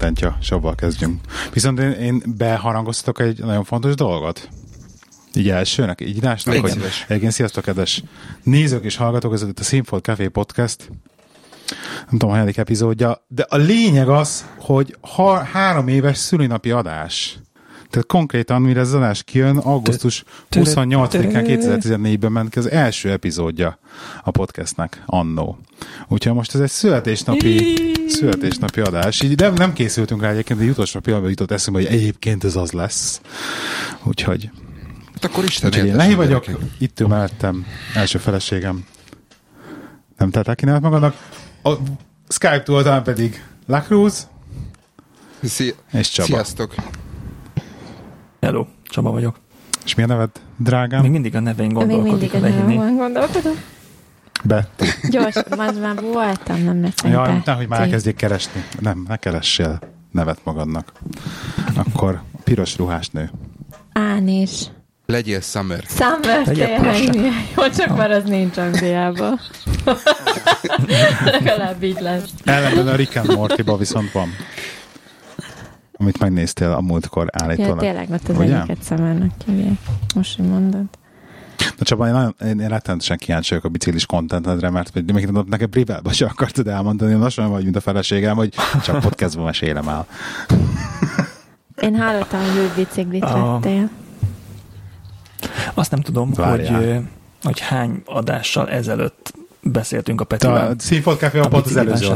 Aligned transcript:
kontentja, 0.00 0.36
és 0.40 0.50
abban 0.50 0.74
kezdjünk. 0.74 1.20
Viszont 1.52 1.78
én, 1.78 1.90
én 1.90 2.22
beharangoztatok 2.26 3.20
egy 3.20 3.38
nagyon 3.38 3.64
fontos 3.64 3.94
dolgot. 3.94 4.48
Így 5.34 5.48
elsőnek, 5.48 6.00
így 6.00 6.16
írásnak, 6.16 6.56
hogy 6.56 6.78
egyébként 7.08 7.32
sziasztok, 7.32 7.64
kedves 7.64 8.02
nézők 8.42 8.84
és 8.84 8.96
hallgatók, 8.96 9.32
ez 9.32 9.42
itt 9.42 9.58
a 9.58 9.62
Színfolt 9.62 10.04
Café 10.04 10.28
Podcast, 10.28 10.90
nem 11.96 12.18
tudom, 12.18 12.30
hanyadik 12.30 12.56
epizódja, 12.56 13.24
de 13.28 13.46
a 13.48 13.56
lényeg 13.56 14.08
az, 14.08 14.46
hogy 14.58 14.96
ha 15.00 15.44
három 15.44 15.88
éves 15.88 16.18
szülinapi 16.18 16.70
adás. 16.70 17.38
Tehát 17.90 18.06
konkrétan, 18.06 18.62
mire 18.62 18.80
az 18.80 18.94
adás 18.94 19.22
kijön, 19.22 19.56
augusztus 19.56 20.24
28-án 20.50 21.44
2014-ben 21.46 22.32
ment 22.32 22.50
ki 22.50 22.58
az 22.58 22.70
első 22.70 23.10
epizódja 23.10 23.78
a 24.22 24.30
podcastnek 24.30 25.02
annó. 25.06 25.58
Úgyhogy 26.08 26.34
most 26.34 26.54
ez 26.54 26.60
egy 26.60 26.70
születésnapi, 26.70 27.74
születésnapi 28.08 28.80
adás. 28.80 29.20
Így 29.22 29.38
nem, 29.40 29.54
nem 29.54 29.72
készültünk 29.72 30.22
rá 30.22 30.30
egyébként, 30.30 30.58
de 30.60 30.64
utolsó 30.66 31.00
pillanatban 31.00 31.30
jutott 31.32 31.50
eszembe, 31.50 31.78
hogy 31.80 31.88
egyébként 31.88 32.44
ez 32.44 32.56
az 32.56 32.72
lesz. 32.72 33.20
Úgyhogy, 34.02 34.50
Hát 35.12 35.24
akkor 35.24 35.44
Isten 35.44 35.68
úgyhogy 35.70 35.86
én 35.88 35.96
Lehi 35.96 36.14
vagyok, 36.14 36.46
gyerekek. 36.46 36.68
itt 36.78 37.00
ül 37.00 37.06
mellettem, 37.06 37.66
első 37.94 38.18
feleségem. 38.18 38.84
Nem 40.16 40.30
tettek 40.30 40.56
ki 40.56 40.64
nevet 40.64 40.80
magadnak. 40.80 41.16
A 41.62 41.72
Skype 42.28 42.62
túltalán 42.62 43.02
pedig 43.02 43.44
Lacruz 43.66 44.28
Szia- 45.42 45.76
és 45.92 46.08
Csaba. 46.10 46.28
Sziasztok. 46.28 46.74
Hello, 48.40 48.66
Csaba 48.84 49.10
vagyok. 49.10 49.38
És 49.84 49.94
mi 49.94 50.02
a 50.02 50.06
neved, 50.06 50.30
drágám? 50.56 51.02
Még 51.02 51.10
mindig 51.10 51.34
a 51.36 51.40
Még 51.40 51.72
gondolkodik 51.72 52.32
mindig 52.32 52.34
a 52.34 52.38
nevem 52.38 52.96
gondolkodom. 52.96 53.54
Betty. 54.44 54.84
Gyors, 55.10 55.36
az 55.36 55.78
már 55.78 56.00
voltam, 56.00 56.64
nem 56.64 56.82
lesz 56.82 56.94
Ja, 57.04 57.42
nehogy 57.44 57.68
már 57.68 57.80
elkezdjék 57.80 58.16
keresni. 58.16 58.64
Nem, 58.80 59.04
ne 59.08 59.16
keressél 59.16 59.78
nevet 60.10 60.38
magadnak. 60.44 60.92
Akkor 61.74 62.22
piros 62.44 62.76
ruhás 62.76 63.08
nő. 63.08 63.30
Ánis. 63.92 64.50
Legyél 65.06 65.40
Summer. 65.40 65.84
Summer 65.88 66.42
tényleg 66.42 67.14
jó, 67.56 67.68
csak 67.68 67.96
már 67.96 68.10
az 68.10 68.24
nincs 68.24 68.56
Angliában. 68.56 69.40
Legalább 71.24 71.82
így 71.82 72.00
lesz. 72.00 72.24
Ellenben 72.44 72.88
a 72.88 72.94
Rick 72.94 73.16
and 73.16 73.34
Morty-ba 73.34 73.76
viszont 73.76 74.12
van. 74.12 74.28
Amit 76.00 76.18
megnéztél 76.18 76.70
a 76.72 76.80
múltkor 76.80 77.30
Ja, 77.32 77.44
állítólag. 77.44 77.78
tényleg 77.78 78.10
ott 78.10 78.28
az 78.28 78.36
Ugye? 78.38 78.56
egyiket 78.58 78.84
Summernek 78.84 79.30
hívják. 79.46 79.72
Most, 80.14 80.36
hogy 80.36 80.46
mondod. 80.48 80.84
Na 81.58 81.84
Csaba, 81.84 82.06
én, 82.06 82.12
nagyon, 82.12 82.34
én, 82.44 82.60
én 82.60 82.68
rettenetesen 82.68 83.16
kíváncsi 83.16 83.48
vagyok 83.48 83.64
a 83.64 83.68
biciklis 83.68 84.06
kontentedre, 84.06 84.70
mert 84.70 84.94
még 84.94 85.12
még 85.12 85.26
nem 85.26 85.44
neked 85.48 85.68
privátban 85.68 86.12
se 86.12 86.26
akartad 86.26 86.68
elmondani, 86.68 87.12
lassan 87.14 87.50
vagy, 87.50 87.62
mint 87.62 87.76
a 87.76 87.80
feleségem, 87.80 88.36
hogy 88.36 88.54
csak 88.84 89.00
podcastban 89.00 89.44
mesélem 89.44 89.88
el. 89.88 90.06
Én 91.82 91.96
hallottam, 91.96 92.40
hogy 92.40 92.58
új 92.58 92.84
biciklit 92.84 93.24
A- 93.24 93.52
vettél. 93.60 93.90
Azt 95.74 95.90
nem 95.90 96.00
tudom, 96.00 96.32
Várjál. 96.32 96.94
hogy, 96.94 97.00
hogy 97.42 97.60
hány 97.60 98.02
adással 98.04 98.68
ezelőtt 98.70 99.32
beszéltünk 99.62 100.20
a 100.20 100.24
Te 100.24 100.34
a 100.34 100.38
Petivel. 100.38 100.74
Színfolt 100.78 101.18
Café 101.18 101.40
pont 101.48 101.66
az 101.66 101.76
előző 101.76 102.10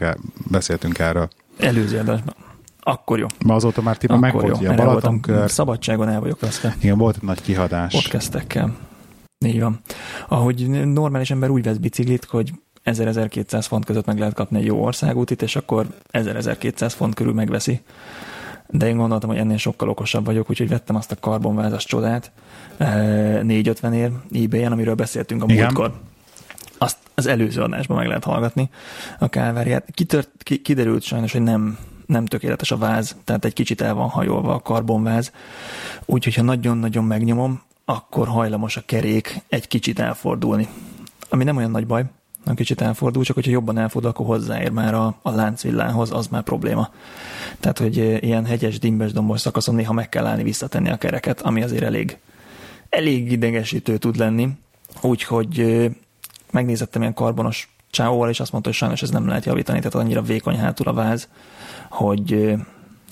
el, 0.00 0.16
beszéltünk 0.50 0.98
erről. 0.98 1.28
Előző 1.58 1.98
adásban. 1.98 2.34
Akkor 2.90 3.18
jó. 3.18 3.26
Ma 3.44 3.54
azóta 3.54 3.82
már 3.82 3.96
tipa 3.96 4.16
meg 4.16 4.34
Akkor 4.34 4.50
volt, 4.50 4.66
a 4.66 4.74
Balatonkör. 4.74 5.50
szabadságon 5.50 6.08
el 6.08 6.20
vagyok 6.20 6.40
veszve. 6.40 6.76
Igen, 6.80 6.98
volt 6.98 7.16
egy 7.16 7.22
nagy 7.22 7.42
kihadás. 7.42 7.92
Podcastekkel. 7.92 8.76
Így 9.46 9.60
van. 9.60 9.80
Ahogy 10.28 10.68
normális 10.70 11.30
ember 11.30 11.50
úgy 11.50 11.62
vesz 11.62 11.76
biciklit, 11.76 12.24
hogy 12.24 12.52
1000-1200 12.84 13.64
font 13.68 13.84
között 13.84 14.06
meg 14.06 14.18
lehet 14.18 14.34
kapni 14.34 14.58
egy 14.58 14.64
jó 14.64 14.84
országútit, 14.84 15.42
és 15.42 15.56
akkor 15.56 15.86
1000-1200 16.12 16.92
font 16.96 17.14
körül 17.14 17.32
megveszi. 17.32 17.80
De 18.66 18.88
én 18.88 18.96
gondoltam, 18.96 19.30
hogy 19.30 19.38
ennél 19.38 19.56
sokkal 19.56 19.88
okosabb 19.88 20.24
vagyok, 20.24 20.50
úgyhogy 20.50 20.68
vettem 20.68 20.96
azt 20.96 21.12
a 21.12 21.16
karbonvázas 21.20 21.84
csodát 21.84 22.32
eh, 22.76 23.42
450 23.42 23.92
ér 23.92 24.10
eBay-en, 24.32 24.72
amiről 24.72 24.94
beszéltünk 24.94 25.42
a 25.42 25.46
Igen. 25.48 25.64
múltkor. 25.64 25.92
Azt 26.78 26.96
az 27.14 27.26
előző 27.26 27.60
adásban 27.62 27.96
meg 27.96 28.06
lehet 28.06 28.24
hallgatni 28.24 28.70
a 29.18 29.28
kálváriát. 29.28 29.88
Kitört, 29.94 30.30
ki, 30.38 30.62
kiderült 30.62 31.02
sajnos, 31.02 31.32
hogy 31.32 31.42
nem, 31.42 31.78
nem 32.08 32.26
tökéletes 32.26 32.70
a 32.70 32.76
váz, 32.76 33.16
tehát 33.24 33.44
egy 33.44 33.52
kicsit 33.52 33.80
el 33.80 33.94
van 33.94 34.08
hajolva 34.08 34.54
a 34.54 34.60
karbonváz, 34.60 35.32
úgyhogy 36.04 36.34
ha 36.34 36.42
nagyon-nagyon 36.42 37.04
megnyomom, 37.04 37.62
akkor 37.84 38.28
hajlamos 38.28 38.76
a 38.76 38.82
kerék 38.86 39.40
egy 39.48 39.68
kicsit 39.68 39.98
elfordulni. 39.98 40.68
Ami 41.28 41.44
nem 41.44 41.56
olyan 41.56 41.70
nagy 41.70 41.86
baj, 41.86 42.04
nem 42.44 42.54
kicsit 42.54 42.80
elfordul, 42.80 43.24
csak 43.24 43.34
hogyha 43.34 43.50
jobban 43.50 43.78
elfordul, 43.78 44.10
akkor 44.10 44.26
hozzáér 44.26 44.70
már 44.70 44.94
a, 44.94 45.18
a 45.22 45.30
láncvillához, 45.30 46.12
az 46.12 46.26
már 46.26 46.42
probléma. 46.42 46.90
Tehát, 47.60 47.78
hogy 47.78 47.98
eh, 47.98 48.22
ilyen 48.22 48.44
hegyes, 48.44 48.78
dimbes, 48.78 49.12
dombos 49.12 49.40
szakaszon 49.40 49.74
néha 49.74 49.92
meg 49.92 50.08
kell 50.08 50.26
állni 50.26 50.42
visszatenni 50.42 50.90
a 50.90 50.96
kereket, 50.96 51.40
ami 51.40 51.62
azért 51.62 51.82
elég, 51.82 52.18
elég 52.88 53.32
idegesítő 53.32 53.96
tud 53.96 54.16
lenni. 54.16 54.48
Úgyhogy 55.00 55.60
eh, 55.60 55.90
megnézettem 56.50 57.00
ilyen 57.00 57.14
karbonos 57.14 57.68
csávóval, 57.90 58.28
és 58.28 58.40
azt 58.40 58.52
mondta, 58.52 58.70
hogy 58.70 58.78
sajnos 58.78 59.02
ez 59.02 59.10
nem 59.10 59.28
lehet 59.28 59.44
javítani, 59.44 59.78
tehát 59.78 59.94
annyira 59.94 60.22
vékony 60.22 60.58
hátul 60.58 60.86
a 60.86 60.92
váz, 60.92 61.28
hogy, 61.88 62.54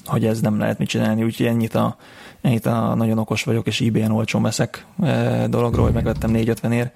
hogy 0.05 0.27
ez 0.27 0.41
nem 0.41 0.59
lehet 0.59 0.79
mit 0.79 0.89
csinálni, 0.89 1.23
úgyhogy 1.23 1.47
ennyit 1.47 1.75
a, 1.75 1.97
ennyit 2.41 2.67
a 2.67 2.95
nagyon 2.95 3.19
okos 3.19 3.45
vagyok, 3.45 3.67
és 3.67 3.81
eBay-en 3.81 4.11
olcsón 4.13 4.43
veszek 4.43 4.87
dologról, 5.47 5.85
hogy 5.85 5.95
megvettem 5.95 6.31
450 6.31 6.73
ér, 6.73 6.91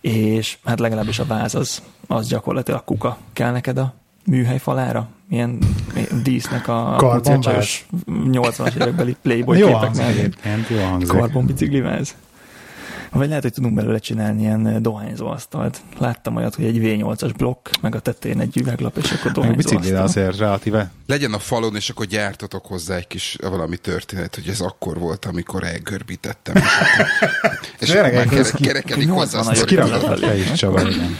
és 0.00 0.58
hát 0.64 0.80
legalábbis 0.80 1.18
a 1.18 1.24
váz 1.24 1.54
az, 1.54 1.82
az 2.06 2.28
gyakorlatilag 2.28 2.84
kuka. 2.84 3.16
Kell 3.32 3.52
neked 3.52 3.78
a 3.78 3.94
műhely 4.26 4.58
falára? 4.58 5.08
Milyen 5.28 5.58
dísznek 6.22 6.68
a 6.68 6.94
Karbonváz? 6.96 7.34
pucécsos 7.34 7.86
80-as 8.08 8.74
évekbeli 8.74 9.16
Playboy 9.22 9.58
Jó 9.58 9.66
képek 9.66 9.82
hangzik 9.82 10.04
mellé. 10.04 10.64
jó 10.68 10.84
hangzik. 10.84 11.08
Karbonbicikliváz. 11.08 12.14
Vagy 13.12 13.28
lehet, 13.28 13.42
hogy 13.42 13.52
tudunk 13.52 13.74
belőle 13.74 13.98
csinálni 13.98 14.40
ilyen 14.40 14.82
dohányzó 14.82 15.26
asztalt. 15.26 15.80
Láttam 15.98 16.36
olyat, 16.36 16.54
hogy 16.54 16.64
egy 16.64 16.78
V8-as 16.80 17.32
blokk, 17.36 17.68
meg 17.80 17.94
a 17.94 18.00
tetején 18.00 18.40
egy 18.40 18.56
üveglap, 18.56 18.96
és 18.96 19.10
akkor 19.10 19.24
Meg 19.24 19.32
dohányzó 19.34 19.56
biciklire 19.56 20.02
asztal. 20.02 20.22
azért 20.24 20.38
relatíve. 20.38 20.90
Legyen 21.06 21.32
a 21.32 21.38
falon, 21.38 21.76
és 21.76 21.90
akkor 21.90 22.06
gyártatok 22.06 22.66
hozzá 22.66 22.96
egy 22.96 23.06
kis 23.06 23.36
valami 23.40 23.76
történet, 23.76 24.34
hogy 24.34 24.48
ez 24.48 24.60
akkor 24.60 24.98
volt, 24.98 25.24
amikor 25.24 25.64
elgörbítettem. 25.64 26.54
és 27.80 27.88
Tényleg, 27.90 28.14
már 28.14 28.26
ez 28.26 28.28
kere, 28.30 28.50
ki- 28.56 28.64
kerekedik 28.64 29.08
hozzá 29.10 29.38
a 29.38 29.42
80 29.42 29.54
sztori. 29.54 29.74
nagyobb 29.74 29.90
Kirakatod 29.98 30.20
te 30.28 30.36
is, 30.36 30.52
Csaba, 30.52 30.88
igen. 30.88 31.16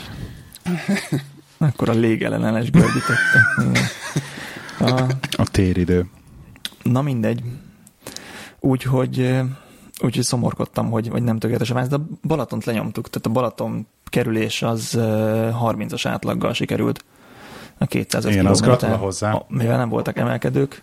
Akkor 1.69 1.89
a 1.89 1.93
légellenes 1.93 2.71
görbítette. 2.71 3.41
Igen. 3.59 3.84
A, 4.99 5.07
A 5.33 5.45
téridő. 5.51 6.07
na 6.83 7.03
mindegy. 7.03 7.43
Úgyhogy 8.61 9.21
eh, 9.21 9.45
úgyhogy 10.03 10.25
szomorkodtam, 10.25 10.91
hogy, 10.91 11.09
hogy 11.09 11.22
nem 11.22 11.38
tökéletes 11.38 11.71
a 11.71 11.75
váz, 11.75 11.88
de 11.88 11.97
a 11.97 12.06
Balatont 12.22 12.65
lenyomtuk, 12.65 13.11
tehát 13.11 13.27
a 13.27 13.31
Balaton 13.31 13.87
kerülés 14.05 14.62
az 14.62 14.97
eh, 14.97 15.03
30-as 15.62 16.03
átlaggal 16.05 16.53
sikerült. 16.53 17.05
A 17.78 17.87
205 17.87 18.33
Igen, 18.33 18.47
az 18.47 18.60
hozzá. 18.97 19.33
A- 19.33 19.44
Mivel 19.49 19.77
nem 19.77 19.89
voltak 19.89 20.19
emelkedők, 20.19 20.83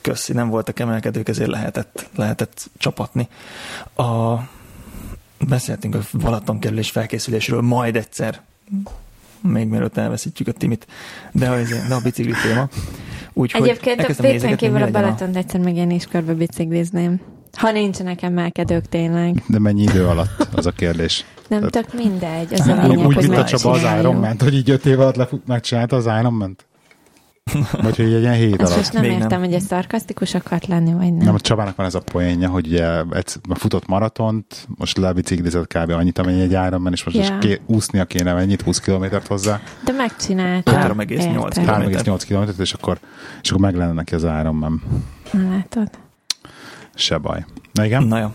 köszi, 0.00 0.32
nem 0.32 0.48
voltak 0.48 0.78
emelkedők, 0.78 1.28
ezért 1.28 1.50
lehetett, 1.50 2.08
lehetett 2.16 2.70
csapatni. 2.76 3.28
A, 3.96 4.34
beszéltünk 5.48 5.94
a 5.94 5.98
Balaton 6.12 6.58
kerülés 6.58 6.90
felkészülésről 6.90 7.60
majd 7.60 7.96
egyszer, 7.96 8.40
még 9.40 9.68
mielőtt 9.68 9.96
elveszítjük 9.96 10.48
a 10.48 10.52
Timit, 10.52 10.86
de 11.32 11.50
a, 11.50 11.56
de 11.88 11.94
a 11.94 12.00
bicikli 12.02 12.34
téma. 12.42 12.68
Úgyhogy 13.32 13.62
Egyébként 13.68 14.00
a 14.00 14.22
mi 14.70 14.82
a 14.82 14.90
Balatont 14.90 15.36
egyszer 15.36 15.60
meg 15.60 15.76
én 15.76 15.90
is 15.90 16.06
körbe 16.06 16.34
biciklizném. 16.34 17.20
Ha 17.56 17.70
nincsenek 17.70 18.22
emelkedők 18.22 18.88
tényleg. 18.88 19.42
De 19.46 19.58
mennyi 19.58 19.82
idő 19.82 20.06
alatt, 20.06 20.48
az 20.54 20.66
a 20.66 20.70
kérdés. 20.70 21.24
Nem 21.48 21.60
Tehát- 21.60 21.72
tök 21.88 21.94
mindegy. 22.02 22.52
Az 22.52 22.60
a 22.68 22.74
Hát, 22.74 22.84
Úgy, 22.84 22.90
lényeg, 22.90 23.06
úgy 23.06 23.14
hogy 23.14 23.28
mint 23.28 23.40
a 23.40 23.44
Csaba 23.44 23.70
az. 23.70 23.82
Iron 23.98 24.16
man 24.16 24.36
hogy 24.38 24.54
így 24.54 24.70
öt 24.70 24.86
év 24.86 25.00
alatt 25.00 25.16
lefut, 25.16 25.46
megcsinálta 25.46 25.96
az 25.96 26.04
Iron 26.20 26.32
man 26.32 26.56
Vagy 27.82 27.96
hogy 27.96 28.12
egy 28.12 28.20
ilyen 28.20 28.34
hét 28.34 28.62
alatt. 28.62 28.76
most 28.76 28.92
nem 28.92 29.02
Még 29.02 29.10
értem, 29.12 29.28
nem. 29.28 29.40
hogy 29.40 29.52
ez 29.52 29.64
szarkasztikus 29.64 30.34
akart 30.34 30.66
lenni, 30.66 30.92
vagy 30.92 31.12
nem. 31.14 31.24
Nem, 31.26 31.34
a 31.34 31.40
Csabának 31.40 31.76
van 31.76 31.86
ez 31.86 31.94
a 31.94 32.00
poénja, 32.00 32.48
hogy 32.48 32.66
ugye 32.66 33.00
egy, 33.10 33.32
futott 33.54 33.86
maratont, 33.86 34.66
most 34.78 34.96
lebiciklizett 34.96 35.66
kb. 35.76 35.90
annyit, 35.90 36.18
amennyi 36.18 36.40
egy 36.40 36.50
Iron 36.50 36.80
man 36.80 36.92
és 36.92 37.04
most 37.04 37.16
Ja. 37.16 37.22
yeah. 37.22 37.38
ké, 37.38 37.60
úsznia 37.66 38.04
kéne 38.04 38.32
mennyit, 38.32 38.62
20 38.62 38.80
kilométert 38.80 39.26
hozzá, 39.26 39.60
De 39.84 39.92
megcsinálta. 39.92 40.72
3,8 40.72 41.10
Érted. 41.10 41.28
kilométer. 41.52 41.64
3,8 41.64 42.22
kilométert, 42.26 42.58
és 42.58 42.72
akkor, 42.72 42.98
és 43.42 43.50
akkor 43.50 43.62
meg 43.62 43.74
lenne 43.76 43.92
neki 43.92 44.14
az 44.14 44.22
Iron 44.22 44.54
man. 44.54 44.82
Na, 45.32 45.48
Látod? 45.50 45.88
Se 47.00 47.18
baj. 47.18 47.44
Na 47.72 47.84
igen? 47.84 48.02
Na 48.02 48.18
jó. 48.18 48.32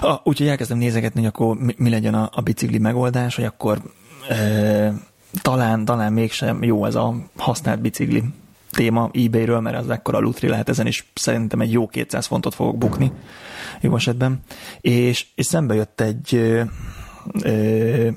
Ah, 0.00 0.20
úgyhogy 0.24 0.48
elkezdem 0.48 0.78
nézegetni, 0.78 1.20
hogy 1.20 1.28
akkor 1.28 1.56
mi, 1.56 1.74
mi 1.76 1.90
legyen 1.90 2.14
a, 2.14 2.30
a 2.32 2.40
bicikli 2.40 2.78
megoldás, 2.78 3.34
hogy 3.34 3.44
akkor 3.44 3.82
e, 4.28 4.92
talán, 5.42 5.84
talán 5.84 6.12
mégsem 6.12 6.62
jó 6.62 6.84
ez 6.84 6.94
a 6.94 7.14
használt 7.36 7.80
bicikli 7.80 8.24
téma 8.70 9.10
eBay-ről, 9.12 9.60
mert 9.60 9.76
az 9.76 9.90
ekkora 9.90 10.18
lutri 10.18 10.48
lehet, 10.48 10.68
ezen 10.68 10.86
is 10.86 11.10
szerintem 11.14 11.60
egy 11.60 11.72
jó 11.72 11.86
200 11.86 12.26
fontot 12.26 12.54
fogok 12.54 12.78
bukni 12.78 13.12
jó 13.80 13.96
esetben. 13.96 14.40
És, 14.80 15.26
és 15.34 15.46
szembe 15.46 15.74
jött 15.74 16.00
egy 16.00 16.34
ö, 16.34 16.62
ö, 17.42 18.08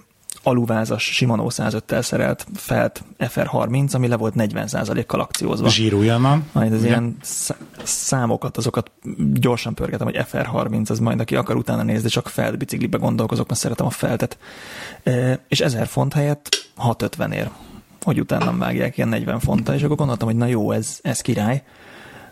aluvázas 0.44 1.04
Shimano 1.04 1.46
105-tel 1.50 2.02
szerelt 2.02 2.46
felt 2.56 3.04
FR30, 3.20 3.94
ami 3.94 4.08
le 4.08 4.18
volt 4.18 4.34
40%-kal 4.38 5.20
akciózva. 5.20 5.70
Zsírújonnan. 5.70 6.46
Majd 6.52 6.74
az 6.74 6.84
ilyen 6.84 7.18
szá- 7.22 7.58
számokat, 7.84 8.58
azokat 8.58 8.92
gyorsan 9.34 9.74
pörgetem, 9.74 10.08
hogy 10.08 10.26
FR30, 10.32 10.90
az 10.90 11.00
majd 11.00 11.20
aki 11.20 11.36
akar 11.36 11.56
utána 11.56 11.84
nézni, 11.84 12.10
csak 12.10 12.28
felt 12.28 12.58
biciklibe 12.58 12.98
gondolkozok, 12.98 13.48
mert 13.48 13.60
szeretem 13.60 13.86
a 13.86 13.90
feltet. 13.90 14.38
És 15.48 15.60
1000 15.60 15.88
font 15.88 16.14
helyett 16.14 16.50
650 16.76 17.32
ér, 17.32 17.50
hogy 18.04 18.20
utána 18.20 18.58
vágják 18.58 18.98
ilyen 18.98 19.10
40 19.10 19.40
fonttal, 19.40 19.76
és 19.76 19.84
akkor 19.84 19.98
gondoltam, 19.98 20.28
hogy 20.28 20.38
na 20.38 20.46
jó, 20.46 20.72
ez, 20.72 21.00
ez 21.02 21.22
király, 21.22 21.64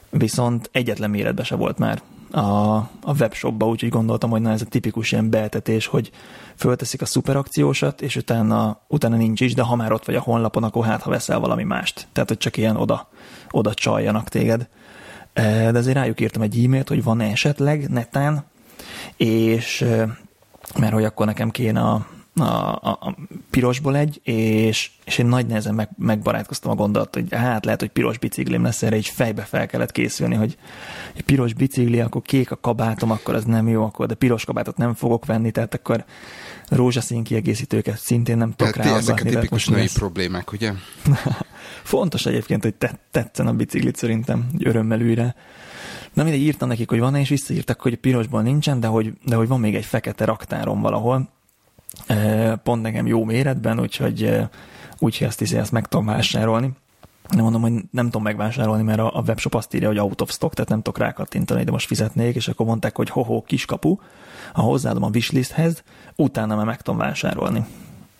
viszont 0.09 0.69
egyetlen 0.71 1.09
méretbe 1.09 1.43
se 1.43 1.55
volt 1.55 1.77
már 1.77 2.01
a, 2.31 2.75
a 3.01 3.13
webshopba, 3.19 3.67
úgyhogy 3.67 3.89
gondoltam, 3.89 4.29
hogy 4.29 4.41
na 4.41 4.51
ez 4.51 4.61
a 4.61 4.65
tipikus 4.65 5.11
ilyen 5.11 5.29
beeltetés, 5.29 5.85
hogy 5.85 6.11
fölteszik 6.55 7.01
a 7.01 7.05
szuperakciósat, 7.05 8.01
és 8.01 8.15
utána, 8.15 8.81
utána 8.87 9.15
nincs 9.15 9.41
is, 9.41 9.53
de 9.53 9.61
ha 9.61 9.75
már 9.75 9.91
ott 9.91 10.05
vagy 10.05 10.15
a 10.15 10.21
honlapon, 10.21 10.63
akkor 10.63 10.85
hát, 10.85 11.01
ha 11.01 11.09
veszel 11.09 11.39
valami 11.39 11.63
mást. 11.63 12.07
Tehát, 12.11 12.29
hogy 12.29 12.37
csak 12.37 12.57
ilyen 12.57 12.75
oda, 12.75 13.09
oda 13.51 13.73
csaljanak 13.73 14.29
téged. 14.29 14.67
E, 15.33 15.71
De 15.71 15.77
azért 15.77 15.97
rájuk 15.97 16.21
írtam 16.21 16.41
egy 16.41 16.63
e-mailt, 16.63 16.89
hogy 16.89 17.03
van 17.03 17.21
esetleg 17.21 17.89
netán, 17.89 18.43
és 19.17 19.81
e, 19.81 20.17
mert 20.79 20.93
hogy 20.93 21.03
akkor 21.03 21.25
nekem 21.25 21.49
kéne 21.49 21.81
a, 21.81 22.05
a, 22.41 22.75
a, 22.75 22.89
a 22.89 23.15
pirosból 23.49 23.97
egy, 23.97 24.19
és, 24.23 24.91
és 25.05 25.17
én 25.17 25.25
nagy 25.25 25.45
nehezen 25.45 25.75
meg, 25.75 25.89
megbarátkoztam 25.97 26.71
a 26.71 26.75
gondolat, 26.75 27.13
hogy 27.13 27.33
hát 27.33 27.65
lehet, 27.65 27.79
hogy 27.79 27.89
piros 27.89 28.17
biciklim 28.17 28.63
lesz, 28.63 28.83
erre 28.83 28.95
így 28.95 29.07
fejbe 29.07 29.41
fel 29.41 29.67
kellett 29.67 29.91
készülni, 29.91 30.35
hogy 30.35 30.57
egy 31.13 31.23
piros 31.23 31.53
bicikli, 31.53 31.99
akkor 31.99 32.21
kék 32.21 32.51
a 32.51 32.59
kabátom, 32.59 33.11
akkor 33.11 33.35
az 33.35 33.43
nem 33.43 33.67
jó, 33.67 33.83
akkor 33.83 34.07
de 34.07 34.13
piros 34.13 34.45
kabátot 34.45 34.77
nem 34.77 34.93
fogok 34.93 35.25
venni, 35.25 35.51
tehát 35.51 35.73
akkor 35.73 36.05
rózsaszín 36.69 37.23
kiegészítőket 37.23 37.97
szintén 37.97 38.37
nem 38.37 38.53
tudok 38.55 38.73
Tehát 38.73 38.97
ezek 38.97 39.15
a 39.15 39.17
tehát 39.17 39.33
tipikus 39.33 39.67
női 39.67 39.79
lesz. 39.79 39.93
problémák, 39.93 40.51
ugye? 40.51 40.71
Fontos 41.83 42.25
egyébként, 42.25 42.63
hogy 42.63 42.73
te, 42.73 42.99
tetszen 43.11 43.47
a 43.47 43.53
biciklit 43.53 43.95
szerintem, 43.95 44.47
hogy 44.51 44.67
örömmel 44.67 45.01
újra. 45.01 45.35
Na 46.13 46.23
mindegy, 46.23 46.41
írtam 46.41 46.67
nekik, 46.67 46.89
hogy 46.89 46.99
van 46.99 47.15
és 47.15 47.29
visszaírtak, 47.29 47.81
hogy 47.81 47.95
pirosból 47.95 48.41
nincsen, 48.41 48.79
de 48.79 48.87
hogy, 48.87 49.13
de 49.25 49.35
hogy 49.35 49.47
van 49.47 49.59
még 49.59 49.75
egy 49.75 49.85
fekete 49.85 50.25
raktárom 50.25 50.81
valahol, 50.81 51.29
pont 52.63 52.81
nekem 52.81 53.07
jó 53.07 53.23
méretben, 53.23 53.79
úgyhogy, 53.79 54.39
úgyhogy 54.99 55.27
azt 55.27 55.39
hiszi, 55.39 55.57
ezt 55.57 55.71
meg 55.71 55.87
tudom 55.87 56.05
vásárolni. 56.05 56.71
Nem 57.29 57.43
mondom, 57.43 57.61
hogy 57.61 57.73
nem 57.91 58.05
tudom 58.05 58.23
megvásárolni, 58.23 58.83
mert 58.83 58.99
a 58.99 59.23
webshop 59.27 59.55
azt 59.55 59.73
írja, 59.73 59.87
hogy 59.87 59.99
out 59.99 60.21
of 60.21 60.31
stock, 60.31 60.53
tehát 60.53 60.69
nem 60.69 60.81
tudok 60.81 60.99
rákattintani, 60.99 61.63
de 61.63 61.71
most 61.71 61.87
fizetnék, 61.87 62.35
és 62.35 62.47
akkor 62.47 62.65
mondták, 62.65 62.95
hogy 62.95 63.09
hoho, 63.09 63.41
kiskapu, 63.41 63.97
ha 64.53 64.61
hozzáadom 64.61 65.03
a 65.03 65.09
wishlisthez, 65.13 65.83
utána 66.15 66.55
már 66.55 66.65
meg 66.65 66.81
tudom 66.81 66.99
vásárolni. 66.99 67.65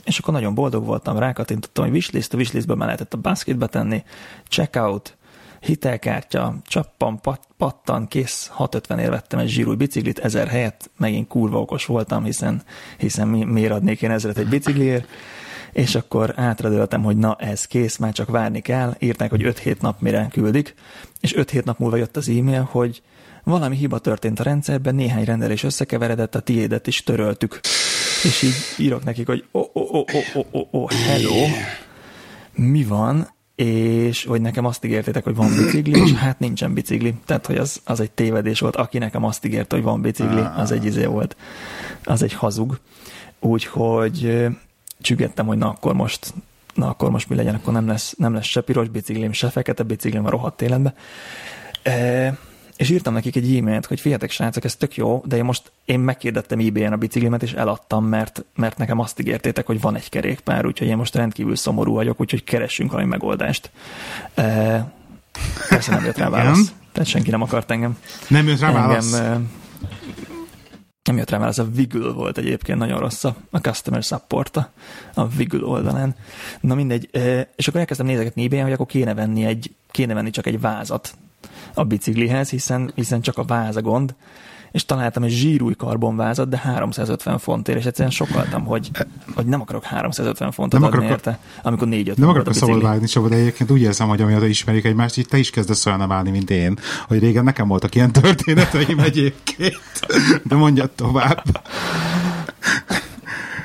És 0.04 0.20
akkor 0.20 0.34
nagyon 0.34 0.54
boldog 0.54 0.86
voltam, 0.86 1.18
rákattintottam, 1.18 1.84
hogy 1.84 1.94
wishlist, 1.94 2.34
a 2.34 2.38
wishlistből 2.38 2.76
már 2.76 2.86
lehetett 2.86 3.14
a 3.14 3.18
basketbe 3.18 3.68
tenni, 3.68 4.04
checkout, 4.48 5.18
hitelkártya, 5.62 6.56
csappan, 6.66 7.20
pat, 7.22 7.48
pattan, 7.58 8.08
kész, 8.08 8.48
650 8.48 9.00
ér 9.00 9.10
vettem 9.10 9.40
egy 9.40 9.50
zsírúj 9.50 9.76
biciklit, 9.76 10.20
ezer 10.20 10.48
helyett, 10.48 10.90
megint 10.98 11.28
kurva 11.28 11.60
okos 11.60 11.86
voltam, 11.86 12.24
hiszen, 12.24 12.62
hiszen 12.98 13.28
mi, 13.28 13.44
miért 13.44 13.72
adnék 13.72 14.02
én 14.02 14.12
ezeret 14.12 14.38
egy 14.38 14.50
bicikliért, 14.50 15.08
és 15.72 15.96
akkor 15.96 16.34
átradöltem, 16.36 17.04
hogy 17.04 17.18
na 17.18 17.36
ez 17.40 17.66
kész, 17.66 17.98
már 17.98 18.14
csak 18.14 18.30
várni 18.30 18.60
kell, 18.60 18.96
írták, 19.00 19.30
hogy 19.30 19.42
5-7 19.44 19.82
nap 19.82 20.02
mire 20.02 20.28
küldik, 20.32 20.76
és 21.20 21.34
5-7 21.38 21.64
nap 21.64 21.80
múlva 21.80 21.96
jött 21.96 22.18
az 22.18 22.30
e-mail, 22.30 22.68
hogy 22.72 23.02
valami 23.44 23.76
hiba 23.76 24.00
történt 24.00 24.40
a 24.40 24.44
rendszerben, 24.44 24.96
néhány 24.96 25.24
rendelés 25.24 25.64
összekeveredett, 25.64 26.36
a 26.36 26.40
tiédet 26.40 26.88
is 26.88 27.04
töröltük. 27.04 27.60
És 28.24 28.42
így 28.42 28.86
írok 28.86 29.04
nekik, 29.04 29.28
hogy 29.28 29.46
oh, 29.52 29.70
oh, 29.74 29.94
oh, 29.94 30.06
oh, 30.34 30.46
oh, 30.52 30.68
oh, 30.72 30.92
hello, 30.92 31.46
mi 32.54 32.84
van, 32.84 33.28
és 33.56 34.26
hogy 34.26 34.42
nekem 34.42 34.66
azt 34.66 34.86
ígértétek, 34.86 35.24
hogy 35.24 35.36
van 35.36 35.56
bicikli, 35.56 36.02
és 36.02 36.12
hát 36.14 36.40
nincsen 36.40 36.74
bicikli. 36.74 37.14
Tehát, 37.26 37.46
hogy 37.46 37.58
az, 37.58 37.82
az 37.86 38.00
egy 38.00 38.12
tévedés 38.12 38.60
volt. 38.60 38.76
Aki 38.76 38.98
nekem 38.98 39.24
azt 39.24 39.46
ígérte, 39.46 39.76
hogy 39.76 39.86
van 39.86 40.02
bicikli, 40.02 40.42
az 40.56 40.72
egy 40.72 40.86
izé 40.86 41.06
volt. 41.06 41.36
Az 42.04 42.22
egy 42.22 42.34
hazug. 42.34 42.80
Úgyhogy 43.40 44.48
csüggettem, 45.02 45.46
hogy 45.46 45.58
na 45.58 45.70
akkor 45.70 45.94
most 45.94 46.34
na 46.74 46.88
akkor 46.88 47.10
most 47.10 47.30
mi 47.30 47.36
legyen, 47.36 47.56
akkor 47.56 47.74
nem 47.74 47.88
lesz, 47.88 48.14
nem 48.18 48.34
lesz 48.34 48.46
se 48.46 48.62
piros 48.62 48.90
biciklim, 48.90 49.32
se 49.32 49.50
fekete 49.50 49.84
biciklim 49.84 50.26
a 50.26 50.30
rohadt 50.30 50.62
életben. 50.62 50.94
E, 51.84 52.38
és 52.82 52.90
írtam 52.90 53.14
nekik 53.14 53.36
egy 53.36 53.56
e-mailt, 53.56 53.86
hogy 53.86 54.00
figyeljetek 54.00 54.32
srácok, 54.32 54.64
ez 54.64 54.76
tök 54.76 54.96
jó, 54.96 55.22
de 55.26 55.36
én 55.38 55.44
most 55.44 55.72
én 55.86 56.00
megkérdettem 56.00 56.60
eBay-en 56.60 56.94
a 56.94 56.98
biciklimet, 56.98 57.44
és 57.44 57.54
eladtam, 57.54 58.06
mert, 58.06 58.46
mert 58.56 58.78
nekem 58.78 59.00
azt 59.00 59.20
ígértétek, 59.20 59.66
hogy 59.66 59.82
van 59.82 59.96
egy 59.96 60.10
kerékpár, 60.10 60.66
úgyhogy 60.66 60.88
én 60.88 60.98
most 60.98 61.16
rendkívül 61.16 61.56
szomorú 61.56 61.94
vagyok, 61.94 62.22
úgyhogy 62.22 62.44
keressünk 62.44 62.92
valami 62.92 63.10
megoldást. 63.10 63.72
E, 64.34 64.44
persze 65.70 65.92
nem 65.92 66.06
jött 66.06 66.18
rá 66.18 66.30
válasz. 66.30 66.74
Tehát 66.92 67.10
senki 67.10 67.30
nem 67.30 67.42
akart 67.42 67.72
engem. 67.72 67.98
Nem 68.28 68.48
jött 68.48 68.60
rá 68.60 68.72
válasz? 68.72 69.14
Engem, 69.14 69.32
e, 69.32 69.40
nem 71.04 71.18
jött 71.18 71.30
rá 71.30 71.38
válasz, 71.38 71.58
a 71.58 71.68
Wiggle 71.76 72.12
volt 72.12 72.38
egyébként 72.38 72.78
nagyon 72.78 73.00
rossz 73.00 73.24
a 73.24 73.36
a 73.50 73.58
customer 73.58 74.04
support 74.04 74.58
a, 74.58 74.72
a 75.14 75.24
Wiggle 75.38 75.66
oldalán. 75.66 76.16
Na 76.62 76.76
mindegy, 76.76 77.10
e, 77.12 77.50
és 77.56 77.68
akkor 77.68 77.80
elkezdtem 77.80 78.08
nézegetni 78.08 78.46
ebay 78.46 78.60
hogy 78.60 78.72
akkor 78.72 78.86
kéne 78.86 79.14
venni, 79.14 79.46
egy, 79.46 79.72
kéne 79.92 80.14
venni 80.14 80.30
csak 80.30 80.46
egy 80.46 80.60
vázat 80.60 81.16
a 81.74 81.84
biciklihez, 81.84 82.50
hiszen, 82.50 82.92
hiszen 82.96 83.22
csak 83.22 83.38
a 83.38 83.44
váz 83.44 83.76
a 83.76 83.82
gond, 83.82 84.16
és 84.72 84.86
találtam 84.86 85.24
egy 85.24 85.32
zsírúj 85.32 85.74
karbonvázat, 85.76 86.50
de 86.50 86.58
350 86.58 87.38
fontért, 87.38 87.78
és 87.78 87.86
egyszerűen 87.86 88.12
sokaltam, 88.12 88.66
hogy, 88.66 88.90
hogy 89.36 89.46
nem 89.46 89.62
akarok 89.62 89.84
350 89.84 90.52
fontot 90.52 90.80
Nem 90.80 90.90
adni 90.90 90.98
akarok- 91.06 91.26
érte, 91.26 91.40
amikor 91.64 91.88
4 91.88 92.10
5 92.10 92.18
Nem 92.18 92.30
akarok 92.30 92.48
a 92.48 92.54
szabad 92.54 92.82
vágni, 92.82 93.06
Csaba, 93.08 93.28
de 93.30 93.36
egyébként 93.36 93.72
úgy 93.72 93.82
érzem, 93.82 94.08
hogy 94.08 94.22
amióta 94.22 94.46
ismerik 94.46 94.86
egymást, 94.86 95.18
így 95.18 95.28
te 95.28 95.38
is 95.38 95.50
kezdesz 95.50 95.86
olyan 95.86 96.08
válni, 96.08 96.30
mint 96.32 96.50
én, 96.50 96.80
hogy 97.08 97.20
régen 97.20 97.44
nekem 97.44 97.68
voltak 97.68 97.96
ilyen 97.96 98.12
történeteim 98.12 99.00
egyébként. 99.00 99.80
De 100.44 100.56
mondjad 100.56 100.90
tovább. 100.92 101.44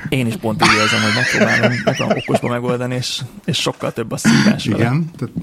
Én 0.09 0.27
is 0.27 0.35
pont 0.35 0.65
így 0.65 0.79
érzem, 0.81 1.01
hogy 1.01 1.13
megpróbálom, 1.15 1.71
megpróbálom 1.83 2.17
okosba 2.17 2.47
megoldani, 2.47 2.95
és, 2.95 3.21
és 3.45 3.57
sokkal 3.57 3.93
több 3.93 4.11
a 4.11 4.17
szívás 4.17 4.65
vele. 4.65 4.77
Igen. 4.77 5.11
Tehát 5.17 5.35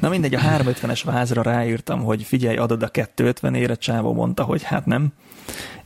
Na 0.00 0.08
mindegy, 0.08 0.34
a 0.34 0.40
350-es 0.40 1.00
vázra 1.04 1.42
ráírtam, 1.42 2.02
hogy 2.02 2.22
figyelj, 2.22 2.56
adod 2.56 2.82
a 2.82 2.88
250 2.88 3.54
ére, 3.54 3.74
Csávó 3.74 4.12
mondta, 4.12 4.42
hogy 4.42 4.62
hát 4.62 4.86
nem, 4.86 5.12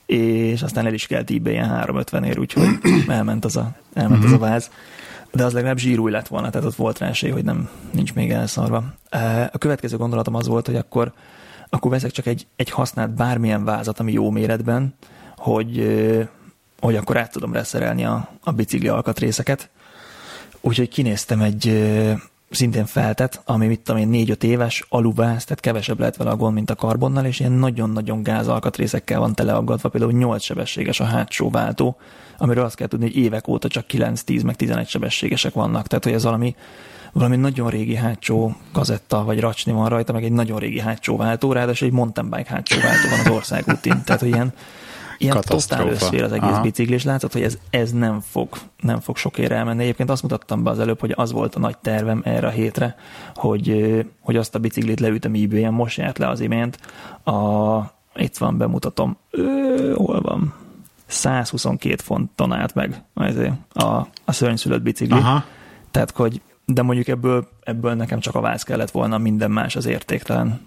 és 0.06 0.62
aztán 0.62 0.86
el 0.86 0.94
is 0.94 1.06
kelt 1.06 1.30
ebay-en 1.30 1.68
350 1.68 2.24
ér, 2.24 2.38
úgyhogy 2.38 2.68
elment 3.08 3.44
az 3.44 3.56
a, 3.56 3.72
elment 3.94 4.24
az 4.24 4.32
a 4.32 4.38
váz. 4.38 4.70
De 5.32 5.44
az 5.44 5.52
legalább 5.52 5.78
zsírúj 5.78 6.10
lett 6.10 6.28
volna, 6.28 6.50
tehát 6.50 6.66
ott 6.66 6.74
volt 6.74 6.98
rá 6.98 7.08
esély, 7.08 7.30
hogy 7.30 7.44
nem, 7.44 7.68
nincs 7.90 8.14
még 8.14 8.30
elszarva. 8.30 8.84
A 9.52 9.58
következő 9.58 9.96
gondolatom 9.96 10.34
az 10.34 10.46
volt, 10.46 10.66
hogy 10.66 10.76
akkor, 10.76 11.12
akkor 11.68 11.90
veszek 11.90 12.10
csak 12.10 12.26
egy, 12.26 12.46
egy 12.56 12.70
használt 12.70 13.14
bármilyen 13.14 13.64
vázat, 13.64 14.00
ami 14.00 14.12
jó 14.12 14.30
méretben, 14.30 14.94
hogy, 15.36 15.78
hogy 16.84 16.96
akkor 16.96 17.16
át 17.16 17.32
tudom 17.32 17.52
reszerelni 17.52 18.04
a, 18.04 18.28
a 18.42 18.50
bicikli 18.50 18.88
alkatrészeket. 18.88 19.68
Úgyhogy 20.60 20.88
kinéztem 20.88 21.40
egy 21.40 21.92
szintén 22.50 22.86
feltet, 22.86 23.42
ami 23.44 23.66
mit 23.66 23.80
tudom 23.80 24.12
én, 24.12 24.26
4-5 24.26 24.42
éves, 24.42 24.84
aluváz, 24.88 25.44
tehát 25.44 25.60
kevesebb 25.60 25.98
lehet 25.98 26.16
vele 26.16 26.30
a 26.30 26.36
gond, 26.36 26.54
mint 26.54 26.70
a 26.70 26.74
karbonnal, 26.74 27.24
és 27.24 27.40
ilyen 27.40 27.52
nagyon-nagyon 27.52 28.22
gáz 28.22 28.48
alkatrészekkel 28.48 29.20
van 29.20 29.34
teleaggatva, 29.34 29.88
például 29.88 30.12
8 30.12 30.42
sebességes 30.42 31.00
a 31.00 31.04
hátsó 31.04 31.50
váltó, 31.50 31.96
amiről 32.38 32.64
azt 32.64 32.76
kell 32.76 32.86
tudni, 32.86 33.06
hogy 33.06 33.16
évek 33.16 33.48
óta 33.48 33.68
csak 33.68 33.86
9, 33.86 34.22
10, 34.22 34.42
meg 34.42 34.56
11 34.56 34.88
sebességesek 34.88 35.52
vannak, 35.52 35.86
tehát 35.86 36.04
hogy 36.04 36.12
ez 36.12 36.24
valami, 36.24 36.54
valami 37.12 37.36
nagyon 37.36 37.70
régi 37.70 37.94
hátsó 37.94 38.56
kazetta 38.72 39.24
vagy 39.24 39.40
racsni 39.40 39.72
van 39.72 39.88
rajta, 39.88 40.12
meg 40.12 40.24
egy 40.24 40.32
nagyon 40.32 40.58
régi 40.58 40.80
hátsó 40.80 41.16
váltó, 41.16 41.52
ráadásul 41.52 41.88
egy 41.88 41.94
mountain 41.94 42.30
bike 42.30 42.50
hátsó 42.50 42.80
váltó 42.80 43.08
van 43.08 43.20
az 43.20 43.30
országútin, 43.30 44.02
tehát 44.04 44.20
hogy 44.20 44.30
ilyen, 44.30 44.52
ilyen 45.24 45.40
totál 45.40 45.88
összfér 45.88 46.22
az 46.22 46.32
egész 46.32 46.50
Aha. 46.50 46.60
bicikli, 46.60 46.94
és 46.94 47.04
látszott, 47.04 47.32
hogy 47.32 47.42
ez, 47.42 47.58
ez 47.70 47.92
nem, 47.92 48.20
fog, 48.20 48.48
nem 48.80 49.00
fog 49.00 49.16
sok 49.16 49.38
érre 49.38 49.54
elmenni. 49.54 49.82
Egyébként 49.82 50.10
azt 50.10 50.22
mutattam 50.22 50.62
be 50.62 50.70
az 50.70 50.78
előbb, 50.78 51.00
hogy 51.00 51.12
az 51.16 51.32
volt 51.32 51.54
a 51.54 51.58
nagy 51.58 51.78
tervem 51.78 52.22
erre 52.24 52.46
a 52.46 52.50
hétre, 52.50 52.96
hogy, 53.34 53.94
hogy 54.20 54.36
azt 54.36 54.54
a 54.54 54.58
biciklit 54.58 55.00
leütöm 55.00 55.34
ebay 55.34 55.68
most 55.68 55.96
járt 55.96 56.18
le 56.18 56.28
az 56.28 56.40
imént. 56.40 56.78
A, 57.24 57.78
itt 58.14 58.36
van, 58.36 58.56
bemutatom. 58.56 59.16
Ö, 59.30 59.92
hol 59.96 60.20
van? 60.20 60.54
122 61.06 62.02
fonton 62.02 62.52
állt 62.52 62.74
meg 62.74 63.02
a, 63.72 63.84
a 64.24 64.32
szörnyszülött 64.32 64.82
bicikli. 64.82 65.18
Aha. 65.18 65.44
Tehát, 65.90 66.10
hogy 66.10 66.40
de 66.64 66.82
mondjuk 66.82 67.08
ebből, 67.08 67.48
ebből 67.62 67.94
nekem 67.94 68.20
csak 68.20 68.34
a 68.34 68.40
váz 68.40 68.62
kellett 68.62 68.90
volna, 68.90 69.18
minden 69.18 69.50
más 69.50 69.76
az 69.76 69.86
értéktelen 69.86 70.60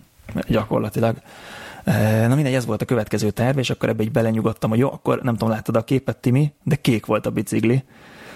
gyakorlatilag. 0.47 1.15
Na 2.27 2.35
mindegy, 2.35 2.53
ez 2.53 2.65
volt 2.65 2.81
a 2.81 2.85
következő 2.85 3.31
terv, 3.31 3.57
és 3.57 3.69
akkor 3.69 3.89
ebbe 3.89 4.03
így 4.03 4.11
belenyugodtam, 4.11 4.69
hogy 4.69 4.79
jó, 4.79 4.91
akkor 4.91 5.21
nem 5.21 5.33
tudom, 5.33 5.49
láttad 5.49 5.75
a 5.75 5.83
képet, 5.83 6.17
Timi, 6.17 6.53
de 6.63 6.75
kék 6.75 7.05
volt 7.05 7.25
a 7.25 7.31
bicikli, 7.31 7.83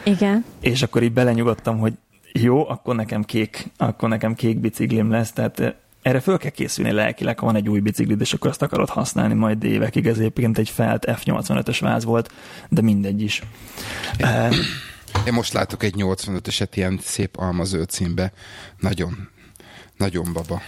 Igen. 0.04 0.46
és 0.60 0.82
akkor 0.82 1.04
így 1.04 1.14
belenyugodtam, 1.14 1.80
hogy 1.80 1.94
jó, 2.34 2.70
akkor 2.70 2.96
nekem 2.96 3.24
kék, 3.24 3.68
akkor 3.78 4.10
nekem 4.10 4.36
kék 4.36 4.60
biciklim 4.60 5.12
lesz, 5.12 5.32
tehát 5.32 5.60
eh, 5.60 5.74
erre 6.02 6.20
föl 6.20 6.38
kell 6.38 6.52
készülni 6.52 6.92
lelkileg, 6.92 7.40
ha 7.40 7.46
van 7.46 7.56
egy 7.56 7.70
új 7.70 7.80
biciklid, 7.80 8.22
és 8.22 8.34
akkor 8.34 8.50
azt 8.50 8.62
akarod 8.62 8.90
használni 8.90 9.34
majd 9.34 9.64
évekig, 9.64 10.08
ez 10.08 10.18
egyébként 10.18 10.58
egy 10.58 10.70
felt 10.70 11.06
F85-ös 11.08 11.78
váz 11.80 12.04
volt, 12.04 12.32
de 12.70 12.82
mindegy 12.82 13.22
is. 13.22 13.42
E, 14.18 14.50
Én 15.28 15.34
most 15.34 15.54
látok 15.54 15.84
egy 15.84 15.94
85-eset 15.98 16.70
ilyen 16.74 17.00
szép 17.02 17.38
almazöld 17.38 17.90
címbe. 17.90 18.32
Nagyon, 18.80 19.30
nagyon 19.98 20.34
baba. 20.34 20.62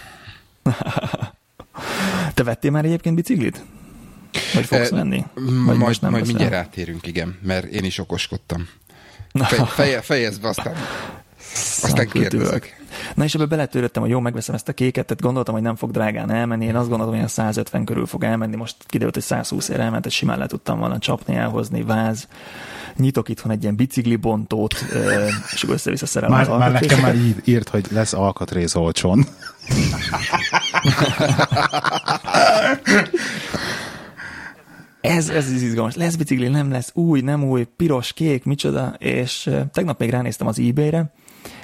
Te 2.34 2.42
vettél 2.42 2.70
már 2.70 2.84
egyébként 2.84 3.14
biciklit? 3.14 3.64
Vagy 4.54 4.64
fogsz 4.64 4.90
Eh, 4.90 4.96
venni? 4.98 5.24
Vagy 5.34 5.44
Majd, 5.54 5.78
most 5.78 6.00
nem 6.00 6.10
majd 6.10 6.26
mindjárt 6.26 6.52
rátérünk, 6.52 7.06
igen, 7.06 7.38
mert 7.42 7.64
én 7.64 7.84
is 7.84 7.98
okoskodtam. 7.98 8.68
Fej, 9.32 9.58
feje, 9.66 10.00
fejezd 10.00 10.40
be, 10.42 10.48
aztán, 10.48 10.74
aztán 11.82 12.08
kérdezek. 12.08 12.82
Na 13.14 13.24
és 13.24 13.34
ebbe 13.34 13.46
beletöröttem, 13.46 14.02
hogy 14.02 14.10
jó, 14.10 14.20
megveszem 14.20 14.54
ezt 14.54 14.68
a 14.68 14.72
kéket, 14.72 15.06
tehát 15.06 15.22
gondoltam, 15.22 15.54
hogy 15.54 15.62
nem 15.62 15.76
fog 15.76 15.90
drágán 15.90 16.30
elmenni. 16.30 16.64
Én 16.64 16.76
azt 16.76 16.88
gondoltam, 16.88 17.06
hogy 17.08 17.16
ilyen 17.16 17.28
150 17.28 17.84
körül 17.84 18.06
fog 18.06 18.24
elmenni, 18.24 18.56
most 18.56 18.76
kiderült, 18.86 19.14
hogy 19.14 19.22
120 19.24 19.68
ér 19.68 19.80
elment, 19.80 20.06
és 20.06 20.14
simán 20.14 20.38
le 20.38 20.46
tudtam 20.46 20.78
volna 20.78 20.98
csapni, 20.98 21.34
elhozni, 21.34 21.82
váz. 21.82 22.28
Nyitok 22.96 23.28
itthon 23.28 23.52
egy 23.52 23.62
ilyen 23.62 23.76
biciklibontót, 23.76 24.84
és 25.52 25.62
akkor 25.62 25.74
össze-vissza 25.74 26.06
szerelem 26.06 26.36
Már, 26.36 26.50
az 26.50 26.58
már 26.58 26.72
nekem 26.72 27.00
már 27.00 27.16
írt, 27.44 27.68
hogy 27.68 27.86
lesz 27.90 28.12
alkatrész 28.12 28.74
olcsón. 28.74 29.26
Ez, 35.00 35.28
ez 35.28 35.44
az 35.44 35.62
izgalmas. 35.62 35.94
Lesz 35.94 36.14
bicikli, 36.14 36.48
nem 36.48 36.70
lesz 36.70 36.90
új, 36.94 37.20
nem 37.20 37.44
új, 37.44 37.64
piros, 37.76 38.12
kék, 38.12 38.44
micsoda, 38.44 38.94
és 38.98 39.50
tegnap 39.72 39.98
még 39.98 40.10
ránéztem 40.10 40.46
az 40.46 40.58
eBay-re, 40.58 41.12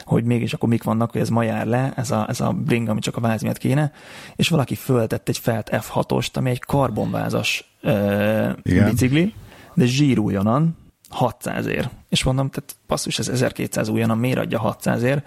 hogy 0.05 0.25
mégis 0.25 0.53
akkor 0.53 0.69
mik 0.69 0.83
vannak, 0.83 1.13
hogy 1.13 1.21
ez 1.21 1.29
ma 1.29 1.43
jár 1.43 1.67
le, 1.67 1.93
ez 1.97 2.11
a, 2.11 2.27
ez 2.29 2.41
a 2.41 2.53
bring, 2.53 2.89
ami 2.89 3.01
csak 3.01 3.17
a 3.17 3.21
váz 3.21 3.43
miatt 3.43 3.59
kéne, 3.59 3.93
és 4.37 4.49
valaki 4.49 4.75
föltett 4.75 5.29
egy 5.29 5.39
felt 5.39 5.71
F6-ost, 5.73 6.33
ami 6.33 6.51
egy 6.51 6.61
karbonvázas 6.61 7.73
ö, 7.81 8.51
Igen. 8.63 8.91
bicikli, 8.91 9.35
de 9.75 9.85
zsírújonan 9.85 10.77
600 11.09 11.67
ér. 11.67 11.89
És 12.09 12.23
mondom, 12.23 12.51
tehát 12.51 12.77
passzus, 12.87 13.19
ez 13.19 13.29
1200 13.29 13.89
újonnan, 13.89 14.19
miért 14.19 14.39
adja 14.39 14.59
600 14.59 15.03
ér? 15.03 15.23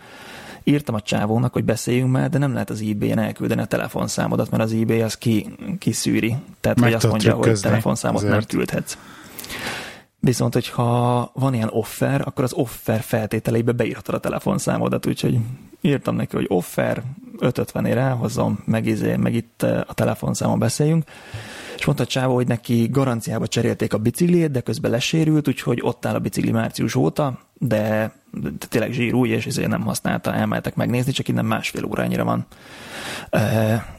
Írtam 0.64 0.96
a 0.96 1.02
csávónak, 1.02 1.54
hogy 1.54 1.64
beszéljünk 1.64 2.12
már, 2.12 2.30
de 2.30 2.38
nem 2.38 2.54
lehet 2.54 2.70
az 2.70 2.82
eBay-en 2.82 3.20
elküldeni 3.20 3.62
a 3.62 3.66
telefonszámodat, 3.66 4.50
mert 4.50 4.64
az 4.64 4.74
eBay 4.74 5.02
az 5.02 5.18
ki, 5.18 5.56
kiszűri. 5.80 6.36
Tehát, 6.60 6.80
Meg 6.80 6.88
hogy 6.88 6.98
azt 6.98 7.08
mondja, 7.08 7.34
hogy 7.34 7.60
telefonszámot 7.60 8.22
nem 8.22 8.32
azért. 8.32 8.48
küldhetsz. 8.48 8.98
Viszont, 10.20 10.54
hogyha 10.54 11.32
van 11.34 11.54
ilyen 11.54 11.70
offer, 11.72 12.22
akkor 12.26 12.44
az 12.44 12.54
offer 12.54 13.02
feltételeibe 13.02 13.72
beírhatod 13.72 14.16
a 14.16 14.20
telefonszámodat, 14.20 15.06
úgyhogy 15.06 15.38
írtam 15.82 16.16
neki, 16.16 16.36
hogy 16.36 16.46
offer, 16.50 17.04
550 17.40 17.86
ér 17.86 17.98
elhozom, 17.98 18.60
meg, 18.66 18.86
izé, 18.86 19.16
meg 19.16 19.34
itt 19.34 19.64
eh, 19.64 19.82
a 19.88 19.94
telefonszámon 19.94 20.60
beszéljünk. 20.60 21.04
És 21.78 21.86
mondta 21.86 22.04
a 22.04 22.08
csávó, 22.08 22.34
hogy 22.34 22.48
neki 22.48 22.88
garanciába 22.92 23.48
cserélték 23.48 23.94
a 23.94 23.98
bicikliét, 23.98 24.52
de 24.52 24.62
közben 24.62 24.92
lesérült, 24.92 25.48
úgyhogy 25.48 25.80
ott 25.82 26.06
áll 26.06 26.16
a 26.16 26.20
bicikli 26.20 26.52
március 26.52 26.96
óta, 26.96 27.40
de, 27.68 28.12
tényleg 28.70 28.92
zsírúj, 28.92 29.30
és 29.30 29.46
ezért 29.46 29.68
nem 29.68 29.82
használta, 29.82 30.34
elmehetek 30.34 30.76
megnézni, 30.76 31.12
csak 31.12 31.28
innen 31.28 31.46
másfél 31.46 31.86
órányira 31.86 32.24
van. 32.24 32.46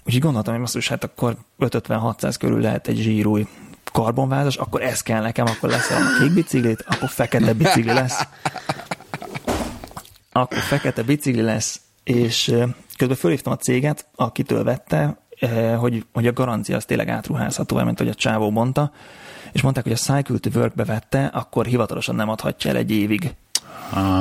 Úgyhogy 0.05 0.23
gondoltam, 0.23 0.53
hogy 0.53 0.63
most 0.75 0.89
hát 0.89 1.05
akkor 1.05 1.37
550-600 1.59 2.35
körül 2.39 2.61
lehet 2.61 2.89
egy 2.89 2.97
zsírúj 2.97 3.47
karbonvázas, 3.93 4.57
akkor 4.57 4.83
ez 4.83 5.01
kell 5.01 5.23
nekem, 5.23 5.47
akkor 5.47 5.71
lesz 5.71 5.91
a 5.91 6.19
kék 6.19 6.33
biciklit, 6.33 6.85
akkor 6.87 7.09
fekete 7.09 7.53
bicikli 7.53 7.93
lesz. 7.93 8.27
Akkor 10.33 10.59
fekete 10.59 11.03
bicikli 11.03 11.43
lesz, 11.43 11.81
és 12.05 12.55
közben 12.97 13.17
fölhívtam 13.17 13.53
a 13.53 13.57
céget, 13.57 14.07
akitől 14.15 14.65
vette, 14.65 15.19
hogy, 15.79 16.07
hogy 16.13 16.27
a 16.27 16.33
garancia 16.33 16.77
az 16.77 16.85
tényleg 16.85 17.09
átruházható, 17.09 17.85
mint 17.85 17.99
hogy 17.99 18.09
a 18.09 18.15
csávó 18.15 18.51
mondta, 18.51 18.93
és 19.53 19.63
mondták, 19.63 19.85
hogy 19.85 19.93
a 19.93 19.97
Cycle 19.97 20.39
to 20.39 20.51
Work 20.55 20.75
vette, 20.75 21.27
akkor 21.27 21.67
hivatalosan 21.67 22.15
nem 22.15 22.29
adhatja 22.29 22.71
el 22.71 22.77
egy 22.77 22.91
évig. 22.91 23.35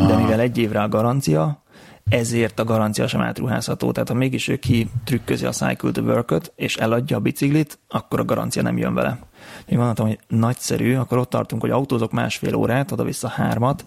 De 0.07 0.15
mivel 0.15 0.39
egy 0.39 0.57
évre 0.57 0.81
a 0.81 0.87
garancia, 0.87 1.63
ezért 2.09 2.59
a 2.59 2.63
garancia 2.63 3.07
sem 3.07 3.21
átruházható. 3.21 3.91
Tehát 3.91 4.09
ha 4.09 4.15
mégis 4.15 4.47
ő 4.47 4.55
ki 4.55 4.89
trükközi 5.03 5.45
a 5.45 5.51
Cycle 5.51 5.91
to 5.91 6.01
work 6.01 6.51
és 6.55 6.75
eladja 6.75 7.17
a 7.17 7.19
biciklit, 7.19 7.79
akkor 7.89 8.19
a 8.19 8.25
garancia 8.25 8.61
nem 8.61 8.77
jön 8.77 8.93
vele. 8.93 9.19
Én 9.65 9.77
gondoltam, 9.77 10.07
hogy 10.07 10.19
nagyszerű, 10.27 10.95
akkor 10.95 11.17
ott 11.17 11.29
tartunk, 11.29 11.61
hogy 11.61 11.71
autózok 11.71 12.11
másfél 12.11 12.55
órát, 12.55 12.91
oda-vissza 12.91 13.27
hármat, 13.27 13.83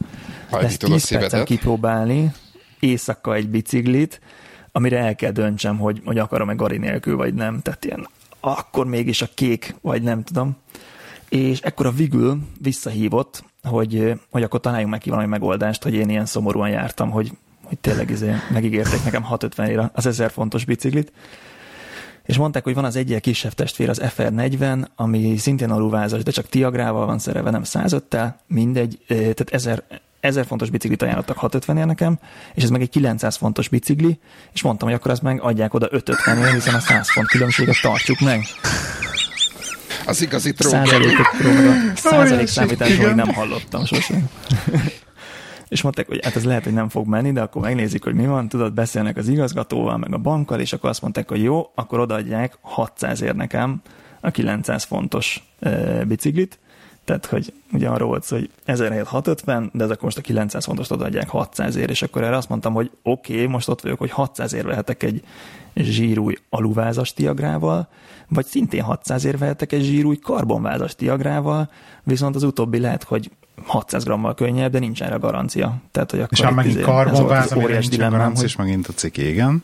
lesz 0.51 0.61
Hajlítod 0.61 0.91
a 0.91 0.95
10 0.95 1.09
percen 1.09 1.45
kipróbálni, 1.45 2.33
éjszaka 2.81 3.35
egy 3.35 3.49
biciklit, 3.49 4.21
amire 4.73 4.99
el 4.99 5.15
kell 5.15 5.31
döntsem, 5.31 5.79
hogy, 5.79 6.03
hogy 6.05 6.19
akarom-e 6.19 6.55
gari 6.55 6.79
nélkül, 6.79 7.17
vagy 7.17 7.35
nem. 7.35 7.61
Tehát 7.61 7.85
ilyen, 7.85 8.09
akkor 8.41 8.87
mégis 8.87 9.23
a 9.23 9.29
kék, 9.35 9.75
vagy 9.81 10.03
nem 10.03 10.23
tudom. 10.23 10.57
És 11.29 11.61
ekkor 11.61 11.87
a 11.87 11.91
Vigül 11.91 12.39
visszahívott, 12.61 13.45
hogy, 13.67 14.21
hogy 14.31 14.43
akkor 14.43 14.61
találjunk 14.61 14.91
meg 14.91 15.01
ki 15.01 15.11
valami 15.11 15.29
megoldást, 15.29 15.83
hogy 15.83 15.95
én 15.95 16.09
ilyen 16.09 16.27
szomorúan 16.27 16.69
jártam, 16.69 17.11
hogy, 17.11 17.33
hogy 17.65 17.79
tényleg 17.79 18.11
izé, 18.11 18.33
megígérték 18.53 19.05
nekem 19.05 19.23
650 19.23 19.71
éra 19.71 19.91
az 19.95 20.07
1000 20.07 20.31
fontos 20.31 20.65
biciklit. 20.65 21.13
És 22.25 22.37
mondták, 22.37 22.65
hogy 22.65 22.75
van 22.75 22.85
az 22.85 22.97
egyel 22.97 23.21
kisebb 23.21 23.53
testvér, 23.53 23.89
az 23.89 24.01
FR40, 24.05 24.87
ami 24.97 25.37
szintén 25.37 25.71
alulvázas, 25.71 26.23
de 26.23 26.31
csak 26.31 26.49
tiagrával 26.49 27.07
van 27.07 27.19
szerelve, 27.19 27.51
nem 27.51 27.63
105-tel, 27.65 28.35
mindegy, 28.47 28.99
eh, 29.07 29.17
tehát 29.17 29.51
1000, 29.51 29.83
1000 30.21 30.47
fontos 30.47 30.71
biciklit 30.71 31.03
ajánlottak 31.03 31.37
650 31.37 31.77
ér 31.77 31.87
nekem, 31.87 32.19
és 32.55 32.63
ez 32.63 32.71
meg 32.71 32.81
egy 32.81 32.91
900 32.91 33.37
fontos 33.37 33.69
bicikli, 33.69 34.19
és 34.53 34.63
mondtam, 34.63 34.89
hogy 34.89 34.97
akkor 34.97 35.11
azt 35.11 35.23
meg 35.23 35.41
adják 35.43 35.75
oda 35.75 35.89
550 35.91 36.39
ér, 36.39 36.53
hiszen 36.53 36.75
a 36.75 36.81
100 36.81 37.11
font 37.11 37.29
különbséget 37.29 37.81
tartsuk 37.83 38.21
meg. 38.21 38.45
Az 40.07 40.23
igazi 40.23 40.53
tróger. 40.53 40.87
Százalékokról, 40.87 41.53
meg 41.53 41.93
a 41.95 41.97
százalék 41.97 42.79
még 42.79 42.91
igen. 42.91 43.15
nem 43.15 43.33
hallottam 43.35 43.85
sosem. 43.85 44.29
és 45.69 45.83
mondták, 45.83 46.07
hogy 46.07 46.21
hát 46.23 46.37
ez 46.37 46.45
lehet, 46.45 46.65
hogy 46.65 46.73
nem 46.73 46.89
fog 46.89 47.07
menni, 47.07 47.33
de 47.33 47.41
akkor 47.41 47.63
megnézik, 47.63 48.05
hogy 48.05 48.15
mi 48.15 48.27
van, 48.27 48.49
tudod, 48.49 48.73
beszélnek 48.73 49.17
az 49.17 49.29
igazgatóval, 49.29 49.97
meg 49.97 50.15
a 50.15 50.19
bankkal, 50.19 50.61
és 50.61 50.73
akkor 50.73 50.91
azt 50.91 51.03
mondták, 51.03 51.29
hogy 51.29 51.43
jó, 51.43 51.71
akkor 51.75 52.01
odaadják 52.01 52.59
600 52.61 53.23
ér 53.23 53.35
nekem 53.35 53.83
a 54.21 54.31
900 54.31 54.85
fontos 54.85 55.43
e, 55.61 56.05
biciklit, 56.05 56.59
tehát, 57.07 57.27
hogy 57.27 57.53
ugye 57.73 57.89
arról 57.89 58.09
volt 58.09 58.29
hogy 58.29 58.51
1000 58.65 58.91
helyett 58.91 59.07
650, 59.07 59.71
de 59.73 59.85
ez 59.85 59.91
akkor 59.91 60.03
most 60.03 60.19
a 60.19 60.21
900 60.21 60.65
fontost 60.65 60.91
odaadják 60.91 61.29
600 61.29 61.77
ér, 61.77 61.91
és 61.91 62.03
akkor 62.03 62.23
erre 62.23 62.37
azt 62.37 62.49
mondtam, 62.49 62.73
hogy 62.73 62.91
oké, 63.03 63.33
okay, 63.35 63.47
most 63.47 63.69
ott 63.69 63.81
vagyok, 63.81 63.99
hogy 63.99 64.11
600 64.11 64.53
ér 64.53 64.65
vehetek 64.65 65.03
egy 65.03 65.23
zsírúj 65.75 66.35
aluvázas 66.49 67.13
tiagrával, 67.13 67.89
vagy 68.29 68.47
szintén 68.47 68.83
600 68.83 69.25
ér 69.25 69.39
vehetek 69.39 69.73
egy 69.73 69.83
zsírúj 69.83 70.17
karbonvázas 70.17 70.95
tiagrával, 70.95 71.71
viszont 72.03 72.35
az 72.35 72.43
utóbbi 72.43 72.79
lehet, 72.79 73.03
hogy 73.03 73.31
600 73.65 74.05
grammal 74.05 74.35
könnyebb, 74.35 74.73
de 74.73 74.79
nincs 74.79 75.03
erre 75.03 75.17
garancia. 75.17 75.77
Tehát, 75.91 76.11
hogy 76.11 76.21
akkor 76.21 76.39
És 76.39 76.45
itt 76.45 76.51
megint 76.51 76.75
izé- 76.75 76.85
karbonváz, 76.85 77.53
amire 77.53 77.79
nincs 77.79 77.97
garancia, 77.99 78.35
hogy 78.35 78.45
és 78.45 78.57
megint 78.57 78.87
a 78.87 78.93
cikk, 78.93 79.17
igen. 79.17 79.63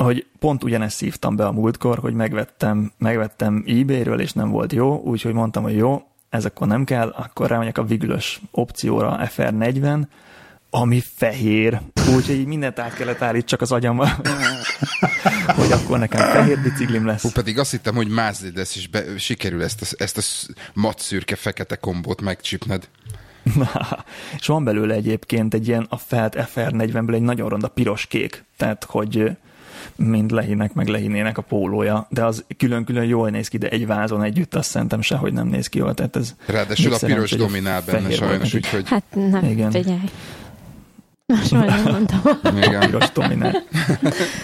hogy 0.00 0.26
pont 0.38 0.64
ugyanezt 0.64 0.96
szívtam 0.96 1.36
be 1.36 1.46
a 1.46 1.52
múltkor, 1.52 1.98
hogy 1.98 2.14
megvettem, 2.14 2.92
megvettem 2.98 3.64
eBay-ről, 3.66 4.20
és 4.20 4.32
nem 4.32 4.50
volt 4.50 4.72
jó, 4.72 5.00
úgyhogy 5.04 5.32
mondtam, 5.32 5.62
hogy 5.62 5.76
jó, 5.76 6.02
ez 6.28 6.44
akkor 6.44 6.66
nem 6.66 6.84
kell, 6.84 7.08
akkor 7.08 7.48
rámegyek 7.48 7.78
a 7.78 7.84
vigülös 7.84 8.40
opcióra 8.50 9.18
FR40, 9.36 10.02
ami 10.74 11.02
fehér, 11.16 11.80
úgyhogy 12.14 12.34
így 12.34 12.46
mindent 12.46 12.78
át 12.78 12.94
kellett 12.94 13.22
állítsak 13.22 13.60
az 13.60 13.72
agyamba, 13.72 14.08
hogy 15.58 15.72
akkor 15.72 15.98
nekem 15.98 16.20
fehér 16.20 16.58
biciklim 16.62 17.06
lesz. 17.06 17.22
Hú, 17.22 17.28
pedig 17.30 17.58
azt 17.58 17.70
hittem, 17.70 17.94
hogy 17.94 18.08
Mazda 18.08 18.48
lesz, 18.54 18.76
és 18.76 18.88
be, 18.88 19.02
sikerül 19.18 19.62
ezt 19.62 19.82
a, 19.82 20.02
ezt 20.02 20.16
a 20.16 20.20
sz- 20.20 20.50
mat 20.74 20.98
szürke 20.98 21.36
fekete 21.36 21.76
kombót 21.76 22.20
megcsipned. 22.20 22.88
és 24.38 24.46
van 24.46 24.64
belőle 24.64 24.94
egyébként 24.94 25.54
egy 25.54 25.68
ilyen 25.68 25.86
a 25.88 25.96
felt 25.96 26.36
FR40-ből 26.54 27.14
egy 27.14 27.22
nagyon 27.22 27.48
ronda 27.48 27.68
piros-kék, 27.68 28.44
tehát 28.56 28.84
hogy 28.84 29.30
mind 29.96 30.30
lehinek, 30.30 30.72
meg 30.72 30.86
lehinnének 30.88 31.38
a 31.38 31.42
pólója, 31.42 32.06
de 32.10 32.24
az 32.24 32.44
külön-külön 32.56 33.04
jól 33.04 33.30
néz 33.30 33.48
ki, 33.48 33.58
de 33.58 33.68
egy 33.68 33.86
vázon 33.86 34.22
együtt 34.22 34.54
azt 34.54 34.70
szerintem 34.70 35.00
sehogy 35.00 35.32
nem 35.32 35.46
néz 35.46 35.66
ki 35.66 35.78
jól, 35.78 35.94
tehát 35.94 36.16
ez 36.16 36.34
Ráadásul 36.46 36.92
a 36.92 36.98
piros 36.98 37.30
dominál 37.30 37.82
benne 37.86 38.10
sajnos, 38.10 38.54
úgyhogy 38.54 38.88
Hát 38.88 39.04
nem, 39.14 39.44
Igen. 39.44 39.50
Igen. 39.50 39.70
figyelj. 39.70 39.98
Most 41.36 41.52
már 41.52 41.66
nem 41.66 41.92
mondtam. 41.92 42.20
igen. 42.56 42.80
piros 42.80 43.12
dominál. 43.12 43.62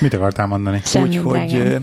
Mit 0.01 0.15
akartál 0.15 0.47
mondani? 0.47 0.83
Úgyhogy 0.95 1.79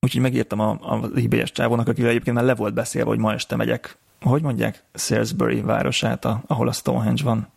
úgyhogy 0.00 0.22
megírtam 0.22 0.60
a, 0.60 0.70
a 0.70 1.10
IBS 1.14 1.52
csávónak, 1.52 1.88
akivel 1.88 2.10
egyébként 2.10 2.36
már 2.36 2.44
le 2.44 2.54
volt 2.54 2.74
beszélve, 2.74 3.08
hogy 3.08 3.18
ma 3.18 3.32
este 3.32 3.56
megyek, 3.56 3.98
hogy 4.20 4.42
mondják, 4.42 4.84
Salisbury 4.94 5.60
városát, 5.60 6.24
a, 6.24 6.42
ahol 6.46 6.68
a 6.68 6.72
Stonehenge 6.72 7.22
van. 7.24 7.48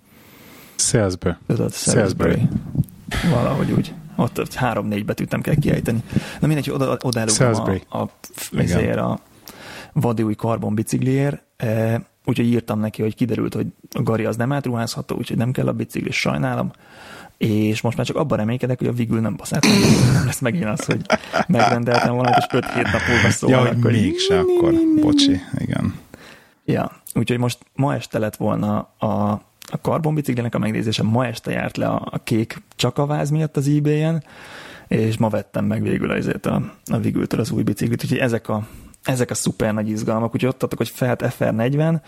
Salisbury. 0.75 1.35
Tudod, 1.47 1.73
Salisbury. 1.73 2.31
Salisbury. 2.31 3.33
Valahogy 3.33 3.71
úgy. 3.71 3.93
Ott, 4.15 4.39
ott 4.39 4.53
három-négy 4.53 5.05
betűt 5.05 5.31
nem 5.31 5.41
kell 5.41 5.55
kiejteni. 5.55 6.03
Na 6.39 6.47
mindegy, 6.47 6.69
oda, 6.71 6.97
oda 7.01 7.21
a, 7.89 7.97
a, 7.97 8.09
a 8.99 9.19
vadi 9.93 10.23
új 10.23 10.35
karbon 10.35 10.75
bicikliért, 10.75 11.43
e, 11.57 12.01
úgyhogy 12.25 12.45
írtam 12.45 12.79
neki, 12.79 13.01
hogy 13.01 13.15
kiderült, 13.15 13.53
hogy 13.53 13.67
a 13.91 14.01
Gari 14.01 14.25
az 14.25 14.35
nem 14.35 14.51
átruházható, 14.51 15.15
úgyhogy 15.15 15.37
nem 15.37 15.51
kell 15.51 15.67
a 15.67 15.73
bicikli, 15.73 16.11
sajnálom. 16.11 16.71
És 17.37 17.81
most 17.81 17.97
már 17.97 18.05
csak 18.05 18.15
abban 18.15 18.37
reménykedek, 18.37 18.77
hogy 18.77 18.87
a 18.87 18.91
Vigül 18.91 19.19
nem 19.19 19.35
baszát. 19.35 19.65
Nem 20.13 20.25
lesz 20.25 20.39
megint 20.39 20.65
az, 20.65 20.85
hogy 20.85 21.01
megrendeltem 21.47 22.15
valamit, 22.15 22.37
és 22.37 22.45
5 22.51 22.73
hét 22.73 22.83
nap 22.83 23.01
múlva 23.07 23.27
Ja, 23.27 23.31
szólnak, 23.31 23.81
hogy 23.81 23.91
mégse 23.91 24.39
akkor. 24.39 24.73
Bocsi, 25.01 25.39
igen. 25.57 25.93
Ja, 26.65 26.91
úgyhogy 27.13 27.37
most 27.37 27.57
ma 27.75 27.93
este 27.95 28.19
lett 28.19 28.35
volna 28.35 28.77
a, 28.97 29.07
a 29.71 29.81
karbonbiciklinek 29.81 30.55
a 30.55 30.59
megnézése 30.59 31.03
ma 31.03 31.25
este 31.25 31.51
járt 31.51 31.77
le 31.77 31.87
a, 31.87 32.07
a 32.11 32.17
kék 32.23 32.61
csak 32.75 32.97
a 32.97 33.05
váz 33.05 33.29
miatt 33.29 33.57
az 33.57 33.67
eBay-en, 33.67 34.23
és 34.87 35.17
ma 35.17 35.29
vettem 35.29 35.65
meg 35.65 35.83
végül 35.83 36.11
azért 36.11 36.45
a, 36.45 36.73
a 36.85 36.97
Vigültől 36.97 37.39
az 37.39 37.51
új 37.51 37.63
biciklit, 37.63 38.03
úgyhogy 38.03 38.17
ezek 38.17 38.49
a, 38.49 38.67
ezek 39.03 39.29
a 39.29 39.33
szuper 39.33 39.73
nagy 39.73 39.89
izgalmak, 39.89 40.33
úgyhogy 40.33 40.49
ott 40.49 40.63
adtak, 40.63 40.77
hogy 40.77 40.89
Felt 40.89 41.23
FR40, 41.39 42.01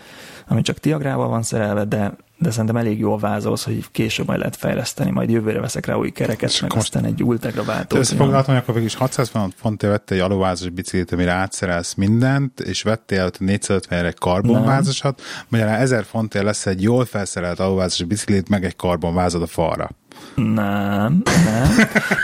ami 0.48 0.62
csak 0.62 0.78
Tiagrával 0.78 1.28
van 1.28 1.42
szerelve, 1.42 1.84
de, 1.84 2.16
de 2.38 2.50
szerintem 2.50 2.76
elég 2.76 2.98
jól 2.98 3.18
vázolsz, 3.18 3.64
hogy 3.64 3.84
később 3.90 4.26
majd 4.26 4.38
lehet 4.38 4.56
fejleszteni, 4.56 5.10
majd 5.10 5.30
jövőre 5.30 5.60
veszek 5.60 5.86
rá 5.86 5.94
új 5.94 6.10
kereket, 6.10 6.60
meg 6.60 6.74
most- 6.74 6.86
aztán 6.86 7.04
egy 7.04 7.22
Ultegra 7.22 7.64
váltó. 7.64 7.96
Összefoglaltam, 7.96 8.54
hogy 8.54 8.62
akkor 8.62 8.74
végül 8.74 8.88
is 8.88 8.94
650 8.94 9.52
fontért 9.56 9.92
vettél 9.92 10.16
egy 10.18 10.24
aluvázas 10.24 10.68
biciklit, 10.68 11.12
amire 11.12 11.32
átszerelsz 11.32 11.94
mindent, 11.94 12.60
és 12.60 12.82
vettél 12.82 13.24
ott 13.24 13.40
450 13.40 14.04
egy 14.04 14.18
karbonvázasat, 14.18 15.22
magyarán 15.48 15.80
1000 15.80 16.04
fontért 16.04 16.44
lesz 16.44 16.66
egy 16.66 16.82
jól 16.82 17.04
felszerelt 17.04 17.60
aluvázas 17.60 18.02
biciklit, 18.02 18.48
meg 18.48 18.64
egy 18.64 18.76
karbonvázad 18.76 19.42
a 19.42 19.46
falra. 19.46 19.90
Nem, 20.34 21.22
nem, 21.24 21.76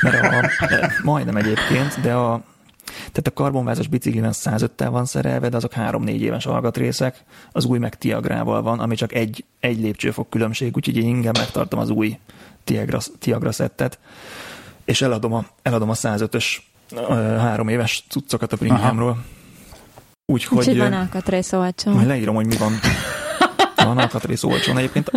mert 0.03 0.23
a, 0.61 0.67
de, 0.67 0.93
majdnem 1.03 1.37
egyébként, 1.37 2.01
de 2.01 2.15
a, 2.15 2.43
tehát 2.99 3.27
a 3.27 3.33
karbonvázas 3.33 3.87
bicikliben 3.87 4.33
105-tel 4.35 4.89
van 4.91 5.05
szerelve, 5.05 5.49
de 5.49 5.57
azok 5.57 5.73
3-4 5.77 6.19
éves 6.19 6.47
alkatrészek, 6.47 7.25
az 7.53 7.65
új 7.65 7.79
meg 7.79 7.95
Tiagrával 7.95 8.63
van, 8.63 8.81
ami 8.81 8.95
csak 8.95 9.15
egy, 9.15 9.45
egy 9.61 9.81
lépcsőfok 9.81 10.31
különbség, 10.31 10.77
úgyhogy 10.77 10.97
én 10.97 11.07
inkább 11.07 11.39
megtartom 11.39 11.81
az 11.81 11.91
új 11.91 12.19
Tiagra, 12.65 12.99
Tiagra 13.19 13.53
szettet, 13.53 13.99
és 14.85 15.03
eladom 15.03 15.33
a, 15.33 15.45
eladom 15.63 15.91
a 15.91 15.95
105-ös 15.95 16.57
ö, 16.93 17.15
három 17.15 17.69
éves 17.69 18.05
cuccokat 18.09 18.53
a 18.53 18.57
Bringhamról. 18.57 19.25
Úgyhogy 20.27 20.59
Úgyhogy 20.59 20.79
van 20.79 20.93
alkatrész 20.93 21.53
olcsó. 21.53 21.93
majd 21.93 22.07
leírom, 22.07 22.35
hogy 22.35 22.47
mi 22.47 22.57
van. 22.57 22.73
Van 23.85 23.99
alkatrész 23.99 24.43
olcsón. 24.43 24.79
Egyébként 24.79 25.11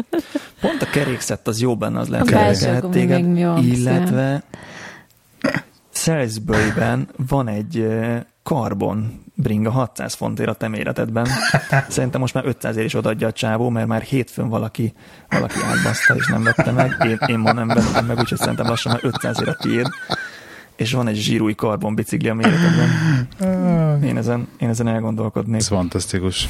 pont 0.62 0.82
a 0.82 0.86
kerékszett 0.86 1.48
az 1.48 1.62
jó 1.62 1.76
benne, 1.76 2.00
az 2.00 2.08
lehet, 2.08 2.82
hogy 2.82 2.90
téged, 2.90 3.38
illetve 3.64 4.44
Salisbury-ben 5.94 7.10
van 7.28 7.48
egy 7.48 7.88
karbon 8.44 9.24
bringa 9.36 9.72
600 9.72 10.14
fontért 10.14 10.50
a 10.50 10.54
te 10.54 10.68
méretedben. 10.68 11.28
Szerintem 11.90 12.22
most 12.22 12.34
már 12.34 12.46
500 12.46 12.76
ér 12.76 12.86
is 12.86 12.94
odaadja 12.94 13.28
a 13.28 13.32
csávó, 13.32 13.70
mert 13.70 13.88
már 13.88 14.02
hétfőn 14.02 14.50
valaki, 14.50 14.94
valaki 15.30 15.60
átbaszta 15.66 16.16
és 16.16 16.28
nem 16.28 16.44
vette 16.44 16.72
meg. 16.72 16.96
Én, 17.06 17.18
én 17.28 17.40
ma 17.40 17.54
nem 17.54 17.68
vettem 17.68 18.06
meg, 18.06 18.20
úgyhogy 18.20 18.38
szerintem 18.38 18.68
lassan 18.68 18.92
már 18.92 19.02
500 19.04 19.42
ér 19.42 19.48
a 19.48 19.56
tiéd. 19.56 19.88
És 20.76 20.94
van 20.94 21.08
egy 21.08 21.16
zsírúj 21.16 21.56
karbon 21.56 21.96
bicikli 21.96 22.30
a 22.30 22.34
méretedben. 22.34 24.04
Én 24.04 24.18
ezen, 24.18 24.48
én 24.58 24.70
ezen 24.70 24.88
elgondolkodnék. 24.88 25.60
Ez 25.60 25.68
fantasztikus. 25.68 26.48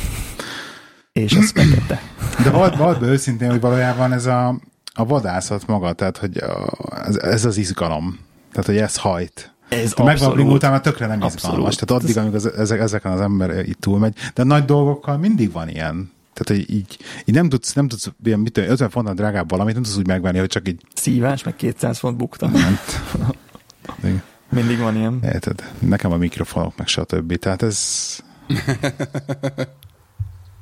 És 1.11 1.33
ez 1.33 1.51
fekete. 1.51 2.01
De 2.43 2.49
vald, 2.49 2.77
vald 2.77 2.99
be 2.99 3.05
őszintén, 3.05 3.49
hogy 3.49 3.59
valójában 3.59 4.13
ez 4.13 4.25
a, 4.25 4.59
a 4.93 5.05
vadászat 5.05 5.67
maga, 5.67 5.93
tehát 5.93 6.17
hogy 6.17 6.37
a, 6.37 6.67
ez, 7.05 7.15
ez 7.15 7.45
az 7.45 7.57
izgalom. 7.57 8.19
Tehát, 8.53 8.65
hogy 8.65 8.77
ez 8.77 8.97
hajt. 8.97 9.53
Ez 9.69 9.93
megvan 9.93 10.29
abszolút. 10.29 10.53
utána 10.53 10.81
tökre 10.81 11.07
nem 11.07 11.15
izgalmas. 11.15 11.43
Abszolút. 11.43 11.85
Tehát 11.85 12.03
addig, 12.03 12.17
amíg 12.17 12.33
az, 12.33 12.45
ezek, 12.45 12.79
ezeken 12.79 13.11
az 13.11 13.21
ember 13.21 13.67
itt 13.67 13.79
túlmegy. 13.79 14.15
De 14.33 14.43
nagy 14.43 14.65
dolgokkal 14.65 15.17
mindig 15.17 15.51
van 15.51 15.69
ilyen. 15.69 16.11
Tehát, 16.33 16.61
hogy 16.61 16.75
így, 16.75 16.97
így 17.25 17.35
nem 17.35 17.49
tudsz, 17.49 17.73
nem 17.73 17.87
tudsz 17.87 18.11
ilyen, 18.23 18.39
mit 18.39 18.51
tudom, 18.51 18.69
50 18.69 18.89
fontnál 18.89 19.13
drágább 19.13 19.49
valamit, 19.49 19.73
nem 19.73 19.83
tudsz 19.83 19.97
úgy 19.97 20.07
megvenni, 20.07 20.37
hogy 20.37 20.47
csak 20.47 20.67
így 20.67 20.81
Szívás, 20.93 21.43
meg 21.43 21.55
200 21.55 21.99
font 21.99 22.17
bukta. 22.17 22.49
Mindig 24.49 24.79
van 24.79 24.95
ilyen. 24.95 25.19
Érted? 25.23 25.71
Nekem 25.79 26.11
a 26.11 26.17
mikrofonok, 26.17 26.77
meg 26.77 26.87
stb. 26.87 27.35
Tehát 27.35 27.61
ez... 27.61 28.17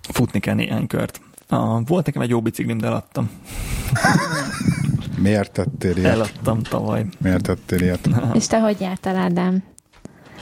Futni 0.01 0.39
kell 0.39 0.55
néhány 0.55 0.87
kört. 0.87 1.21
A, 1.47 1.81
volt 1.81 2.05
nekem 2.05 2.21
egy 2.21 2.29
jó 2.29 2.41
biciklim, 2.41 2.77
de 2.77 2.87
eladtam. 2.87 3.29
Miért 5.21 5.51
tettél 5.51 5.97
ilyet? 5.97 6.11
Eladtam 6.11 6.63
tavaly. 6.63 7.05
Miért 7.17 7.41
tettél 7.43 7.81
ilyet? 7.81 8.09
És 8.33 8.47
te 8.47 8.59
hogy 8.59 8.79
jártál, 8.79 9.15
Ádám? 9.15 9.63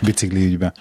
Bicikli 0.02 0.46
ügybe. 0.46 0.74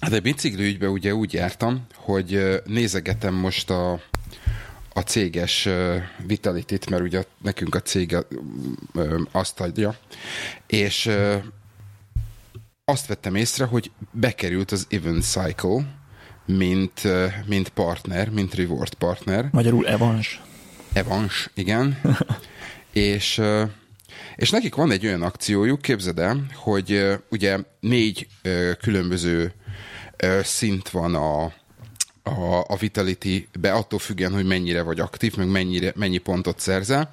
Hát 0.00 0.12
egy 0.12 0.22
bicikli 0.22 0.64
ügybe 0.64 0.88
ugye 0.88 1.14
úgy 1.14 1.32
jártam, 1.32 1.86
hogy 1.94 2.60
nézegetem 2.64 3.34
most 3.34 3.70
a, 3.70 3.92
a 4.92 5.00
céges 5.00 5.68
Vitality-t, 6.26 6.90
mert 6.90 7.02
ugye 7.02 7.24
nekünk 7.42 7.74
a 7.74 7.80
cég 7.80 8.16
azt 9.32 9.60
adja, 9.60 9.96
és 10.66 11.10
azt 12.84 13.06
vettem 13.06 13.34
észre, 13.34 13.64
hogy 13.64 13.90
bekerült 14.10 14.70
az 14.70 14.86
Event 14.90 15.24
Cycle, 15.24 16.00
mint, 16.46 17.02
mint 17.46 17.68
partner, 17.68 18.30
mint 18.30 18.54
reward 18.54 18.94
partner. 18.94 19.48
Magyarul 19.52 19.86
Evans. 19.86 20.40
Evans, 20.92 21.50
igen. 21.54 22.00
és, 22.92 23.40
és 24.36 24.50
nekik 24.50 24.74
van 24.74 24.90
egy 24.90 25.06
olyan 25.06 25.22
akciójuk, 25.22 25.82
képzeld 25.82 26.18
el, 26.18 26.46
hogy 26.54 27.18
ugye 27.30 27.58
négy 27.80 28.26
különböző 28.80 29.52
szint 30.42 30.88
van 30.88 31.14
a, 31.14 31.42
a, 32.22 32.64
a 32.66 32.76
Vitality-be, 32.78 33.72
attól 33.72 33.98
függően, 33.98 34.32
hogy 34.32 34.46
mennyire 34.46 34.82
vagy 34.82 35.00
aktív, 35.00 35.36
meg 35.36 35.48
mennyire, 35.48 35.92
mennyi 35.96 36.18
pontot 36.18 36.60
szerzel. 36.60 37.08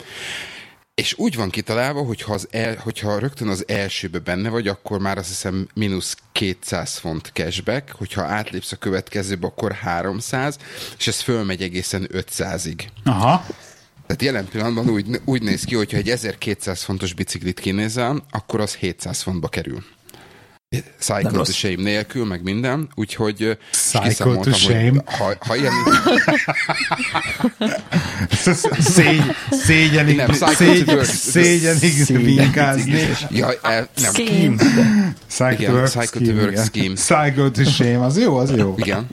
És 1.00 1.14
úgy 1.18 1.36
van 1.36 1.50
kitalálva, 1.50 2.04
hogyha, 2.04 2.34
az 2.34 2.48
el, 2.52 2.76
hogyha 2.76 3.20
rögtön 3.20 3.48
az 3.48 3.68
elsőbe 3.68 4.20
benne 4.20 4.50
vagy, 4.50 4.68
akkor 4.68 5.00
már 5.00 5.18
azt 5.18 5.28
hiszem 5.28 5.68
mínusz 5.74 6.18
200 6.32 6.98
font 6.98 7.32
cashback, 7.34 7.92
hogyha 7.92 8.24
átlépsz 8.24 8.72
a 8.72 8.76
következőbe, 8.76 9.48
akkor 9.48 9.72
300, 9.72 10.58
és 10.98 11.08
ez 11.08 11.20
fölmegy 11.20 11.62
egészen 11.62 12.08
500-ig. 12.14 12.82
Aha. 13.04 13.46
Tehát 14.10 14.24
jelen 14.24 14.48
pillanatban 14.52 14.90
úgy, 14.90 15.22
úgy 15.26 15.42
néz 15.42 15.64
ki, 15.64 15.76
hogyha 15.76 15.98
egy 15.98 16.10
1200 16.10 16.84
fontos 16.84 17.14
biciklit 17.14 17.60
kinézel, 17.60 18.26
akkor 18.32 18.60
az 18.60 18.76
700 18.76 19.22
fontba 19.22 19.48
kerül. 19.48 19.84
Cycle 21.00 21.32
to 21.32 21.44
shame 21.44 21.84
nélkül, 21.84 22.26
meg 22.26 22.44
minden, 22.44 22.90
úgyhogy 22.96 23.58
Cycle 23.72 24.36
to 24.36 24.52
shame. 24.52 25.02
Ha, 25.06 25.34
ha 25.40 25.56
ilyen, 25.56 25.74
Szégy, 28.80 29.22
szégyenig, 29.52 30.16
Nem, 30.16 30.34
szégy, 30.34 31.00
szégyenig 31.04 32.04
Szégyen. 32.04 32.24
vinkázni. 32.24 33.00
ja, 33.30 33.52
el, 33.62 33.90
nem, 34.02 34.14
Szín. 34.14 34.58
Cycle 35.28 35.52
Igen, 35.52 35.72
to 35.72 35.78
work 35.78 35.90
cycle 35.90 36.22
to 36.22 36.32
work 36.32 36.52
igen. 36.52 36.66
scheme. 36.66 36.96
Cycle 36.96 37.50
to 37.52 37.64
shame, 37.64 38.06
az 38.06 38.18
jó, 38.18 38.38
az 38.38 38.52
jó. 38.56 38.76
igen. 38.78 39.08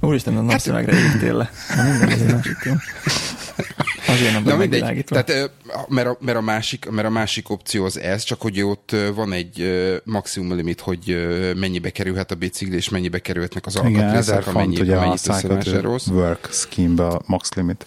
Úristen, 0.00 0.36
a 0.36 0.40
napszövegre 0.40 0.98
írtél 0.98 1.36
le. 1.36 1.50
Azért 4.06 4.32
nem 4.32 4.42
Na 4.42 4.56
vagy 4.56 4.68
mindegy, 4.68 5.04
tehát, 5.04 5.50
mert, 5.88 6.08
a, 6.08 6.16
mert, 6.20 6.38
a 6.38 6.40
másik, 6.40 6.90
mert 6.90 7.06
a 7.06 7.10
másik 7.10 7.50
opció 7.50 7.84
az 7.84 7.98
ez, 7.98 8.22
csak 8.22 8.40
hogy 8.40 8.62
ott 8.62 8.96
van 9.14 9.32
egy 9.32 9.70
maximum 10.04 10.56
limit, 10.56 10.80
hogy 10.80 11.28
mennyibe 11.56 11.90
kerülhet 11.90 12.30
a 12.30 12.34
bicikli, 12.34 12.76
és 12.76 12.88
mennyibe 12.88 13.18
kerülhetnek 13.18 13.66
az 13.66 13.76
alkatrészek, 13.76 14.42
font 14.42 14.56
amennyi, 14.56 14.80
ugye 14.80 14.94
a 14.94 14.98
amennyit 14.98 15.28
összevásárolsz. 15.28 16.06
work 16.06 16.48
scheme-be 16.52 17.06
a 17.06 17.22
max 17.26 17.52
limit. 17.52 17.86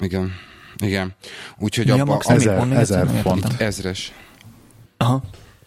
Igen. 0.00 0.32
Igen. 0.82 1.14
Úgyhogy 1.58 1.84
Mi 1.86 1.90
a 1.90 1.94
abba, 1.94 2.20
limit? 2.26 2.42
Ezer, 2.42 2.72
ezer 2.72 3.08
font. 3.22 3.46
ezres. 3.58 4.12
Aha. 4.96 5.22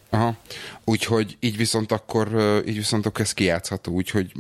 Aha. 0.10 0.38
Úgyhogy 0.86 1.38
így 1.40 1.58
viszont 1.58 1.92
akkor, 1.92 2.28
így 2.68 2.76
viszont 2.76 3.06
akkor 3.06 3.22
ez 3.22 3.34
kijátszható, 3.34 3.92
úgyhogy 3.92 4.32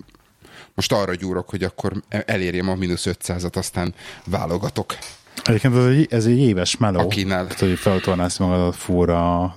most 0.75 0.91
arra 0.91 1.15
gyúrok, 1.15 1.49
hogy 1.49 1.63
akkor 1.63 1.93
elérjem 2.10 2.69
a 2.69 2.75
mínusz 2.75 3.08
500-at, 3.10 3.58
aztán 3.58 3.93
válogatok. 4.25 4.97
Egyébként 5.43 5.75
ez 5.75 5.86
egy, 5.86 6.08
ez 6.10 6.25
egy 6.25 6.38
éves 6.38 6.77
meló. 6.77 6.99
Akinál. 6.99 7.43
Tehát, 7.43 7.60
hogy 7.60 7.77
feltornálsz 7.77 8.38
magadat 8.38 8.75
fúra 8.75 9.41
a 9.41 9.55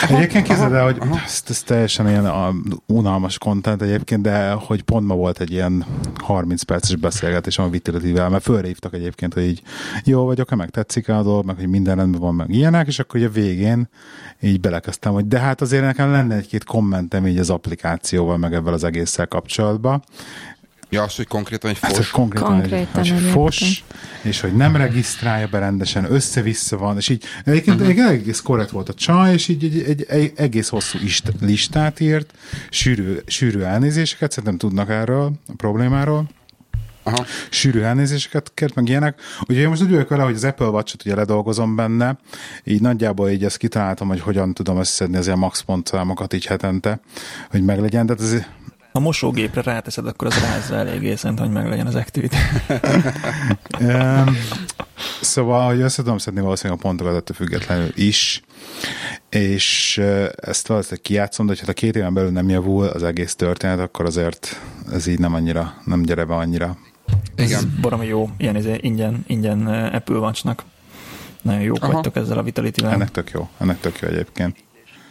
Vitality-be. 0.00 0.16
Egyébként 0.16 0.46
képzeld 0.46 0.72
el, 0.72 0.84
hogy 0.84 0.98
ez, 1.24 1.42
ez 1.48 1.62
teljesen 1.62 2.08
ilyen 2.08 2.26
a, 2.26 2.52
unalmas 2.86 3.38
content 3.38 3.82
egyébként, 3.82 4.22
de 4.22 4.50
hogy 4.50 4.82
pont 4.82 5.06
ma 5.06 5.14
volt 5.14 5.40
egy 5.40 5.50
ilyen 5.50 5.84
30 6.14 6.62
perces 6.62 6.96
beszélgetés 6.96 7.58
a 7.58 7.68
Vitality-vel, 7.68 8.28
mert 8.28 8.42
fölrívtak 8.42 8.94
egyébként, 8.94 9.34
hogy 9.34 9.44
így 9.44 9.62
jó 10.04 10.24
vagyok, 10.24 10.54
meg 10.54 10.70
tetszik 10.70 11.08
a 11.08 11.22
dolog, 11.22 11.44
meg 11.44 11.56
hogy 11.56 11.68
minden 11.68 11.96
rendben 11.96 12.20
van, 12.20 12.34
meg 12.34 12.50
ilyenek, 12.50 12.86
és 12.86 12.98
akkor 12.98 13.20
ugye 13.20 13.28
a 13.28 13.32
végén 13.32 13.88
így 14.40 14.60
belekezdtem, 14.60 15.12
hogy 15.12 15.28
de 15.28 15.38
hát 15.38 15.60
azért 15.60 15.84
nekem 15.84 16.10
lenne 16.10 16.36
egy-két 16.36 16.64
kommentem 16.64 17.26
így 17.26 17.38
az 17.38 17.50
applikációval, 17.50 18.36
meg 18.36 18.54
ebben 18.54 18.72
az 18.72 18.84
egésszel 18.84 19.26
kapcsolatban, 19.26 20.02
Ja, 20.92 21.02
az, 21.02 21.16
hogy 21.16 21.26
konkrétan 21.26 21.70
egy 21.70 21.78
Hát, 21.80 21.90
hogy 21.90 22.04
fos. 22.04 22.10
konkrétan, 22.10 22.48
Konkrétan 22.48 23.00
egy, 23.00 23.06
értem. 23.06 23.30
fos, 23.30 23.84
és 24.22 24.40
hogy 24.40 24.56
nem 24.56 24.76
regisztrálja 24.76 25.46
be 25.46 25.58
rendesen, 25.58 26.12
össze-vissza 26.12 26.76
van, 26.76 26.96
és 26.96 27.08
így 27.08 27.24
egyébként, 27.44 27.76
uh-huh. 27.76 27.90
egyébként 27.90 28.20
egész 28.20 28.40
korrekt 28.40 28.70
volt 28.70 28.88
a 28.88 28.94
csaj, 28.94 29.32
és 29.32 29.48
így 29.48 29.64
egy, 29.64 29.82
egy, 29.82 30.04
egy 30.08 30.32
egész 30.36 30.68
hosszú 30.68 30.98
ist, 31.02 31.32
listát 31.40 32.00
írt, 32.00 32.32
sűrű, 32.70 33.16
sűrű 33.26 33.60
elnézéseket, 33.60 34.30
szerintem 34.30 34.58
tudnak 34.58 34.90
erről 34.90 35.32
a 35.46 35.52
problémáról, 35.56 36.30
Aha. 37.02 37.24
sűrű 37.50 37.80
elnézéseket 37.80 38.50
kért, 38.54 38.74
meg 38.74 38.88
ilyenek. 38.88 39.20
Ugye 39.48 39.60
én 39.60 39.68
most 39.68 39.82
úgy 39.82 39.90
vagyok 39.90 40.08
vele, 40.08 40.22
hogy 40.22 40.34
az 40.34 40.44
Apple 40.44 40.66
Watch-ot 40.66 41.04
ugye 41.04 41.14
ledolgozom 41.14 41.76
benne, 41.76 42.18
így 42.64 42.80
nagyjából 42.80 43.30
így 43.30 43.44
ezt 43.44 43.56
kitaláltam, 43.56 44.08
hogy 44.08 44.20
hogyan 44.20 44.54
tudom 44.54 44.78
összeszedni 44.78 45.16
az 45.16 45.26
ilyen 45.26 45.38
max 45.38 45.60
pontszámokat 45.60 46.32
így 46.32 46.46
hetente, 46.46 47.00
hogy 47.50 47.62
meglegyen, 47.64 48.06
tehát 48.06 48.22
ez 48.22 48.44
Ha 48.92 49.00
mosógépre 49.00 49.62
ráteszed, 49.62 50.06
akkor 50.06 50.26
az 50.26 50.38
rázza 50.38 50.74
eléggé, 50.74 51.14
szerintem, 51.14 51.44
hogy 51.44 51.54
meg 51.54 51.68
legyen 51.68 51.86
az 51.86 51.94
activity. 51.94 52.36
Um, 53.80 54.36
szóval, 55.20 55.66
hogy 55.66 55.80
össze 55.80 56.02
tudom 56.02 56.18
szedni 56.18 56.40
valószínűleg 56.40 56.78
a 56.78 56.82
pontokat 56.82 57.14
ettől 57.14 57.36
függetlenül 57.36 57.90
is, 57.94 58.42
és 59.28 59.98
ezt 60.36 60.66
valószínűleg 60.66 61.02
kijátszom, 61.02 61.46
de 61.46 61.54
ha 61.60 61.64
a 61.66 61.72
két 61.72 61.96
éven 61.96 62.14
belül 62.14 62.30
nem 62.30 62.48
javul 62.48 62.86
az 62.86 63.02
egész 63.02 63.34
történet, 63.34 63.78
akkor 63.78 64.04
azért 64.04 64.60
ez 64.92 65.06
így 65.06 65.18
nem 65.18 65.34
annyira, 65.34 65.74
nem 65.84 66.02
gyere 66.02 66.24
be 66.24 66.34
annyira. 66.34 66.76
Ez 67.34 67.50
Igen. 67.50 67.78
baromi 67.80 68.06
jó, 68.06 68.30
ilyen 68.36 68.56
izé, 68.56 68.78
ingyen, 68.80 69.24
ingyen 69.26 69.66
Apple 69.66 70.18
Watch-nak. 70.18 70.64
Nagyon 71.42 71.62
jók 71.62 71.82
Aha. 71.82 71.92
vagytok 71.92 72.16
ezzel 72.16 72.38
a 72.38 72.42
Vitality-vel. 72.42 72.92
Ennek 72.92 73.10
tök 73.10 73.30
jó, 73.30 73.48
ennek 73.58 73.80
tök 73.80 73.98
jó 74.00 74.08
egyébként. 74.08 74.56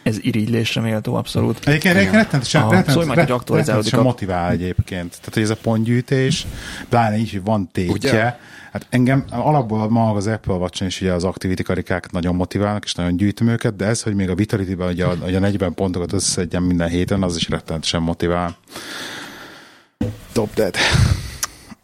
Ez 0.04 0.18
irigylésre 0.22 0.82
méltó, 0.82 1.16
abszolút. 1.16 1.68
Egyébként 1.68 1.96
rettenetesen, 1.96 2.70
rettenet, 2.70 4.04
motivál 4.04 4.52
egyébként. 4.52 5.10
Tehát, 5.10 5.34
hogy 5.34 5.44
ez 5.44 5.50
a 5.50 5.56
pontgyűjtés, 5.56 6.48
pláne 6.90 7.18
így, 7.18 7.32
hogy 7.32 7.44
van 7.44 7.70
tétje. 7.72 8.10
Ugye? 8.10 8.36
Hát 8.72 8.86
engem 8.90 9.26
alapból 9.30 9.90
maga 9.90 10.18
az 10.18 10.28
Apple 10.28 10.54
watch 10.54 10.86
is 10.86 11.02
ugye 11.02 11.14
az 11.14 11.24
activity 11.24 11.62
karikák 11.62 12.12
nagyon 12.12 12.36
motiválnak, 12.36 12.84
és 12.84 12.94
nagyon 12.94 13.18
gyűjtöm 13.18 13.48
őket, 13.48 13.76
de 13.76 13.86
ez, 13.86 14.02
hogy 14.02 14.16
még 14.16 14.30
a 14.30 14.36
Vitality-ben 14.36 14.88
ugye 14.88 15.06
a, 15.06 15.14
ugye 15.26 15.38
a 15.38 15.40
40 15.40 15.74
pontokat 15.74 16.14
összeszedjem 16.14 16.64
minden 16.64 16.90
héten, 16.90 17.24
az 17.24 17.36
is 17.36 17.50
rettenetesen 17.50 18.02
motivál. 18.02 18.58
Top 20.32 20.54
dead. 20.54 20.76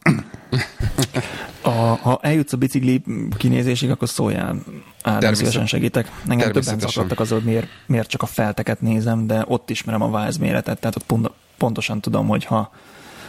A, 1.67 1.99
ha 2.01 2.19
eljutsz 2.21 2.53
a 2.53 2.58
bicikli 2.58 3.03
kinézésig, 3.38 3.89
akkor 3.89 4.10
szóljál. 4.10 4.56
Természet- 5.01 5.36
szívesen 5.36 5.65
segítek. 5.65 6.12
Engem 6.27 6.51
többen 6.51 6.80
zaklattak 6.80 7.19
az, 7.19 7.30
hogy 7.30 7.43
miért, 7.43 7.67
miért 7.86 8.10
csak 8.10 8.21
a 8.21 8.25
felteket 8.25 8.82
nézem, 8.82 9.27
de 9.27 9.43
ott 9.47 9.69
ismerem 9.69 10.01
a 10.01 10.10
váz 10.10 10.38
méretet, 10.38 10.80
tehát 10.80 10.95
ott 10.95 11.03
pont, 11.03 11.32
pontosan 11.58 12.01
tudom, 12.01 12.27
hogy 12.27 12.45
ha, 12.45 12.71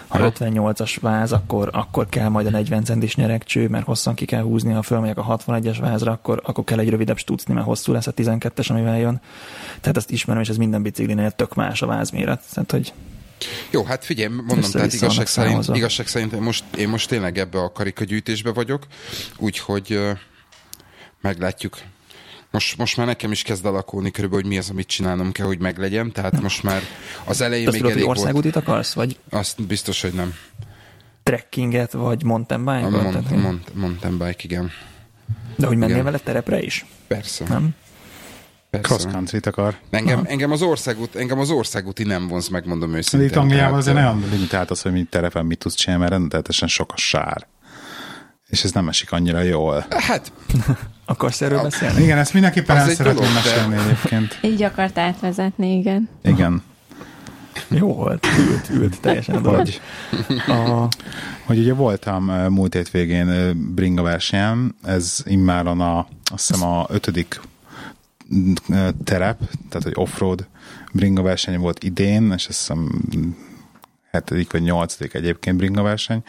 ha 0.08 0.18
Aha. 0.18 0.32
58-as 0.38 0.96
váz, 1.00 1.32
akkor, 1.32 1.70
akkor 1.72 2.08
kell 2.08 2.28
majd 2.28 2.46
a 2.46 2.50
40 2.50 2.84
centis 2.84 3.16
nyeregcső, 3.16 3.68
mert 3.68 3.84
hosszan 3.84 4.14
ki 4.14 4.24
kell 4.24 4.42
húzni, 4.42 4.72
ha 4.72 4.82
fölmegyek 4.82 5.18
a 5.18 5.36
61-es 5.36 5.76
vázra, 5.80 6.12
akkor, 6.12 6.42
akkor 6.44 6.64
kell 6.64 6.78
egy 6.78 6.88
rövidebb 6.88 7.18
stucni, 7.18 7.54
mert 7.54 7.66
hosszú 7.66 7.92
lesz 7.92 8.06
a 8.06 8.12
12-es, 8.12 8.70
amivel 8.70 8.98
jön. 8.98 9.20
Tehát 9.80 9.96
ezt 9.96 10.10
ismerem, 10.10 10.42
és 10.42 10.48
ez 10.48 10.56
minden 10.56 10.82
biciklinél 10.82 11.30
tök 11.30 11.54
más 11.54 11.82
a 11.82 11.86
vázméret. 11.86 12.42
Tehát, 12.52 12.70
hogy 12.70 12.92
Jó, 13.70 13.84
hát 13.84 14.04
figyelj, 14.04 14.34
mondom, 14.34 14.70
tehát 14.70 14.92
igazság 14.92 15.26
szerint, 15.26 15.68
igazság 15.72 16.06
szerint 16.06 16.32
én 16.32 16.40
most, 16.40 16.64
én 16.76 16.88
most 16.88 17.08
tényleg 17.08 17.38
ebbe 17.38 17.58
a 17.58 17.72
karikagyűjtésbe 17.72 18.52
vagyok, 18.52 18.86
úgyhogy 19.38 20.00
meglátjuk. 21.20 21.78
Most, 22.50 22.76
most 22.76 22.96
már 22.96 23.06
nekem 23.06 23.32
is 23.32 23.42
kezd 23.42 23.64
alakulni 23.66 24.10
körülbelül, 24.10 24.42
hogy 24.44 24.52
mi 24.52 24.58
az, 24.58 24.70
amit 24.70 24.86
csinálnom 24.86 25.32
kell, 25.32 25.46
hogy 25.46 25.58
meglegyen, 25.58 26.12
tehát 26.12 26.40
most 26.40 26.62
már 26.62 26.82
az 27.24 27.40
elején 27.40 27.66
azt 27.66 27.72
még 27.72 27.82
tudod, 27.82 27.96
hogy 27.96 28.02
elég 28.02 28.04
volt. 28.06 28.18
országútit 28.18 28.56
akarsz, 28.56 28.92
vagy 28.92 29.18
Azt 29.30 29.62
biztos, 29.66 30.00
hogy 30.00 30.12
nem. 30.12 30.34
trekkinget, 31.22 31.92
vagy 31.92 32.22
mountain 32.24 32.66
A 32.66 32.74
bike-ot? 32.88 33.02
mont, 33.02 33.28
hogy- 33.28 33.38
mont, 33.38 33.74
mountain 33.74 34.18
bike, 34.18 34.36
igen. 34.42 34.70
De 35.56 35.66
hogy 35.66 35.76
mennél 35.76 35.92
Igen. 35.94 36.04
vele 36.04 36.18
terepre 36.18 36.62
is? 36.62 36.84
Persze. 37.06 37.44
Nem? 37.48 37.74
Cross 38.70 39.04
country 39.04 39.38
akar. 39.44 39.74
Engem, 39.90 40.22
engem, 40.26 40.50
az 40.52 40.62
országút, 40.62 41.14
engem 41.16 41.38
az 41.38 41.50
országúti 41.50 42.02
nem 42.04 42.28
vonz, 42.28 42.48
megmondom 42.48 42.90
De 42.90 42.96
őszintén. 42.96 43.28
itt 43.28 43.36
Angliában 43.36 43.78
azért 43.78 43.96
nagyon 43.96 44.24
limitált 44.30 44.70
az, 44.70 44.82
hogy 44.82 44.92
mi 44.92 45.06
terepen 45.10 45.46
mit 45.46 45.58
tudsz 45.58 45.74
csinálni, 45.74 46.02
mert 46.02 46.14
rendelhetesen 46.14 46.68
sok 46.68 46.92
a 46.92 46.96
sár. 46.96 47.46
És 48.48 48.64
ez 48.64 48.72
nem 48.72 48.88
esik 48.88 49.12
annyira 49.12 49.40
jól. 49.40 49.86
Hát, 49.90 50.32
Akarsz 51.04 51.40
erről 51.40 51.62
beszélni? 51.62 52.02
Igen, 52.02 52.18
ezt 52.18 52.32
mindenképpen 52.32 52.76
el 52.76 52.88
szeretném 52.88 53.14
dolog, 53.14 53.32
de- 53.32 53.34
mesélni 53.34 53.76
egyébként. 53.76 54.38
Így 54.42 54.62
akart 54.62 54.98
átvezetni, 54.98 55.76
igen. 55.78 56.08
Igen. 56.22 56.62
Jó 57.68 57.94
volt, 57.94 58.26
ült, 58.38 58.68
ült 58.70 59.00
teljesen 59.00 59.34
a 59.34 59.40
dolog. 59.40 59.58
Hogy, 59.58 59.80
A, 60.46 60.88
hogy 61.44 61.58
ugye 61.58 61.74
voltam 61.74 62.24
múlt 62.24 62.74
hétvégén 62.74 63.52
bringa 63.74 64.02
versenyen, 64.02 64.74
ez 64.84 65.18
immáron 65.24 65.80
a, 65.80 66.06
azt 66.24 66.46
hiszem 66.48 66.68
a 66.68 66.86
ötödik 66.88 67.40
terep, 69.04 69.38
tehát 69.68 69.82
hogy 69.82 69.92
offroad 69.94 70.46
bringa 70.92 71.22
verseny 71.22 71.58
volt 71.58 71.84
idén, 71.84 72.32
és 72.36 72.46
azt 72.46 72.58
hiszem 72.58 73.04
hetedik 74.10 74.52
vagy 74.52 74.62
nyolcadik 74.62 75.14
egyébként 75.14 75.56
bringa 75.56 75.82
verseny. 75.82 76.22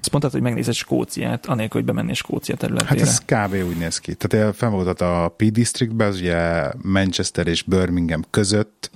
Azt 0.00 0.10
mondtad, 0.10 0.32
hogy 0.32 0.40
megnézed 0.42 0.74
Skóciát, 0.74 1.46
anélkül, 1.46 1.80
hogy 1.80 1.90
bemennél 1.90 2.14
Skócia 2.14 2.54
Hát 2.60 2.68
területére. 2.68 3.00
ez 3.00 3.18
kb. 3.18 3.54
úgy 3.68 3.76
néz 3.76 3.98
ki. 3.98 4.14
Tehát 4.14 4.56
fenn 4.56 4.70
volt 4.70 5.00
a 5.00 5.34
P 5.36 5.42
Districtben, 5.44 6.08
az 6.08 6.16
ugye 6.16 6.70
Manchester 6.82 7.46
és 7.46 7.62
Birmingham 7.62 8.24
között, 8.30 8.90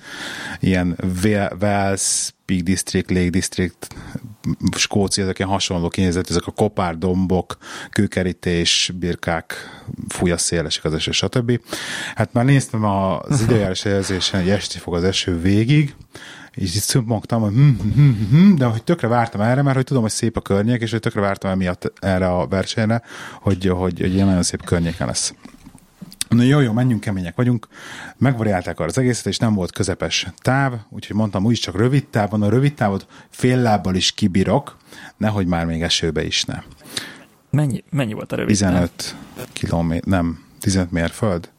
ilyen 0.60 0.96
Wa- 1.24 1.52
Wales, 1.60 2.34
Peak 2.44 2.60
District, 2.60 3.10
Lake 3.10 3.30
District, 3.30 3.94
Skócia, 4.76 5.24
ezek 5.24 5.38
ilyen 5.38 5.50
hasonló 5.50 5.88
kinézet, 5.88 6.30
ezek 6.30 6.46
a 6.46 6.50
kopár, 6.50 6.98
dombok, 6.98 7.56
kőkerítés, 7.90 8.92
birkák, 8.98 9.80
fúj 10.08 10.30
a 10.30 10.38
szél, 10.38 10.66
esik 10.66 10.84
az 10.84 10.94
eső, 10.94 11.10
stb. 11.10 11.60
Hát 12.14 12.32
már 12.32 12.44
néztem 12.44 12.84
az 12.84 13.40
időjárás 13.46 13.84
jelzésen, 13.84 14.40
hogy 14.40 14.50
esti 14.50 14.78
fog 14.78 14.94
az 14.94 15.04
eső 15.04 15.40
végig, 15.40 15.94
és 16.54 16.74
így 16.74 16.82
szümmogtam, 16.82 17.40
hogy 17.40 17.52
hm, 17.52 17.68
hm, 17.68 17.88
hm, 17.94 18.10
hm, 18.30 18.54
de 18.54 18.64
hogy 18.64 18.84
tökre 18.84 19.08
vártam 19.08 19.40
erre, 19.40 19.62
mert 19.62 19.76
hogy 19.76 19.84
tudom, 19.84 20.02
hogy 20.02 20.10
szép 20.10 20.36
a 20.36 20.40
környék, 20.40 20.80
és 20.80 20.90
hogy 20.90 21.00
tökre 21.00 21.20
vártam 21.20 21.50
emiatt 21.50 21.92
erre 22.00 22.26
a 22.26 22.46
versenyre, 22.46 23.02
hogy, 23.40 23.66
hogy, 23.66 24.00
hogy 24.00 24.14
ilyen 24.14 24.26
nagyon 24.26 24.42
szép 24.42 24.64
környéken 24.64 25.06
lesz. 25.06 25.34
Na 26.32 26.42
jó, 26.42 26.60
jó, 26.60 26.72
menjünk, 26.72 27.00
kemények 27.00 27.36
vagyunk. 27.36 27.68
Megvariálták 28.18 28.80
az 28.80 28.98
egészet, 28.98 29.26
és 29.26 29.38
nem 29.38 29.54
volt 29.54 29.72
közepes 29.72 30.26
táv, 30.36 30.72
úgyhogy 30.88 31.16
mondtam, 31.16 31.44
úgyis 31.44 31.58
csak 31.58 31.76
rövid 31.76 32.06
távon, 32.06 32.42
a 32.42 32.48
rövid 32.48 32.74
távot 32.74 33.06
fél 33.30 33.58
lábbal 33.58 33.94
is 33.94 34.12
kibírok, 34.12 34.76
nehogy 35.16 35.46
már 35.46 35.66
még 35.66 35.82
esőbe 35.82 36.24
is 36.24 36.44
ne. 36.44 36.62
Mennyi, 37.50 37.84
mennyi 37.90 38.12
volt 38.12 38.32
a 38.32 38.36
rövid? 38.36 38.50
táv? 38.50 38.70
15 38.96 39.16
kilométer, 39.52 40.08
nem, 40.08 40.44
15 40.60 40.90
mérföld? 40.90 41.50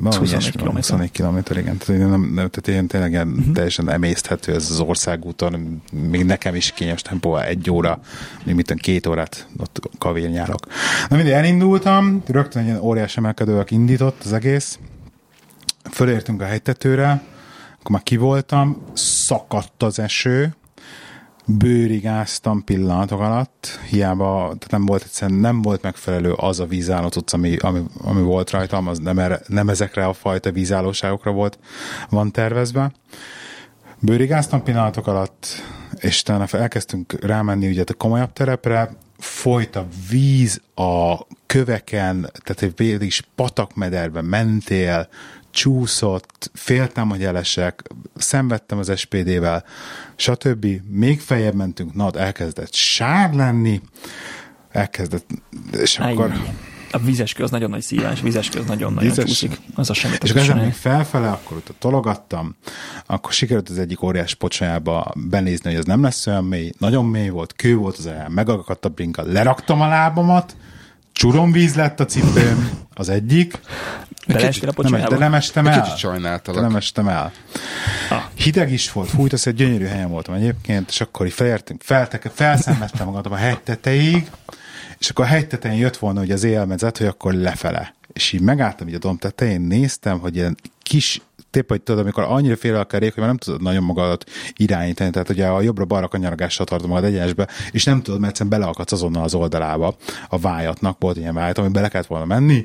Valami 0.00 0.20
21 0.20 0.40
ilyesmi, 0.40 0.60
kilométer. 0.60 0.90
21 0.90 1.10
kilométer, 1.10 1.56
igen. 1.56 1.76
Tehát, 1.76 2.00
nem, 2.00 2.20
nem, 2.20 2.34
tehát 2.34 2.66
ilyen 2.66 2.86
tényleg 2.86 3.12
uh-huh. 3.12 3.52
teljesen 3.52 3.90
emészthető 3.90 4.54
ez 4.54 4.70
az 4.70 4.80
országúton. 4.80 5.82
Még 5.92 6.24
nekem 6.24 6.54
is 6.54 6.72
kényes 6.72 7.02
tempó, 7.02 7.36
egy 7.36 7.70
óra, 7.70 8.00
még 8.44 8.54
mit 8.54 8.66
tudom, 8.66 8.82
két 8.82 9.06
órát 9.06 9.48
ott 9.58 9.80
kavérnyálok. 9.98 10.66
Na 11.08 11.16
mindig 11.16 11.32
elindultam, 11.32 12.22
rögtön 12.26 12.62
egy 12.62 12.68
ilyen 12.68 12.80
óriás 12.80 13.16
emelkedőek 13.16 13.70
indított 13.70 14.22
az 14.24 14.32
egész. 14.32 14.78
Fölértünk 15.90 16.40
a 16.42 16.44
hegytetőre, 16.44 17.22
akkor 17.78 17.90
már 17.90 18.02
kivoltam, 18.02 18.82
szakadt 18.94 19.82
az 19.82 19.98
eső, 19.98 20.54
bőrigáztam 21.58 22.64
pillanatok 22.64 23.20
alatt, 23.20 23.78
hiába 23.88 24.38
tehát 24.42 24.70
nem 24.70 24.86
volt 24.86 25.02
egyszerűen 25.02 25.38
nem 25.38 25.62
volt 25.62 25.82
megfelelő 25.82 26.32
az 26.32 26.60
a 26.60 26.66
vízálló 26.66 27.08
tudsz, 27.08 27.32
ami, 27.32 27.56
ami, 27.56 27.82
ami, 28.02 28.22
volt 28.22 28.50
rajtam, 28.50 28.88
az 28.88 28.98
nem, 28.98 29.18
erre, 29.18 29.40
nem 29.46 29.68
ezekre 29.68 30.06
a 30.06 30.12
fajta 30.12 30.52
vízállóságokra 30.52 31.30
volt, 31.30 31.58
van 32.10 32.30
tervezve. 32.30 32.92
Bőrigáztam 33.98 34.62
pillanatok 34.62 35.06
alatt, 35.06 35.46
és 35.98 36.20
utána 36.20 36.46
elkezdtünk 36.50 37.24
rámenni 37.24 37.68
ugye 37.68 37.84
a 37.86 37.94
komolyabb 37.94 38.32
terepre, 38.32 38.96
folyt 39.18 39.76
a 39.76 39.86
víz 40.10 40.60
a 40.74 41.16
köveken, 41.46 42.30
tehát 42.44 42.76
végig 42.76 43.02
is 43.02 43.22
patakmederbe 43.34 44.22
mentél, 44.22 45.08
csúszott, 45.50 46.50
féltem, 46.54 47.08
hogy 47.08 47.24
elesek, 47.24 47.82
szenvedtem 48.16 48.78
az 48.78 48.92
SPD-vel, 48.96 49.64
stb. 50.16 50.66
Még 50.88 51.20
feljebb 51.20 51.54
mentünk, 51.54 51.94
na, 51.94 52.10
elkezdett 52.10 52.74
sár 52.74 53.34
lenni, 53.34 53.80
elkezdett, 54.70 55.26
és 55.72 55.98
Áj, 55.98 56.12
akkor... 56.12 56.32
A 56.92 56.98
vizeskő 56.98 57.42
az 57.42 57.50
nagyon 57.50 57.70
nagy 57.70 57.82
szívás, 57.82 58.20
vizeskő 58.20 58.58
az 58.58 58.66
nagyon-nagyon 58.66 59.08
Vizes- 59.08 59.28
csúszik. 59.28 59.60
Az 59.74 59.90
a 59.90 59.94
semmit. 59.94 60.24
És 60.24 60.30
ezen 60.30 60.58
még 60.58 60.72
felfele, 60.72 61.28
akkor 61.30 61.56
ott 61.56 61.74
tologattam, 61.78 62.56
akkor 63.06 63.32
sikerült 63.32 63.68
az 63.68 63.78
egyik 63.78 64.02
óriás 64.02 64.34
pocsolyába 64.34 65.12
benézni, 65.16 65.70
hogy 65.70 65.78
az 65.78 65.84
nem 65.84 66.02
lesz 66.02 66.26
olyan 66.26 66.44
mély, 66.44 66.72
nagyon 66.78 67.04
mély 67.04 67.28
volt, 67.28 67.52
kő 67.52 67.76
volt 67.76 67.96
az 67.96 68.06
el, 68.06 68.28
megakadt 68.28 68.84
a 68.84 68.88
brinka, 68.88 69.22
leraktam 69.22 69.80
a 69.80 69.88
lábamat, 69.88 70.56
csuromvíz 71.12 71.74
lett 71.74 72.00
a 72.00 72.04
cipőm, 72.04 72.70
az 72.94 73.08
egyik, 73.08 73.60
Beleestél 74.32 74.68
a 74.76 74.88
nem, 74.88 75.08
de 75.08 75.16
nem 75.16 75.34
estem 75.34 75.66
Egy 75.66 75.74
el. 75.74 75.82
kicsit 75.82 75.98
sajnáltalak. 75.98 76.60
De 76.60 76.66
nem 76.66 76.76
estem 76.76 77.08
el. 77.08 77.32
Ah. 78.10 78.22
Hideg 78.34 78.72
is 78.72 78.92
volt, 78.92 79.08
fújt, 79.08 79.32
az 79.32 79.46
egy 79.46 79.54
gyönyörű 79.54 79.84
helyen 79.84 80.08
voltam 80.08 80.34
egyébként, 80.34 80.88
és 80.88 81.00
akkor 81.00 81.26
így 81.26 81.32
felértünk, 81.32 81.82
felteke, 81.82 82.30
felszenvedtem 82.34 83.06
magamat 83.06 83.26
a 83.26 83.34
hegy 83.34 83.60
tetejéig, 83.60 84.30
és 84.98 85.10
akkor 85.10 85.24
a 85.24 85.28
hegy 85.28 85.46
tetején 85.46 85.78
jött 85.78 85.96
volna 85.96 86.20
ugye 86.20 86.34
az 86.34 86.44
élmezet, 86.44 86.98
hogy 86.98 87.06
akkor 87.06 87.32
lefele. 87.32 87.94
És 88.12 88.32
így 88.32 88.40
megálltam 88.40 88.88
így 88.88 88.94
a 88.94 88.98
domb 88.98 89.18
tetején, 89.18 89.60
néztem, 89.60 90.18
hogy 90.18 90.36
ilyen 90.36 90.56
kis 90.82 91.20
tép, 91.50 91.68
hogy 91.68 91.80
tudod, 91.80 92.00
amikor 92.00 92.24
annyira 92.28 92.56
fél 92.56 92.76
a 92.76 92.84
kerék, 92.84 93.08
hogy 93.08 93.18
már 93.18 93.28
nem 93.28 93.36
tudod 93.36 93.62
nagyon 93.62 93.82
magadat 93.82 94.30
irányítani, 94.56 95.10
tehát 95.10 95.28
ugye 95.28 95.46
a 95.46 95.60
jobbra-balra 95.60 96.08
kanyarogással 96.08 96.66
tartod 96.66 96.88
magad 96.88 97.04
egyenesbe, 97.04 97.48
és 97.70 97.84
nem 97.84 98.02
tudod, 98.02 98.20
mert 98.20 98.32
egyszerűen 98.32 98.58
beleakadsz 98.58 98.92
azonnal 98.92 99.24
az 99.24 99.34
oldalába 99.34 99.96
a 100.28 100.38
vájatnak, 100.38 100.96
volt 101.00 101.16
ilyen 101.16 101.34
vájat, 101.34 101.58
ami 101.58 101.68
bele 101.68 101.88
kellett 101.88 102.06
volna 102.06 102.24
menni, 102.24 102.64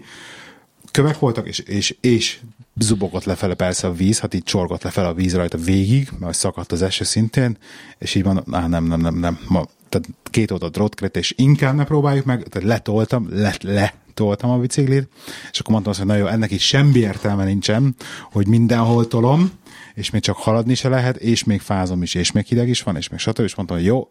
kövek 0.96 1.20
voltak, 1.20 1.48
és, 1.48 1.60
és, 1.60 1.96
és 2.02 2.40
zubogott 2.80 3.24
lefele 3.24 3.54
persze 3.54 3.88
a 3.88 3.94
víz, 3.94 4.20
hát 4.20 4.34
így 4.34 4.44
csorgott 4.44 4.84
lefele 4.84 5.08
a 5.08 5.14
víz 5.14 5.36
rajta 5.36 5.58
végig, 5.58 6.10
mert 6.20 6.38
szakadt 6.38 6.72
az 6.72 6.82
eső 6.82 7.04
szintén, 7.04 7.58
és 7.98 8.16
így 8.16 8.24
van, 8.24 8.44
á, 8.52 8.68
nem, 8.68 8.86
nem, 8.86 9.00
nem, 9.00 9.16
nem, 9.16 9.40
ma, 9.48 9.66
tehát 9.90 10.08
két 10.24 10.52
oldal 10.52 10.70
drótkret, 10.70 11.18
és 11.18 11.34
inkább 11.38 11.76
ne 11.76 11.84
próbáljuk 11.84 12.26
meg, 12.26 12.44
tehát 12.44 12.68
letoltam, 12.68 13.28
le, 13.32 13.56
letoltam 13.62 14.50
a 14.50 14.58
biciklit, 14.58 15.08
és 15.52 15.60
akkor 15.60 15.72
mondtam 15.72 15.92
azt, 15.92 16.02
hogy 16.02 16.10
na 16.10 16.16
jó, 16.16 16.26
ennek 16.28 16.52
így 16.52 16.60
semmi 16.60 17.00
értelme 17.00 17.44
nincsen, 17.44 17.96
hogy 18.32 18.48
mindenhol 18.48 19.08
tolom, 19.08 19.52
és 19.94 20.10
még 20.10 20.22
csak 20.22 20.38
haladni 20.38 20.76
se 20.76 20.90
lehet, 20.90 21.16
és 21.16 21.44
még 21.44 21.62
fázom 21.62 22.02
is, 22.02 22.14
és 22.14 22.32
még 22.32 22.46
hideg 22.46 22.70
is 22.70 22.84
van, 22.84 22.96
és 22.96 23.10
még 23.10 23.20
stb. 23.20 23.40
És 23.40 23.56
mondtam, 23.56 23.78
hogy 23.78 23.86
jó, 23.86 24.10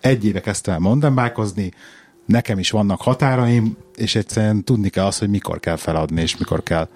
egy 0.00 0.24
éve 0.24 0.40
kezdtem 0.40 0.74
el 0.74 0.80
mountainbikeozni, 0.80 1.72
nekem 2.30 2.58
is 2.58 2.70
vannak 2.70 3.00
határaim, 3.00 3.76
és 3.96 4.14
egyszerűen 4.14 4.64
tudni 4.64 4.88
kell 4.88 5.04
azt, 5.04 5.18
hogy 5.18 5.28
mikor 5.30 5.60
kell 5.60 5.76
feladni, 5.76 6.20
és 6.20 6.36
mikor 6.36 6.62
kell 6.62 6.88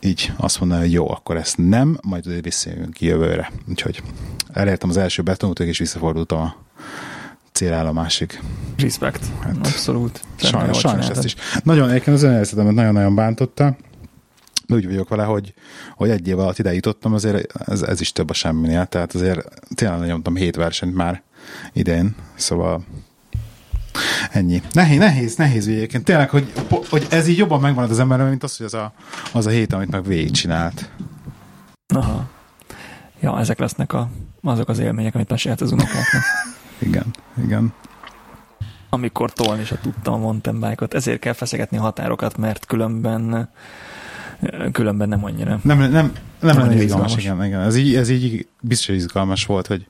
így 0.00 0.32
azt 0.36 0.60
mondani, 0.60 0.80
hogy 0.80 0.92
jó, 0.92 1.10
akkor 1.10 1.36
ezt 1.36 1.56
nem, 1.56 1.98
majd 2.02 2.26
azért 2.26 2.44
visszajövünk 2.44 2.92
ki 2.92 3.06
jövőre. 3.06 3.52
Úgyhogy 3.68 4.02
elértem 4.52 4.88
az 4.88 4.96
első 4.96 5.22
betonútot, 5.22 5.66
és 5.66 5.78
visszafordultam 5.78 6.40
a 6.40 6.56
célállomásig. 7.52 8.40
Respect. 8.76 9.24
Hát, 9.40 9.56
Abszolút. 9.56 10.20
Sajnos, 10.36 10.78
sajnos 10.78 11.08
ezt 11.08 11.24
is. 11.24 11.34
Nagyon, 11.62 11.88
egyébként 11.88 12.16
az 12.16 12.22
önérzetemet 12.22 12.74
nagyon-nagyon 12.74 13.14
bántotta, 13.14 13.76
de 14.66 14.74
úgy 14.74 14.86
vagyok 14.86 15.08
vele, 15.08 15.24
hogy, 15.24 15.54
hogy 15.96 16.10
egy 16.10 16.28
év 16.28 16.38
alatt 16.38 16.58
ide 16.58 16.74
jutottam, 16.74 17.14
azért 17.14 17.68
ez, 17.68 17.82
ez 17.82 18.00
is 18.00 18.12
több 18.12 18.30
a 18.30 18.34
semminél, 18.34 18.86
tehát 18.86 19.14
azért 19.14 19.48
tényleg 19.74 20.08
nyomtam 20.08 20.36
hét 20.36 20.56
versenyt 20.56 20.94
már 20.94 21.22
idén, 21.72 22.14
szóval 22.34 22.84
ennyi. 24.30 24.62
Nehéz, 24.72 24.98
nehéz, 24.98 25.36
nehéz 25.36 25.68
egyébként. 25.68 26.04
Tényleg, 26.04 26.30
hogy, 26.30 26.52
hogy 26.90 27.06
ez 27.10 27.28
így 27.28 27.38
jobban 27.38 27.60
megmarad 27.60 27.90
az 27.90 27.98
emberben, 27.98 28.28
mint 28.28 28.42
az, 28.42 28.56
hogy 28.56 28.66
az 28.66 28.74
a, 28.74 28.92
az 29.32 29.46
a 29.46 29.50
hét, 29.50 29.72
amit 29.72 29.90
meg 29.90 30.04
végigcsinált. 30.04 30.90
Aha. 31.94 32.28
Ja, 33.20 33.38
ezek 33.38 33.58
lesznek 33.58 33.92
a, 33.92 34.08
azok 34.42 34.68
az 34.68 34.78
élmények, 34.78 35.14
amit 35.14 35.28
mesélt 35.28 35.60
az 35.60 35.72
unokáknak. 35.72 36.22
igen, 36.88 37.06
igen. 37.44 37.72
Amikor 38.90 39.32
tolni 39.32 39.64
se 39.64 39.78
tudtam 39.82 40.14
a 40.14 40.16
mountain 40.16 40.60
bike-ot. 40.60 40.94
Ezért 40.94 41.20
kell 41.20 41.32
feszegetni 41.32 41.76
a 41.76 41.80
határokat, 41.80 42.36
mert 42.36 42.66
különben 42.66 43.48
különben 44.72 45.08
nem 45.08 45.24
annyira. 45.24 45.60
Nem, 45.62 45.78
nem, 45.78 45.90
nem, 45.90 46.12
nem 46.40 46.58
lenne 46.58 46.82
izgalmas, 46.82 47.16
izgalmas, 47.16 47.24
igen, 47.24 47.44
igen. 47.44 47.60
Ez 47.60 47.76
így, 47.76 47.94
ez 47.94 48.08
így 48.08 48.46
biztos 48.60 48.94
izgalmas 48.94 49.46
volt, 49.46 49.66
hogy, 49.66 49.86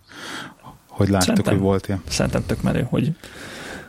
hogy 0.89 1.09
láttuk, 1.09 1.27
szerintem, 1.27 1.55
hogy 1.55 1.63
volt 1.63 1.89
ilyen. 1.89 2.03
Szerintem 2.09 2.47
tök 2.47 2.63
merő, 2.63 2.87
hogy, 2.89 3.17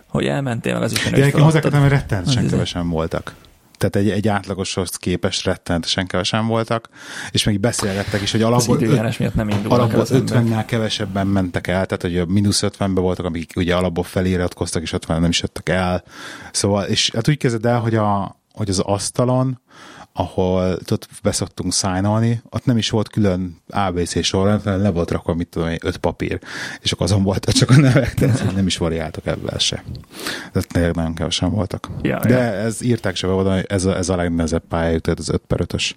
hogy 0.09 0.25
elmentél, 0.25 0.73
meg 0.73 0.81
az 0.81 0.91
is. 0.91 1.09
De 1.09 1.41
hozzá 1.41 1.59
hogy 1.61 1.89
rettenetesen 1.89 2.47
kevesen 2.47 2.89
voltak 2.89 3.35
tehát 3.79 3.95
egy, 3.95 4.09
egy 4.09 4.27
átlagoshoz 4.27 4.89
képest 4.89 5.45
rettenetesen 5.45 6.07
kevesen 6.07 6.47
voltak, 6.47 6.89
és 7.31 7.43
még 7.43 7.59
beszélgettek 7.59 8.21
is, 8.21 8.31
hogy 8.31 8.41
alapból, 8.41 8.81
időjárás 8.81 9.17
miatt 9.17 9.35
nem 9.35 9.49
alapból 9.67 10.05
50-nál 10.09 10.63
kevesebben 10.65 11.27
mentek 11.27 11.67
el, 11.67 11.85
tehát 11.85 12.01
hogy 12.01 12.17
a 12.17 12.25
mínusz 12.25 12.63
50-ben 12.65 12.93
voltak, 12.93 13.25
akik 13.25 13.51
ugye 13.55 13.75
alapból 13.75 14.03
feliratkoztak, 14.03 14.81
és 14.81 14.93
50 14.93 15.21
nem 15.21 15.29
is 15.29 15.41
jöttek 15.41 15.69
el. 15.69 16.03
Szóval, 16.51 16.83
és 16.83 17.11
hát 17.13 17.27
úgy 17.27 17.37
kezded 17.37 17.65
el, 17.65 17.79
hogy, 17.79 17.95
a, 17.95 18.39
hogy 18.53 18.69
az 18.69 18.79
asztalon 18.79 19.61
ahol 20.19 20.77
ott 20.91 21.07
beszoktunk 21.23 21.73
szájnolni, 21.73 22.41
ott 22.49 22.65
nem 22.65 22.77
is 22.77 22.89
volt 22.89 23.09
külön 23.09 23.61
ABC 23.69 24.23
sor, 24.23 24.61
hanem 24.63 24.81
le 24.81 24.89
volt 24.89 25.11
rakva, 25.11 25.33
mit 25.33 25.47
tudom 25.47 25.69
öt 25.81 25.97
papír, 25.97 26.39
és 26.81 26.91
akkor 26.91 27.05
azon 27.05 27.23
volt 27.23 27.45
csak 27.45 27.69
a 27.69 27.75
nevek, 27.75 28.13
tehát 28.13 28.55
nem 28.55 28.65
is 28.65 28.77
variáltak 28.77 29.25
ebből 29.25 29.57
se. 29.57 29.83
Tehát 30.51 30.67
tényleg 30.67 30.95
nagyon 30.95 31.13
kevesen 31.13 31.51
voltak. 31.51 31.89
Ja, 32.01 32.19
De 32.19 32.37
ja. 32.37 32.39
ez 32.39 32.81
írták 32.81 33.15
se 33.15 33.27
oda, 33.27 33.53
hogy 33.53 33.65
ez 33.67 33.85
a, 33.85 33.97
ez 33.97 34.09
a 34.09 34.15
legnehezebb 34.15 34.63
pályájuk, 34.67 35.01
tehát 35.01 35.19
az 35.19 35.29
5 35.29 35.41
per 35.47 35.61
5 35.61 35.95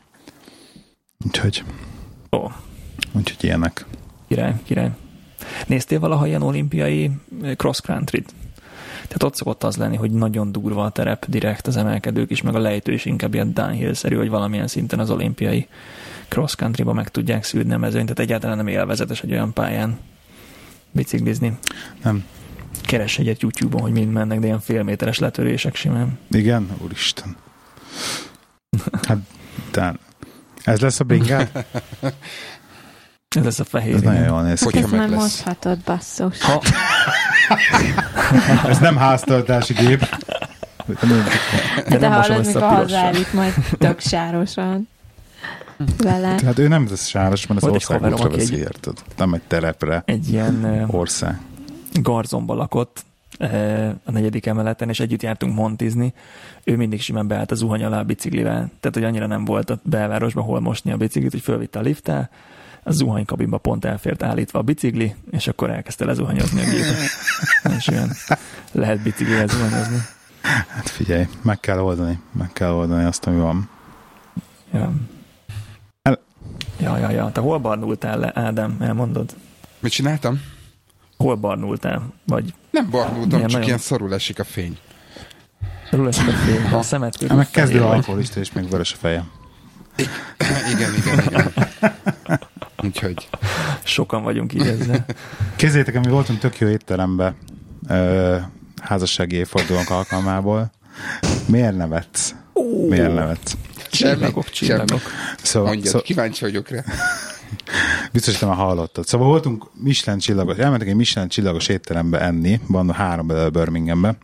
Úgyhogy, 1.27 1.65
oh. 2.31 2.53
úgyhogy 3.13 3.45
ilyenek. 3.45 3.87
Király, 4.29 4.55
király. 4.65 4.91
Néztél 5.67 6.01
valaha 6.01 6.27
ilyen 6.27 6.43
olimpiai 6.43 7.11
cross 7.57 7.81
country-t? 7.81 8.35
Tehát 9.03 9.23
ott 9.23 9.35
szokott 9.35 9.65
az 9.65 9.77
lenni, 9.77 9.97
hogy 9.97 10.11
nagyon 10.11 10.53
durva 10.53 10.85
a 10.85 10.91
terep 10.91 11.27
direkt 11.29 11.67
az 11.67 11.77
emelkedők 11.77 12.31
is, 12.31 12.43
meg 12.43 12.55
a 12.55 12.59
lejtő 12.59 12.93
is 12.93 13.05
inkább 13.05 13.35
ilyen 13.35 13.55
downhill-szerű, 13.55 14.17
hogy 14.17 14.29
valamilyen 14.29 14.67
szinten 14.67 14.99
az 14.99 15.11
olimpiai 15.11 15.69
cross 16.29 16.55
country-ba 16.55 16.93
meg 16.93 17.09
tudják 17.09 17.45
szűrni 17.45 17.73
a 17.73 17.79
mezőnyt, 17.79 18.05
tehát 18.05 18.19
egyáltalán 18.19 18.57
nem 18.57 18.67
élvezetes 18.67 19.23
egy 19.23 19.33
olyan 19.33 19.53
pályán 19.53 19.99
biciklizni. 20.91 21.59
Nem. 22.03 22.25
Keres 22.83 23.19
egyet 23.19 23.41
YouTube-on, 23.41 23.83
hogy 23.83 23.93
mind 23.93 24.13
mennek, 24.13 24.39
de 24.41 24.47
ilyen 24.47 24.61
félméteres 24.61 25.19
letörések 25.19 25.75
simán. 25.75 26.19
Igen? 26.31 26.69
Úristen. 26.83 27.37
Hát, 29.03 29.19
de 29.71 29.95
ez 30.65 30.81
lesz 30.81 31.01
a 31.01 31.05
bringát? 31.05 31.65
Ez 33.35 33.45
lesz 33.45 33.59
a 33.59 33.65
fehér. 33.65 33.95
Ez 33.95 34.01
nagyon 34.01 34.25
jól 34.25 34.43
néz 34.43 34.61
ki. 34.61 34.77
Hát 34.77 34.85
ezt 34.85 34.93
már 34.93 35.09
moshatod, 35.09 35.79
basszus. 35.85 36.43
Ha... 36.43 36.63
Ez 38.69 38.79
nem 38.79 38.97
háztartási 38.97 39.73
gép. 39.73 40.09
De, 41.89 41.99
de 41.99 42.09
hallod, 42.09 42.47
mikor 42.47 42.63
hazállít 42.63 43.33
majd 43.33 43.53
tök 43.79 44.01
sárosan 44.01 44.89
vele. 45.99 46.35
Hát 46.45 46.59
ő 46.59 46.69
nem 46.69 46.89
ez 46.93 47.07
sáros, 47.07 47.47
mert 47.47 47.63
az 47.63 47.69
országútra 47.69 48.29
veszi, 48.29 48.57
érted? 48.57 48.99
Nem 49.17 49.33
egy 49.33 49.43
terepre. 49.47 50.03
Egy 50.05 50.29
ilyen 50.29 50.85
ország. 50.87 51.41
Garzomba 51.93 52.55
lakott 52.55 53.05
a 54.05 54.11
negyedik 54.11 54.47
emeleten, 54.47 54.89
és 54.89 55.01
együtt 55.01 55.23
jártunk 55.23 55.55
montizni. 55.55 56.15
Ő 56.65 56.77
mindig 56.77 57.01
simán 57.01 57.27
beállt 57.27 57.51
a 57.51 57.55
zuhany 57.55 57.85
alá 57.85 57.99
a 57.99 58.05
biciklivel. 58.05 58.71
Tehát, 58.81 58.95
hogy 58.95 59.05
annyira 59.05 59.27
nem 59.27 59.45
volt 59.45 59.71
a 59.71 59.81
belvárosban 59.83 60.45
hol 60.45 60.61
mosni 60.61 60.93
a 60.93 60.97
biciklit, 60.97 61.31
hogy 61.31 61.41
fölvitte 61.41 61.79
a 61.79 61.83
lifttel, 61.83 62.31
a 62.83 62.93
zuhanykabinba 62.93 63.59
pont 63.59 63.85
elfért 63.85 64.23
állítva 64.23 64.59
a 64.59 64.63
bicikli, 64.63 65.15
és 65.31 65.47
akkor 65.47 65.71
elkezdte 65.71 66.05
lezuhanyozni 66.05 66.61
a 66.61 66.65
gépet. 66.65 67.11
és 67.79 67.87
olyan 67.87 68.11
lehet 68.73 69.03
biciklivel 69.03 69.47
zuhanyozni. 69.47 69.99
Hát 70.43 70.89
figyelj, 70.89 71.29
meg 71.43 71.61
kell 71.61 71.79
oldani, 71.79 72.21
meg 72.33 72.53
kell 72.53 72.71
oldani 72.71 73.05
azt, 73.05 73.27
ami 73.27 73.41
van. 73.41 73.69
Ja. 74.73 74.93
El... 76.03 76.19
Ja, 76.81 76.99
ja, 76.99 77.11
ja. 77.11 77.33
Te 77.33 77.41
hol 77.41 77.59
barnultál 77.59 78.19
le, 78.19 78.33
Ádám? 78.35 78.77
Elmondod? 78.81 79.35
Mit 79.81 79.93
csináltam? 79.93 80.43
Hol 81.17 81.35
barnultál? 81.35 82.13
Vagy 82.27 82.55
nem 82.71 82.91
barnultam, 82.91 83.41
csak 83.41 83.51
nagyon... 83.51 83.63
ilyen 83.63 83.79
szarul 83.79 84.15
esik 84.15 84.39
a 84.39 84.45
fény. 84.45 84.79
Szarul 85.91 86.09
esik 86.09 86.29
a 86.29 86.33
fény, 86.33 86.73
a 86.73 86.83
szemet 86.83 87.17
körül. 87.17 87.37
Meg 87.37 87.51
kezdő 87.51 87.83
alkoholista, 87.83 88.41
és 88.41 88.53
még 88.53 88.69
vörös 88.69 88.93
a 88.93 88.97
fejem. 88.97 89.31
igen, 90.73 90.95
igen, 90.95 91.25
igen. 91.25 91.53
Úgyhogy... 92.83 93.29
Sokan 93.83 94.23
vagyunk 94.23 94.55
így 94.55 94.67
ezzel. 94.67 95.05
Kézzétek, 95.57 96.05
mi 96.05 96.11
voltunk 96.11 96.39
tök 96.39 96.59
jó 96.59 96.69
étterembe 96.69 97.35
ö, 97.89 98.37
házassági 98.83 99.37
évfordulónk 99.37 99.91
alkalmából. 99.91 100.71
Miért 101.47 101.77
nevetsz? 101.77 102.35
Miért 102.89 103.15
nevetsz? 103.15 103.57
Csillagok, 103.91 104.51
csillagok. 104.51 105.01
Szóval, 105.43 105.69
Mondjad, 105.69 105.87
szóval, 105.87 106.03
kíváncsi 106.03 106.45
vagyok 106.45 106.69
rá. 106.69 106.85
Biztos, 108.13 108.39
hogy 108.39 108.49
nem 108.49 108.57
hallottad. 108.57 109.07
Szóval 109.07 109.27
voltunk 109.27 109.67
Michelin 109.75 110.21
csillagos, 110.21 110.57
elmentek 110.57 110.89
egy 110.89 110.95
Michelin 110.95 111.29
csillagos 111.29 111.69
étterembe 111.69 112.21
enni, 112.21 112.61
van 112.67 112.93
három 112.93 113.27
belőle 113.27 113.49
Birminghambe. 113.49 114.17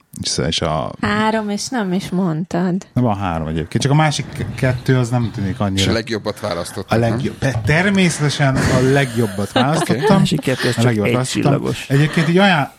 És 0.47 0.61
a... 0.61 0.93
Három, 1.01 1.49
és 1.51 1.69
nem 1.69 1.93
is 1.93 2.09
mondtad. 2.09 2.87
Nem 2.93 3.05
van 3.05 3.17
három 3.17 3.47
egyébként, 3.47 3.83
csak 3.83 3.93
a 3.93 3.95
másik 3.95 4.47
kettő 4.55 4.97
az 4.97 5.09
nem 5.09 5.31
tűnik 5.35 5.61
annyira. 5.61 5.83
És 5.83 5.89
a 5.89 5.93
legjobbat 5.93 6.41
választottam. 6.41 6.99
A 6.99 7.01
legjobb, 7.01 7.39
természetesen 7.65 8.57
a 8.57 8.81
legjobbat 8.93 9.53
választottam. 9.53 10.05
Okay. 10.05 10.17
A 10.17 10.19
másik 10.19 10.41
kettő 10.41 10.69
az 10.69 10.81
csak 10.81 10.97
egy 10.97 11.21
csillagos. 11.21 11.89
Egyébként 11.89 12.29
így 12.29 12.39
olyan... 12.39 12.71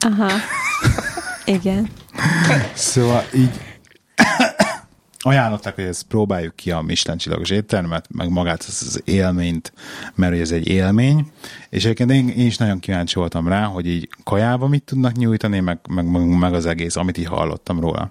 Aha. 0.00 0.30
Igen. 1.44 1.88
Szóval 2.74 3.24
így 3.34 3.60
ajánlották, 5.24 5.74
hogy 5.74 5.84
ezt 5.84 6.02
próbáljuk 6.02 6.56
ki 6.56 6.70
a 6.70 6.80
Michelin 6.80 7.18
csillagos 7.18 7.50
éttermet, 7.50 8.06
meg 8.10 8.28
magát 8.28 8.64
az, 8.68 8.84
az 8.86 9.02
élményt, 9.04 9.72
mert 10.14 10.40
ez 10.40 10.50
egy 10.50 10.68
élmény, 10.68 11.30
és 11.70 11.84
egyébként 11.84 12.10
én, 12.10 12.28
én 12.28 12.46
is 12.46 12.56
nagyon 12.56 12.78
kíváncsi 12.78 13.14
voltam 13.14 13.48
rá, 13.48 13.64
hogy 13.64 13.86
így 13.86 14.08
kajába 14.24 14.68
mit 14.68 14.82
tudnak 14.82 15.12
nyújtani, 15.16 15.60
meg, 15.60 15.78
meg, 15.88 16.10
meg, 16.10 16.38
meg 16.38 16.54
az 16.54 16.66
egész, 16.66 16.96
amit 16.96 17.18
így 17.18 17.26
hallottam 17.26 17.80
róla. 17.80 18.10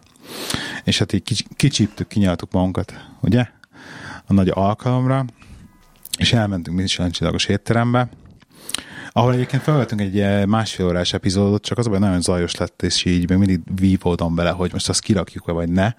És 0.83 0.99
hát 0.99 1.13
így 1.13 1.23
kics, 1.23 1.43
kicsíptük, 1.55 2.07
kinyaltuk 2.07 2.51
magunkat, 2.51 2.93
ugye? 3.21 3.47
A 4.27 4.33
nagy 4.33 4.51
alkalomra, 4.53 5.25
és 6.17 6.33
elmentünk 6.33 6.77
Michelin 6.77 7.11
csillagos 7.11 7.45
étterembe, 7.45 8.09
ahol 9.13 9.33
egyébként 9.33 9.61
felvettünk 9.61 10.01
egy 10.01 10.19
eh, 10.19 10.45
másfél 10.45 10.85
órás 10.85 11.13
epizódot, 11.13 11.63
csak 11.63 11.77
az 11.77 11.85
hogy 11.85 11.99
nagyon 11.99 12.21
zajos 12.21 12.55
lett, 12.55 12.81
és 12.81 13.05
így 13.05 13.29
még 13.29 13.37
mindig 13.37 13.61
vívódom 13.75 14.35
bele, 14.35 14.49
hogy 14.49 14.71
most 14.71 14.89
azt 14.89 15.01
kirakjuk-e, 15.01 15.51
vagy 15.51 15.69
ne. 15.69 15.93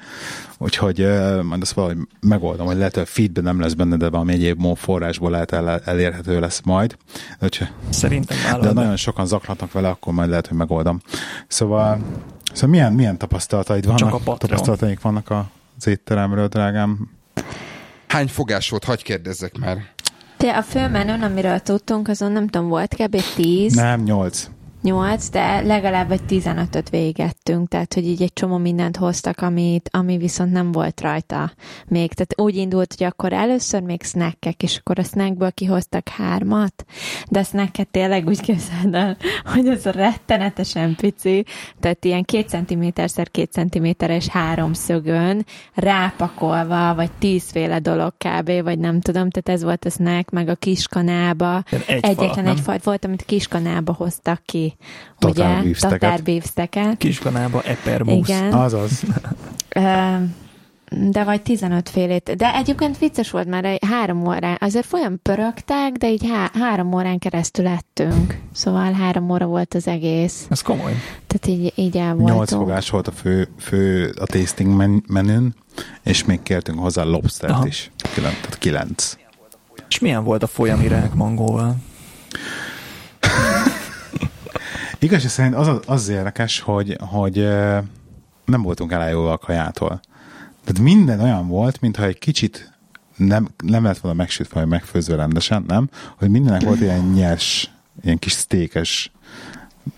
Úgyhogy 0.59 1.01
uh, 1.01 1.43
majd 1.43 1.63
azt 1.63 1.73
valahogy 1.73 1.99
megoldom, 2.21 2.67
hogy 2.67 2.77
lehet, 2.77 2.95
hogy 2.95 3.03
a 3.03 3.07
feedben 3.07 3.45
nem 3.45 3.61
lesz 3.61 3.73
benne, 3.73 3.97
de 3.97 4.09
valami 4.09 4.33
egyéb 4.33 4.77
forrásból 4.77 5.31
lehet 5.31 5.53
el, 5.53 5.81
elérhető 5.81 6.41
lesz 6.41 6.61
majd. 6.65 6.97
Úgyhogy, 7.41 7.69
Szerintem 7.89 8.61
De 8.61 8.73
nagyon 8.73 8.97
sokan 8.97 9.27
zaklatnak 9.27 9.73
vele, 9.73 9.89
akkor 9.89 10.13
majd 10.13 10.29
lehet, 10.29 10.47
hogy 10.47 10.57
megoldom. 10.57 11.01
Szóval, 11.49 11.99
szóval 12.53 12.71
milyen, 12.71 12.93
milyen 12.93 13.19
tapasztalataid 13.19 13.85
vannak? 13.85 13.99
Csak 13.99 14.27
a 14.27 14.37
tapasztalataik 14.37 15.01
vannak 15.01 15.31
az 15.31 15.45
az 15.77 15.87
étteremről, 15.87 16.49
drágám? 16.49 17.11
Hány 18.07 18.29
fogás 18.29 18.71
volt? 18.71 18.85
Hagy 18.85 19.03
kérdezzek 19.03 19.59
már. 19.59 19.94
Te 20.45 20.57
a 20.57 20.63
főmenün, 20.63 21.23
amiről 21.23 21.59
tudtunk, 21.59 22.09
azon 22.09 22.33
nem 22.33 22.47
tudom, 22.49 22.69
volt 22.69 22.95
kb. 22.95 23.21
10, 23.35 23.75
Nem, 23.75 24.03
nyolc. 24.03 24.49
8, 24.85 25.29
de 25.29 25.61
legalább 25.61 26.11
egy 26.11 26.21
15-öt 26.29 26.91
végettünk, 26.91 27.69
tehát 27.69 27.95
hogy 27.95 28.07
így 28.07 28.23
egy 28.23 28.33
csomó 28.33 28.57
mindent 28.57 28.97
hoztak, 28.97 29.41
amit, 29.41 29.89
ami 29.93 30.17
viszont 30.17 30.53
nem 30.53 30.73
volt 30.73 31.01
rajta 31.01 31.53
még. 31.89 32.13
Tehát 32.13 32.41
úgy 32.41 32.57
indult, 32.57 32.95
hogy 32.99 33.07
akkor 33.07 33.33
először 33.33 33.83
még 33.83 34.03
snackek, 34.03 34.63
és 34.63 34.77
akkor 34.77 34.99
a 34.99 35.03
snackből 35.03 35.53
kihoztak 35.53 36.09
hármat, 36.09 36.85
de 37.31 37.39
a 37.39 37.43
snacket 37.43 37.89
tényleg 37.89 38.27
úgy 38.27 38.41
képzeld 38.41 38.95
el, 38.95 39.17
hogy 39.45 39.69
ez 39.69 39.85
rettenetesen 39.85 40.95
pici, 40.95 41.45
tehát 41.81 42.05
ilyen 42.05 42.23
2 42.23 42.65
cm 42.67 42.89
szer 43.05 43.31
2 43.31 43.67
cm-es 43.69 44.29
háromszögön 44.29 45.45
rápakolva, 45.75 46.95
vagy 46.95 47.11
tízféle 47.19 47.79
dolog 47.79 48.13
kb, 48.19 48.63
vagy 48.63 48.79
nem 48.79 49.01
tudom, 49.01 49.31
tehát 49.31 49.59
ez 49.59 49.65
volt 49.65 49.85
a 49.85 49.91
snack, 49.91 50.31
meg 50.31 50.49
a 50.49 50.55
kiskanába. 50.55 51.63
Egy 51.87 52.05
Egyetlen 52.05 52.47
egy 52.47 52.61
fajt 52.61 52.85
volt, 52.85 53.05
amit 53.05 53.25
kiskanába 53.25 53.93
hoztak 53.93 54.43
ki. 54.45 54.74
Tatár 55.19 55.63
ugye? 55.65 55.75
Tatár 55.79 56.23
beefsteaket. 56.23 56.97
Kiskanába 56.97 57.63
epermusz. 57.63 58.29
Igen. 58.29 58.53
Azaz. 58.53 59.03
De 61.11 61.25
vagy 61.25 61.43
15 61.43 61.89
félét. 61.89 62.37
De 62.37 62.55
egyébként 62.55 62.99
vicces 62.99 63.31
volt, 63.31 63.49
mert 63.49 63.65
egy 63.65 63.79
három 63.87 64.27
órán, 64.27 64.57
azért 64.61 64.87
folyam 64.87 65.23
pörögtek, 65.23 65.93
de 65.93 66.11
így 66.11 66.27
há- 66.33 66.57
három 66.57 66.93
órán 66.95 67.19
keresztül 67.19 67.67
ettünk. 67.67 68.39
Szóval 68.53 68.93
három 68.93 69.31
óra 69.31 69.47
volt 69.47 69.75
az 69.75 69.87
egész. 69.87 70.47
Ez 70.51 70.61
komoly. 70.63 70.93
Tehát 71.27 71.47
így, 71.61 71.73
így 71.77 71.97
el 71.97 72.15
Nyolc 72.15 72.33
voltunk. 72.33 72.61
fogás 72.63 72.91
volt 72.91 73.09
a 73.09 73.13
fő, 73.13 73.49
fő 73.59 74.15
a 74.21 74.27
tasting 74.27 74.77
men- 74.77 75.05
menün, 75.07 75.55
és 76.03 76.25
még 76.25 76.43
kértünk 76.43 76.79
hozzá 76.79 77.03
lobstert 77.03 77.53
Aha. 77.53 77.67
is. 77.67 77.91
Kilenc, 78.15 78.35
tehát 78.41 78.59
kilenc. 78.59 79.17
És 79.89 79.99
milyen 79.99 80.25
volt 80.25 80.43
a 80.43 80.47
folyami 80.47 80.89
rák 80.89 81.15
mangóval? 81.15 81.77
Igaz, 84.99 85.27
szerint 85.27 85.55
az, 85.55 85.81
az 85.87 86.09
érdekes, 86.09 86.61
hogy, 86.61 86.97
hogy 87.01 87.37
nem 88.45 88.63
voltunk 88.63 88.93
elájulva 88.93 89.33
a 89.33 89.39
kajától. 89.39 90.01
Tehát 90.65 90.83
minden 90.83 91.21
olyan 91.21 91.49
volt, 91.49 91.81
mintha 91.81 92.05
egy 92.05 92.19
kicsit 92.19 92.73
nem, 93.17 93.49
nem 93.65 93.85
lett 93.85 93.99
volna 93.99 94.17
megsütve, 94.17 94.61
vagy 94.61 94.69
megfőzve 94.69 95.17
rendesen, 95.17 95.65
nem? 95.67 95.89
Hogy 96.19 96.29
mindennek 96.31 96.63
volt 96.63 96.81
ilyen 96.81 97.11
nyers, 97.15 97.71
ilyen 98.03 98.19
kis 98.19 98.33
sztékes 98.33 99.13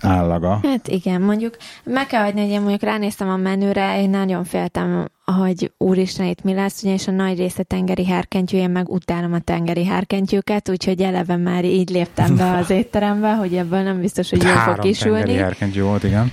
állaga. 0.01 0.61
Hát 0.63 0.89
igen, 0.89 1.21
mondjuk 1.23 1.57
meg 1.85 2.07
kell 2.07 2.23
hagyni, 2.23 2.41
hogy 2.41 2.51
én 2.51 2.61
mondjuk 2.61 2.83
ránéztem 2.83 3.29
a 3.29 3.37
menüre, 3.37 4.01
én 4.01 4.11
nagyon 4.11 4.45
féltem, 4.45 5.09
hogy 5.25 5.73
úristen, 5.79 6.27
itt 6.27 6.43
mi 6.43 6.55
lesz, 6.55 6.83
ugyanis 6.83 7.09
a 7.09 7.11
nagy 7.11 7.39
része 7.39 7.63
tengeri 7.63 8.07
hárkentyű, 8.07 8.57
én 8.57 8.71
meg 8.71 8.89
utálom 8.89 9.33
a 9.33 9.39
tengeri 9.41 9.85
hárkentyűket, 9.87 10.69
úgyhogy 10.69 11.03
eleve 11.03 11.37
már 11.37 11.65
így 11.65 11.91
léptem 11.91 12.37
be 12.37 12.57
az 12.57 12.71
étterembe, 12.71 13.35
hogy 13.35 13.55
ebből 13.55 13.83
nem 13.83 14.01
biztos, 14.01 14.31
hogy 14.31 14.43
jól 14.43 14.51
fog 14.51 14.61
Három 14.61 14.75
tengeri 14.75 14.93
kisülni. 14.95 15.35
herkentyű 15.35 15.83
volt, 15.83 16.05
igen. 16.05 16.33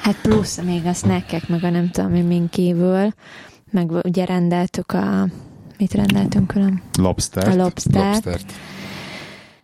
Hát 0.00 0.16
plusz 0.22 0.60
még 0.60 0.86
a 0.86 0.92
snackek, 0.92 1.48
meg 1.48 1.64
a 1.64 1.70
nem 1.70 1.90
tudom, 1.90 2.10
mi 2.10 2.20
min 2.20 2.48
kívül, 2.48 3.12
meg 3.70 3.90
ugye 3.90 4.24
rendeltük 4.24 4.92
a 4.92 5.26
mit 5.78 5.92
rendeltünk 5.94 6.46
külön? 6.46 6.82
Lobstert. 6.98 7.46
A 7.46 7.62
lobster. 7.62 8.04
Lobstert. 8.04 8.52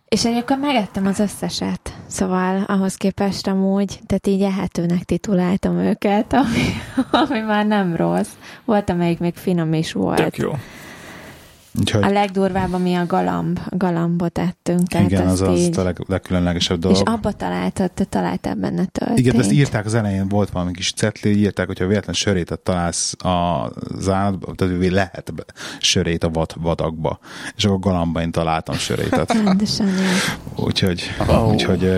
És 0.07 0.25
egyébként 0.25 0.61
megettem 0.61 1.05
az 1.05 1.19
összeset. 1.19 1.93
Szóval 2.07 2.63
ahhoz 2.67 2.95
képest 2.95 3.47
amúgy, 3.47 3.99
tehát 4.05 4.27
így 4.27 4.41
ehetőnek 4.41 5.03
tituláltam 5.03 5.77
őket, 5.77 6.33
ami, 6.33 6.63
ami 7.29 7.39
már 7.39 7.65
nem 7.65 7.95
rossz. 7.95 8.31
Volt, 8.65 8.89
amelyik 8.89 9.19
még 9.19 9.35
finom 9.35 9.73
is 9.73 9.91
volt. 9.91 10.23
Tök 10.23 10.37
jó. 10.37 10.51
Úgyhogy 11.79 12.03
A 12.03 12.09
legdurvább, 12.11 12.73
ami 12.73 12.93
a 12.93 13.05
galamb, 13.05 13.59
a 13.69 13.75
galambot 13.75 14.37
ettünk. 14.37 14.87
Tehát 14.87 15.11
igen, 15.11 15.27
az 15.27 15.41
az 15.41 15.59
így, 15.59 15.79
a 15.79 15.83
leg, 15.83 15.97
legkülönlegesebb 16.07 16.77
és 16.77 16.81
dolog. 16.83 17.09
abba 17.09 17.31
találtad, 17.31 17.91
te 17.91 18.03
találtál 18.03 18.55
benne 18.55 18.85
töltényt. 18.85 19.19
Igen, 19.19 19.39
ezt 19.39 19.51
írták 19.51 19.85
az 19.85 19.93
elején, 19.93 20.27
volt 20.27 20.49
valami 20.49 20.71
kis 20.71 20.93
cetli, 20.93 21.37
írták, 21.37 21.67
hogyha 21.67 21.87
véletlen 21.87 22.15
sörétet 22.15 22.59
találsz 22.59 23.13
az 23.17 24.09
állatban, 24.09 24.55
tehát 24.55 24.91
lehet 24.91 25.33
be- 25.35 25.45
sörét 25.79 26.23
a 26.23 26.29
vad, 26.29 26.53
vadakba. 26.61 27.19
És 27.55 27.65
akkor 27.65 27.79
galamba 27.79 28.21
én 28.21 28.31
találtam 28.31 28.75
sörétet. 28.75 29.33
Rendesen, 29.33 29.89
úgyhogy, 30.55 31.11
Ó. 31.29 31.51
úgyhogy 31.51 31.91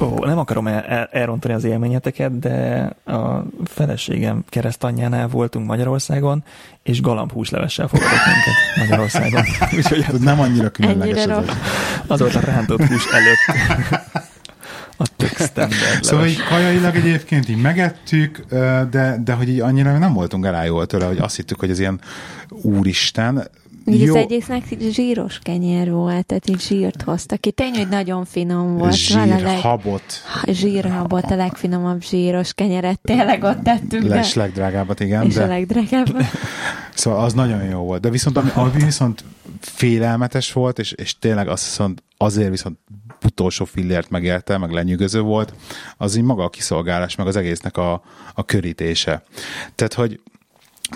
Ó, 0.00 0.24
nem 0.24 0.38
akarom 0.38 0.66
el, 0.66 0.82
el, 0.82 1.08
elrontani 1.10 1.54
az 1.54 1.64
élményeteket, 1.64 2.38
de 2.38 2.88
a 3.04 3.42
feleségem 3.64 4.44
keresztanyjánál 4.48 5.28
voltunk 5.28 5.66
Magyarországon, 5.66 6.44
és 6.82 7.00
galambhúslevessel 7.00 7.88
fogadott 7.88 8.10
minket 8.10 8.76
Magyarországon. 8.76 9.44
Úgyhogy 9.78 10.04
az, 10.12 10.20
nem 10.20 10.40
annyira 10.40 10.70
különleges 10.70 11.22
Ennyire 11.22 11.36
ez. 11.36 11.56
az 12.06 12.20
volt 12.20 12.34
a 12.34 12.40
rántott 12.40 12.84
hús 12.84 13.06
előtt. 13.12 13.38
A 14.96 15.06
tök 15.16 15.36
Szóval 16.00 16.26
így 16.26 16.42
kajailag 16.42 16.96
egyébként 16.96 17.48
így 17.48 17.60
megettük, 17.60 18.44
de, 18.90 19.20
de 19.24 19.32
hogy 19.32 19.48
így 19.48 19.60
annyira 19.60 19.98
nem 19.98 20.12
voltunk 20.12 20.46
elájulva 20.46 20.84
tőle, 20.84 21.06
hogy 21.06 21.18
azt 21.18 21.36
hittük, 21.36 21.60
hogy 21.60 21.70
ez 21.70 21.78
ilyen 21.78 22.00
úristen. 22.48 23.48
Így 23.86 24.00
Jó, 24.00 24.16
az 24.16 24.26
így 24.70 24.92
zsíros 24.92 25.38
kenyér 25.38 25.90
volt, 25.90 26.26
tehát 26.26 26.48
így 26.48 26.60
zsírt 26.60 27.02
hoztak 27.02 27.40
ki. 27.40 27.50
Tény, 27.50 27.74
hogy 27.76 27.88
nagyon 27.88 28.24
finom 28.24 28.76
volt. 28.76 28.94
zsír, 28.94 29.16
Valamelyik- 29.16 29.60
habot, 29.60 30.02
zsírhabot, 30.46 31.24
a 31.24 31.36
legfinomabb 31.36 32.02
zsíros 32.02 32.52
kenyeret 32.54 33.00
tényleg 33.02 33.42
ott 33.42 33.62
tettünk, 33.62 34.06
de, 34.06 34.14
les 34.14 34.34
legdrágábbat, 34.34 35.00
igen. 35.00 35.26
és 35.26 35.36
a 35.36 35.38
De, 35.38 35.46
legdrágább. 35.46 36.16
Szóval 36.94 37.24
az 37.24 37.32
nagyon 37.32 37.64
jó 37.64 37.78
volt. 37.78 38.00
De 38.00 38.10
viszont 38.10 38.36
ami, 38.36 38.50
ami 38.54 38.84
viszont 38.84 39.24
félelmetes 39.60 40.52
volt, 40.52 40.78
és, 40.78 40.92
és 40.92 41.18
tényleg 41.18 41.48
azt 41.48 41.64
viszont 41.64 42.02
azért 42.16 42.50
viszont 42.50 42.78
utolsó 43.24 43.64
fillért 43.64 44.10
megérte, 44.10 44.58
meg 44.58 44.70
lenyűgöző 44.70 45.20
volt, 45.20 45.54
az 45.96 46.16
így 46.16 46.22
maga 46.22 46.44
a 46.44 46.48
kiszolgálás, 46.48 47.16
meg 47.16 47.26
az 47.26 47.36
egésznek 47.36 47.76
a, 47.76 48.02
a 48.34 48.44
körítése. 48.44 49.22
Tehát, 49.74 49.94
hogy 49.94 50.20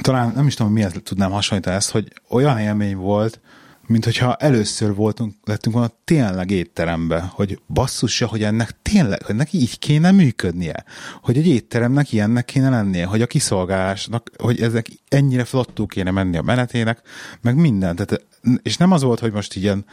talán 0.01 0.33
nem 0.35 0.47
is 0.47 0.55
tudom, 0.55 0.73
mihez 0.73 0.95
tudnám 1.03 1.31
hasonlítani 1.31 1.77
ezt, 1.77 1.91
hogy 1.91 2.13
olyan 2.29 2.59
élmény 2.59 2.97
volt, 2.97 3.41
mint 3.87 4.05
hogyha 4.05 4.35
először 4.35 4.95
voltunk, 4.95 5.35
lettünk 5.45 5.75
volna 5.75 5.91
tényleg 6.05 6.51
étterembe, 6.51 7.31
hogy 7.33 7.61
basszusja, 7.67 8.27
hogy 8.27 8.43
ennek 8.43 8.83
tényleg, 8.83 9.23
hogy 9.23 9.35
neki 9.35 9.59
így 9.59 9.79
kéne 9.79 10.11
működnie, 10.11 10.85
hogy 11.23 11.39
egy 11.39 11.47
étteremnek 11.47 12.13
ilyennek 12.13 12.45
kéne 12.45 12.69
lennie, 12.69 13.07
hogy 13.07 13.23
a 13.23 13.27
kiszolgálásnak, 13.27 14.31
hogy 14.37 14.61
ezek 14.61 14.87
ennyire 15.09 15.45
flottul 15.45 15.87
kéne 15.87 16.11
menni 16.11 16.37
a 16.37 16.43
menetének, 16.43 17.01
meg 17.41 17.57
minden. 17.57 17.97
Tehát, 17.97 18.25
és 18.63 18.77
nem 18.77 18.93
az 18.93 19.03
volt, 19.03 19.21
hogy 19.21 19.33
most 19.33 19.57
ilyen 19.57 19.85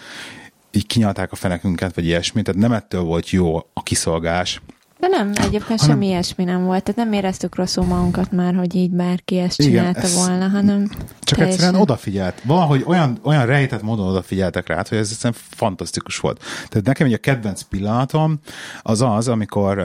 így 0.72 0.88
kinyalták 0.88 1.32
a 1.32 1.36
fenekünket, 1.36 1.96
vagy 1.96 2.06
ilyesmi, 2.06 2.42
tehát 2.42 2.62
nem 2.62 2.72
ettől 2.72 3.02
volt 3.02 3.30
jó 3.30 3.58
a 3.74 3.84
kiszolgálás, 3.84 4.62
De 5.04 5.10
nem, 5.10 5.28
egyébként 5.36 5.64
Hanem- 5.80 5.86
semmi 5.86 6.06
ilyesmi 6.08 6.44
nem 6.44 6.64
volt. 6.66 6.84
Tehát 6.84 7.04
nem 7.10 7.14
éreztük 7.14 7.56
rosszul 7.56 7.86
magunkat 7.86 8.32
már, 8.32 8.56
hogy 8.56 8.76
így 8.76 8.92
bárki 8.92 9.38
ezt 9.38 9.60
Igen, 9.60 9.72
csinálta 9.72 10.00
ez- 10.00 10.16
volna, 10.16 10.48
hanem 10.48 10.88
Csak 10.88 11.38
teljesen- 11.38 11.48
egyszerűen 11.48 11.82
odafigyelt. 11.82 12.42
Valahogy 12.44 12.84
olyan, 12.86 13.20
olyan 13.24 13.46
rejtett 13.46 13.82
módon 13.82 14.08
odafigyeltek 14.08 14.68
rá, 14.68 14.76
hogy 14.90 14.98
ez 14.98 15.10
egyszerűen 15.12 15.40
fantasztikus 15.50 16.18
volt. 16.18 16.40
Tehát 16.70 16.86
nekem 16.86 17.08
egy 17.08 17.14
a 17.14 17.18
kedvenc 17.18 17.62
pillanatom 17.62 18.40
az 18.82 19.02
az, 19.02 19.28
amikor 19.28 19.80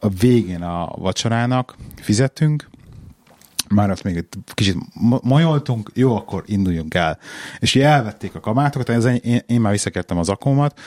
a 0.00 0.08
végén 0.20 0.62
a 0.62 0.88
vacsorának 0.96 1.76
fizettünk, 2.00 2.68
már 3.68 3.90
azt 3.90 4.02
még 4.02 4.16
egy 4.16 4.26
kicsit 4.54 4.76
molyoltunk, 5.22 5.90
jó, 5.94 6.16
akkor 6.16 6.42
induljunk 6.46 6.94
el. 6.94 7.18
És 7.58 7.76
elvették 7.76 8.34
a 8.34 8.40
kabátokat, 8.40 8.88
ez 8.88 9.04
én, 9.04 9.40
én 9.46 9.60
már 9.60 9.72
visszakértem 9.72 10.18
az 10.18 10.28
akómat, 10.28 10.78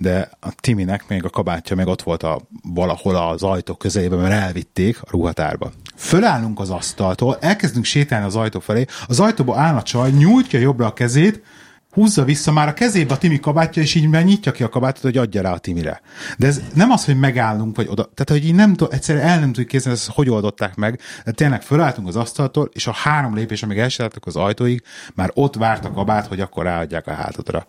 de 0.00 0.30
a 0.40 0.48
Timinek 0.60 1.08
még 1.08 1.24
a 1.24 1.28
kabátja 1.28 1.76
még 1.76 1.86
ott 1.86 2.02
volt 2.02 2.22
a, 2.22 2.40
valahol 2.74 3.16
az 3.16 3.42
ajtó 3.42 3.74
közelében, 3.74 4.18
mert 4.18 4.42
elvitték 4.42 5.02
a 5.02 5.06
ruhatárba. 5.10 5.72
Fölállunk 5.96 6.60
az 6.60 6.70
asztaltól, 6.70 7.38
elkezdünk 7.40 7.84
sétálni 7.84 8.26
az 8.26 8.36
ajtó 8.36 8.60
felé, 8.60 8.84
az 9.06 9.20
ajtóba 9.20 9.58
áll 9.58 9.76
a 9.76 9.82
csaj, 9.82 10.10
nyújtja 10.10 10.58
jobbra 10.58 10.86
a 10.86 10.92
kezét, 10.92 11.42
húzza 11.90 12.24
vissza 12.24 12.52
már 12.52 12.68
a 12.68 12.72
kezébe 12.72 13.14
a 13.14 13.18
Timi 13.18 13.40
kabátja, 13.40 13.82
és 13.82 13.94
így 13.94 14.08
már 14.08 14.24
nyitja 14.24 14.52
ki 14.52 14.62
a 14.62 14.68
kabátot, 14.68 15.02
hogy 15.02 15.16
adja 15.16 15.42
rá 15.42 15.52
a 15.52 15.58
Timire. 15.58 16.00
De 16.38 16.46
ez 16.46 16.60
nem 16.74 16.90
az, 16.90 17.04
hogy 17.04 17.18
megállunk, 17.18 17.76
vagy 17.76 17.86
oda. 17.88 18.02
Tehát, 18.02 18.42
hogy 18.42 18.50
így 18.50 18.54
nem 18.54 18.74
tud, 18.74 18.92
egyszerűen 18.92 19.26
el 19.26 19.38
nem 19.38 19.48
tudjuk 19.48 19.66
képzelni, 19.66 19.98
ezt 19.98 20.10
hogy 20.10 20.30
oldották 20.30 20.74
meg. 20.74 21.00
De 21.24 21.30
tényleg 21.30 21.62
fölálltunk 21.62 22.08
az 22.08 22.16
asztaltól, 22.16 22.70
és 22.72 22.86
a 22.86 22.92
három 22.92 23.34
lépés, 23.34 23.62
amíg 23.62 23.78
elsétáltak 23.78 24.26
az 24.26 24.36
ajtóig, 24.36 24.82
már 25.14 25.30
ott 25.34 25.54
várt 25.54 25.84
a 25.84 25.92
kabát, 25.92 26.26
hogy 26.26 26.40
akkor 26.40 26.64
ráadják 26.64 27.06
a 27.06 27.12
hátadra. 27.12 27.66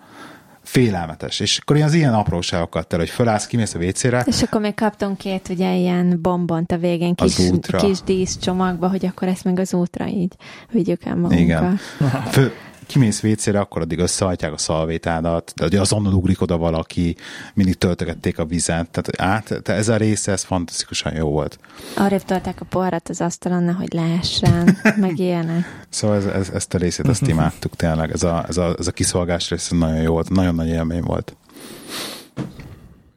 Félelmetes. 0.72 1.40
És 1.40 1.58
akkor 1.58 1.76
ilyen 1.76 1.88
az 1.88 1.94
ilyen 1.94 2.14
apróságokat 2.14 2.88
tel, 2.88 3.00
hogy 3.00 3.10
fölállsz, 3.10 3.46
kimész 3.48 3.74
a 3.74 3.80
WC-re, 3.80 4.24
És 4.28 4.42
akkor 4.42 4.62
még 4.62 4.74
kaptunk 4.74 5.18
két 5.18 5.50
ugye 5.50 5.76
ilyen 5.76 6.20
bombont 6.22 6.72
a 6.72 6.78
végén, 6.78 7.14
Az 7.18 7.36
kis, 7.36 7.50
útra. 7.50 7.78
kis 7.78 8.02
díszcsomagba, 8.02 8.90
hogy 8.90 9.06
akkor 9.06 9.28
ezt 9.28 9.44
meg 9.44 9.60
az 9.60 9.74
útra 9.74 10.08
így 10.08 10.34
vigyük 10.72 11.06
el 11.06 11.16
magunkkal. 11.16 11.40
Igen. 11.40 11.80
Fő, 12.32 12.52
kimész 12.92 13.20
vécére, 13.22 13.60
akkor 13.60 13.82
addig 13.82 14.00
összehajtják 14.00 14.54
a 14.54 14.58
szalvétádat, 14.58 15.54
de 15.56 15.66
ugye 15.66 15.80
azonnal 15.80 16.14
ugrik 16.14 16.42
oda 16.42 16.58
valaki, 16.58 17.16
mindig 17.54 17.76
töltögették 17.76 18.40
a 18.40 18.46
vizet, 18.46 18.90
tehát 18.90 19.34
át, 19.34 19.46
tehát 19.46 19.80
ez 19.80 19.90
a 19.90 19.96
része, 19.96 20.32
ez 20.32 20.44
fantasztikusan 20.44 21.14
jó 21.16 21.30
volt. 21.30 21.60
Arrébb 21.96 22.24
tolták 22.24 22.62
a 22.62 22.66
poharat 22.66 23.10
az 23.10 23.22
asztalon, 23.22 23.74
hogy 23.74 23.94
lehessen, 23.94 24.78
meg 24.96 25.20
ilyenek. 25.20 25.66
Szóval 25.90 26.18
ez, 26.18 26.26
ez, 26.26 26.50
ezt 26.50 26.74
a 26.74 26.78
részét, 26.78 27.08
ezt 27.08 27.28
imádtuk 27.28 27.76
tényleg, 27.76 28.12
ez 28.12 28.24
a, 28.24 28.46
ez 28.48 28.58
a, 28.58 28.76
ez 28.80 28.88
a 28.88 28.92
kiszolgás 28.92 29.50
rész 29.50 29.70
nagyon 29.70 30.02
jó 30.02 30.12
volt, 30.12 30.30
nagyon 30.30 30.56
nagy 30.56 30.68
élmény 30.68 31.02
volt. 31.02 31.36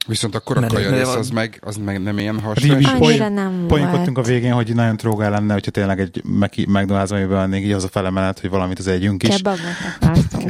Viszont 0.07 0.34
akkor 0.34 0.64
a 0.64 0.66
kaja 0.66 0.90
rész 0.90 1.14
az 1.14 1.30
meg, 1.30 1.61
az 1.64 1.76
meg 1.76 2.02
nem 2.02 2.18
ilyen 2.18 2.34
Hát 2.34 2.44
hasonló. 2.44 2.74
Annyira 2.74 2.98
poén- 2.98 3.32
nem 3.32 3.64
poénkodtunk 3.68 4.18
a 4.18 4.22
végén, 4.22 4.52
hogy 4.52 4.74
nagyon 4.74 4.96
trógál 4.96 5.30
lenne, 5.30 5.52
hogyha 5.52 5.70
tényleg 5.70 6.00
egy 6.00 6.22
McDonald's 6.68 7.11
amiben 7.11 7.36
lennénk, 7.36 7.64
így 7.64 7.72
az 7.72 7.84
a 7.84 7.88
felemenet, 7.88 8.40
hogy 8.40 8.50
valamit 8.50 8.78
az 8.78 8.86
együnk 8.86 9.22
is. 9.22 9.28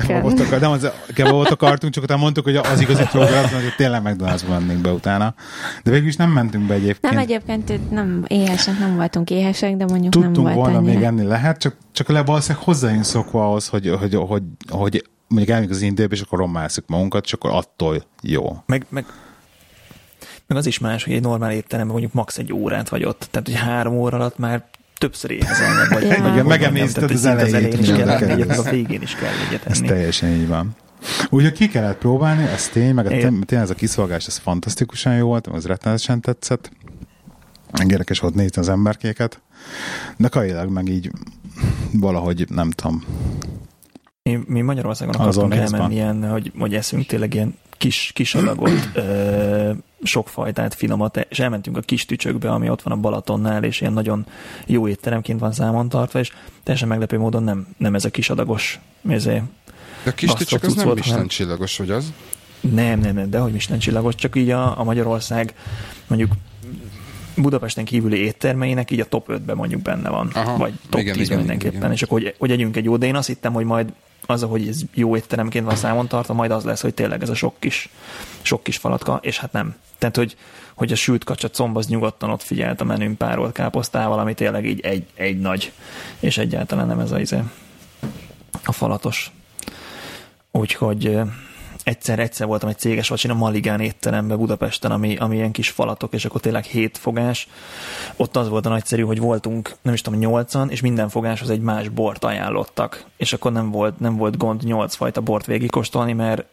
Kebabot 0.07 0.41
akartunk. 0.41 0.61
Nem 0.61 0.71
az, 0.71 0.91
kebabot 1.15 1.49
akartunk, 1.49 1.93
csak 1.93 2.03
utána 2.05 2.21
mondtuk, 2.21 2.45
hogy 2.45 2.57
az 2.57 2.81
igazi 2.81 3.03
trógál 3.03 3.45
az, 3.45 3.53
hogy 3.53 3.75
tényleg 3.77 4.03
McDonald'sba 4.05 4.49
mennénk 4.49 4.81
be 4.81 4.91
utána. 4.93 5.35
De 5.83 5.91
végül 5.91 6.09
is 6.09 6.17
nem 6.17 6.31
mentünk 6.31 6.67
be 6.67 6.75
egyébként. 6.75 7.13
Nem 7.15 7.23
egyébként 7.23 7.91
nem 7.91 8.25
éhesek, 8.29 8.79
nem 8.79 8.97
voltunk 8.97 9.31
éhesek, 9.31 9.77
de 9.77 9.85
mondjuk 9.85 10.15
nem 10.15 10.23
Tudtunk 10.23 10.47
volt 10.47 10.59
volna 10.59 10.79
annyira. 10.79 10.93
még 10.95 11.03
enni 11.03 11.23
lehet, 11.25 11.59
csak, 11.59 11.77
csak 11.93 12.09
le 12.09 12.23
valószínűleg 12.23 12.65
hozzájön 12.65 13.03
szokva 13.03 13.47
ahhoz, 13.47 13.69
hogy, 13.69 13.91
hogy, 14.01 14.15
hogy, 14.15 14.43
hogy 14.69 15.05
mondjuk 15.29 15.51
elmegyünk 15.51 15.77
az 15.77 15.83
indébe, 15.83 16.15
és 16.15 16.21
akkor 16.21 16.39
rommálszuk 16.39 16.85
magunkat, 16.87 17.25
és 17.25 17.33
akkor 17.33 17.51
attól 17.51 18.05
jó. 18.23 18.57
Meg, 18.67 18.87
meg, 18.89 19.05
meg 20.47 20.59
az 20.59 20.67
is 20.67 20.79
más, 20.79 21.05
hogy 21.05 21.13
egy 21.13 21.23
normál 21.23 21.53
étteremben 21.53 21.93
mondjuk 21.93 22.13
max. 22.13 22.39
egy 22.39 22.53
órát 22.53 22.89
vagy 22.89 23.05
ott. 23.05 23.29
Tehát, 23.31 23.47
hogy 23.47 23.57
három 23.57 23.95
óra 23.95 24.17
alatt 24.17 24.39
már 24.39 24.65
többször 24.99 25.31
éhezel 25.31 25.75
meg, 25.75 25.89
vagy, 25.89 26.03
Ja. 26.11 26.33
vagy 26.33 26.45
megemészted 26.45 27.11
az 27.11 27.25
elejét, 27.25 27.55
elején 27.55 27.79
is 27.79 27.93
kell 27.93 28.09
enni, 28.09 28.43
egyet, 28.43 28.59
a 28.59 28.71
végén 28.71 29.03
is 29.03 29.15
kell 29.15 29.33
egyet 29.49 29.67
Ez 29.67 29.81
teljesen 29.81 30.29
így 30.31 30.49
van. 30.49 30.77
Úgyhogy 31.31 31.53
ki 31.53 31.69
kellett 31.69 31.99
próbálni, 31.99 32.43
ez 32.43 32.69
tény, 32.69 32.95
meg 32.95 33.07
a 33.07 33.09
tény, 33.09 33.21
tényleg 33.21 33.67
ez 33.67 33.71
a 33.71 33.75
kiszolgás, 33.75 34.27
ez 34.27 34.37
fantasztikusan 34.37 35.17
jó 35.17 35.27
volt, 35.27 35.47
az 35.47 35.67
rettenetesen 35.67 36.21
tetszett. 36.21 36.71
Érdekes 37.89 38.19
volt 38.19 38.35
nézni 38.35 38.61
az 38.61 38.69
emberkéket, 38.69 39.41
de 40.17 40.29
kailag 40.29 40.71
meg 40.71 40.89
így 40.89 41.11
valahogy 41.93 42.47
nem 42.51 42.71
tudom. 42.71 43.05
Mi, 44.31 44.41
mi 44.47 44.61
Magyarországon 44.61 45.15
akartunk 45.15 45.55
elmenni 45.55 45.95
ilyen, 45.95 46.31
hogy, 46.31 46.53
hogy 46.59 46.75
eszünk 46.75 47.07
tényleg 47.07 47.35
ilyen 47.35 47.59
kis, 47.71 48.11
kis 48.15 48.35
adagot, 48.35 48.91
ö, 48.95 49.71
sok 50.03 50.29
fajtát, 50.29 50.75
finomat, 50.75 51.27
és 51.29 51.39
elmentünk 51.39 51.77
a 51.77 51.81
kis 51.81 52.05
tücsökbe, 52.05 52.51
ami 52.51 52.71
ott 52.71 52.83
van 52.83 52.99
a 52.99 53.01
Balatonnál, 53.01 53.65
és 53.65 53.81
ilyen 53.81 53.93
nagyon 53.93 54.27
jó 54.67 54.89
étteremként 54.89 55.41
van 55.41 55.53
számon 55.53 55.89
tartva, 55.89 56.19
és 56.19 56.33
teljesen 56.63 56.89
meglepő 56.89 57.19
módon 57.19 57.43
nem, 57.43 57.67
nem 57.77 57.95
ez 57.95 58.05
a 58.05 58.11
kis 58.11 58.31
adagos 58.31 58.81
ezért 59.09 59.45
De 60.05 60.11
a 60.11 60.15
kis 60.15 60.33
tücsök 60.33 60.63
az 60.63 60.75
nem 60.75 60.85
volt, 60.85 60.97
Michelin 60.97 61.15
hanem- 61.17 61.29
csillagos, 61.29 61.79
vagy 61.79 61.91
az? 61.91 62.13
Nem, 62.61 63.01
nem, 63.01 63.15
nem, 63.15 63.31
de 63.31 63.39
hogy 63.39 63.53
Michelin 63.53 63.81
csillagos, 63.81 64.15
csak 64.15 64.37
így 64.37 64.51
a, 64.51 64.79
a 64.81 64.85
Magyarország 64.85 65.55
mondjuk 66.07 66.33
Budapesten 67.37 67.85
kívüli 67.85 68.19
éttermeinek 68.19 68.91
így 68.91 69.01
a 69.01 69.05
top 69.05 69.27
5-ben 69.29 69.57
mondjuk 69.57 69.83
benne 69.83 70.09
van, 70.09 70.31
Aha, 70.35 70.57
vagy 70.57 70.73
top 70.89 71.01
igen, 71.01 71.15
10 71.15 71.27
igen, 71.27 71.39
mindenképpen, 71.39 71.77
igen. 71.77 71.93
és 71.93 72.03
akkor 72.03 72.21
hogy, 72.21 72.35
hogy 72.39 72.51
együnk 72.51 72.77
egy 72.77 72.85
jó, 72.85 72.97
de 72.97 73.07
én 73.07 73.17
azt 73.17 73.27
hittem, 73.27 73.53
hogy 73.53 73.65
majd 73.65 73.93
az, 74.27 74.43
hogy 74.43 74.69
ez 74.69 74.83
jó 74.95 75.17
étteremként 75.17 75.65
van 75.65 75.77
számon 75.77 76.09
tartva, 76.09 76.35
majd 76.35 76.51
az 76.51 76.65
lesz, 76.65 76.81
hogy 76.81 76.95
tényleg 76.95 77.23
ez 77.23 77.29
a 77.29 77.35
sok 77.35 77.55
kis, 77.59 77.89
sok 78.43 78.63
kis 78.63 78.77
falatka, 78.77 79.19
és 79.23 79.39
hát 79.39 79.53
nem. 79.53 79.75
Tehát, 79.99 80.17
hogy, 80.17 80.37
hogy 80.75 80.93
a 80.93 80.95
sült 80.95 81.25
kacsa 81.25 81.49
comb 81.49 81.77
az 81.77 81.87
nyugodtan 81.87 82.31
ott 82.31 82.43
figyelt 82.43 82.81
a 82.81 82.85
menün 82.85 83.17
párolt 83.17 83.53
káposztával, 83.53 84.19
ami 84.19 84.35
tényleg 84.35 84.67
így 84.67 84.81
egy, 84.81 85.07
egy 85.15 85.41
nagy, 85.41 85.73
és 86.19 86.39
egyáltalán 86.39 86.87
nem 86.87 86.99
ez 86.99 87.13
a 87.13 87.21
izé, 87.21 87.39
a 88.65 88.73
falatos. 88.73 89.33
Úgyhogy 90.51 91.21
egyszer, 91.85 92.19
egyszer 92.19 92.47
voltam 92.47 92.69
egy 92.69 92.79
céges 92.79 93.09
vacsin 93.09 93.31
a 93.31 93.35
Maligán 93.35 93.81
étteremben 93.81 94.39
Budapesten, 94.39 94.91
ami, 94.91 95.17
ami 95.17 95.37
ilyen 95.37 95.53
kis 95.53 95.71
falatok, 95.71 96.13
és 96.13 96.25
akkor 96.25 96.41
tényleg 96.41 96.65
hét 96.65 96.99
fogás. 96.99 97.49
Ott 98.17 98.37
az 98.37 98.49
volt 98.49 98.67
a 98.67 98.69
nagyszerű, 98.69 99.03
hogy 99.03 99.19
voltunk, 99.19 99.75
nem 99.83 99.95
is 99.95 100.01
tudom, 100.01 100.19
nyolcan, 100.19 100.71
és 100.71 100.81
minden 100.81 101.09
fogáshoz 101.09 101.51
egy 101.51 101.61
más 101.61 101.89
bort 101.89 102.25
ajánlottak. 102.25 103.05
És 103.17 103.33
akkor 103.33 103.53
nem 103.53 103.71
volt, 103.71 104.01
nem 104.01 104.17
volt 104.17 104.37
gond 104.37 104.63
nyolc 104.63 104.95
fajta 104.95 105.21
bort 105.21 105.47
végigkóstolni, 105.47 106.13
mert 106.13 106.45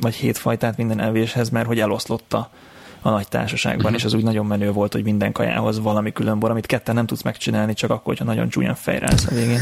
vagy 0.00 0.14
hét 0.14 0.38
fajtát 0.38 0.76
minden 0.76 1.00
evéshez, 1.00 1.50
mert 1.50 1.66
hogy 1.66 1.80
eloszlotta 1.80 2.50
a 3.02 3.10
nagy 3.10 3.28
társaságban, 3.28 3.84
uh-huh. 3.84 3.98
és 3.98 4.04
az 4.04 4.14
úgy 4.14 4.22
nagyon 4.22 4.46
menő 4.46 4.72
volt, 4.72 4.92
hogy 4.92 5.02
minden 5.02 5.32
kajához 5.32 5.80
valami 5.80 6.12
külön 6.12 6.38
bor, 6.38 6.50
amit 6.50 6.66
ketten 6.66 6.94
nem 6.94 7.06
tudsz 7.06 7.22
megcsinálni, 7.22 7.74
csak 7.74 7.90
akkor, 7.90 8.04
hogyha 8.04 8.24
nagyon 8.24 8.48
csúnyan 8.48 8.74
fejrálsz 8.74 9.26
a 9.26 9.34
végén. 9.34 9.60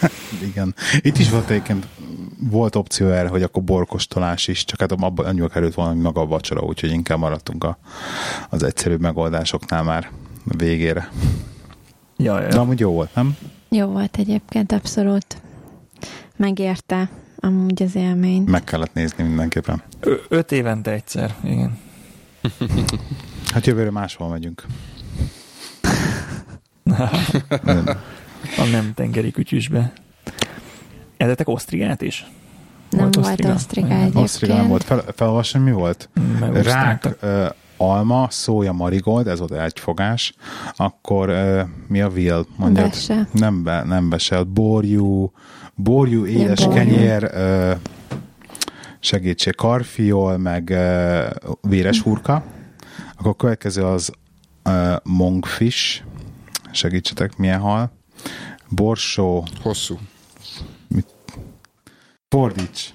Igen. 0.50 0.74
Itt 1.00 1.18
is 1.18 1.30
volt 1.30 1.50
egyébként 1.50 1.86
volt 2.50 2.76
opció 2.76 3.08
erre, 3.08 3.28
hogy 3.28 3.42
akkor 3.42 3.62
borkostolás 3.62 4.48
is, 4.48 4.64
csak 4.64 4.80
hát 4.80 4.92
abban 4.92 5.26
annyiba 5.26 5.48
került 5.48 5.74
volna, 5.74 5.92
hogy 5.92 6.00
maga 6.00 6.20
a 6.20 6.26
vacsora, 6.26 6.60
úgyhogy 6.60 6.90
inkább 6.90 7.18
maradtunk 7.18 7.64
a, 7.64 7.78
az 8.48 8.62
egyszerűbb 8.62 9.00
megoldásoknál 9.00 9.82
már 9.82 10.10
végére. 10.44 11.10
Ja, 12.16 12.40
ja, 12.40 12.48
De 12.48 12.58
amúgy 12.58 12.80
jó 12.80 12.92
volt, 12.92 13.14
nem? 13.14 13.36
Jó 13.68 13.86
volt 13.86 14.16
egyébként, 14.16 14.72
abszolút. 14.72 15.36
Megérte 16.36 17.08
amúgy 17.36 17.82
az 17.82 17.94
élmény. 17.94 18.42
Meg 18.42 18.64
kellett 18.64 18.94
nézni 18.94 19.24
mindenképpen. 19.24 19.82
Ö- 20.00 20.24
öt 20.28 20.52
évente 20.52 20.90
egyszer, 20.90 21.34
igen. 21.44 21.78
Hát 23.52 23.66
jövőre 23.66 23.90
máshol 23.90 24.28
megyünk. 24.28 24.64
a 28.56 28.64
nem 28.70 28.92
tengeri 28.94 29.30
kütyüsbe. 29.30 29.92
Edetek 31.16 31.48
osztrigát 31.48 32.02
is? 32.02 32.26
Nem 32.90 33.00
Volt 33.00 33.14
volt 33.14 33.44
osztriga? 33.54 33.88
egyébként. 33.94 34.16
Osztriga 34.16 34.54
nem 34.54 34.68
volt. 34.68 34.84
Fel, 34.84 35.04
felolvasni 35.16 35.60
mi 35.60 35.70
volt? 35.72 36.08
Meg 36.40 36.62
Rák, 36.62 37.16
ö, 37.20 37.46
alma, 37.76 38.26
szója, 38.30 38.72
marigold, 38.72 39.26
ez 39.28 39.38
volt 39.38 39.52
egy 39.52 39.78
fogás. 39.78 40.34
Akkor 40.76 41.28
ö, 41.28 41.62
mi 41.88 42.00
a 42.00 42.08
vil? 42.08 42.46
Mondjad. 42.56 42.94
Nem, 43.32 43.62
be, 43.62 43.82
nem 43.84 44.08
besel. 44.08 44.42
Borjú, 44.42 45.32
borjú, 45.74 46.24
éles 46.26 46.64
borjú. 46.64 46.74
kenyér, 46.74 47.30
ö, 47.34 47.72
segítség, 49.06 49.54
karfiol, 49.54 50.36
meg 50.36 50.74
véres 51.60 52.00
hurka. 52.00 52.44
Akkor 53.16 53.30
a 53.30 53.34
következő 53.34 53.84
az 53.84 54.12
monkfish. 55.02 56.02
Segítsetek, 56.70 57.36
milyen 57.36 57.60
hal. 57.60 57.92
Borsó, 58.68 59.44
Hosszú. 59.62 59.98
fordíts. 62.28 62.94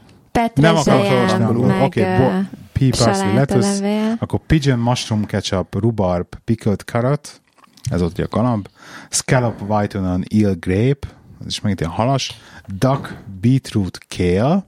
Nem 0.56 0.76
akarok 0.76 1.02
Petrezselyem, 1.02 1.56
meg 1.56 1.82
Oké, 1.82 2.02
okay, 2.02 2.18
bo- 2.18 2.50
pea 2.72 2.90
parsley 2.90 3.34
lettuce, 3.34 4.16
akkor 4.20 4.40
pigeon 4.46 4.80
mushroom 4.80 5.26
ketchup, 5.26 5.76
rhubarb, 5.76 6.28
pickled 6.44 6.80
carrot, 6.80 7.42
ez 7.92 8.02
ott 8.02 8.12
ugye 8.12 8.24
a 8.24 8.28
galamb, 8.28 8.68
scallop 9.10 9.62
white 9.68 9.98
onion, 9.98 10.24
eel 10.30 10.56
grape, 10.56 11.08
ez 11.40 11.46
is 11.48 11.62
megint 11.62 11.80
ilyen 11.80 11.92
halas, 11.92 12.40
duck, 12.68 13.18
beetroot, 13.42 13.98
kale, 14.08 14.66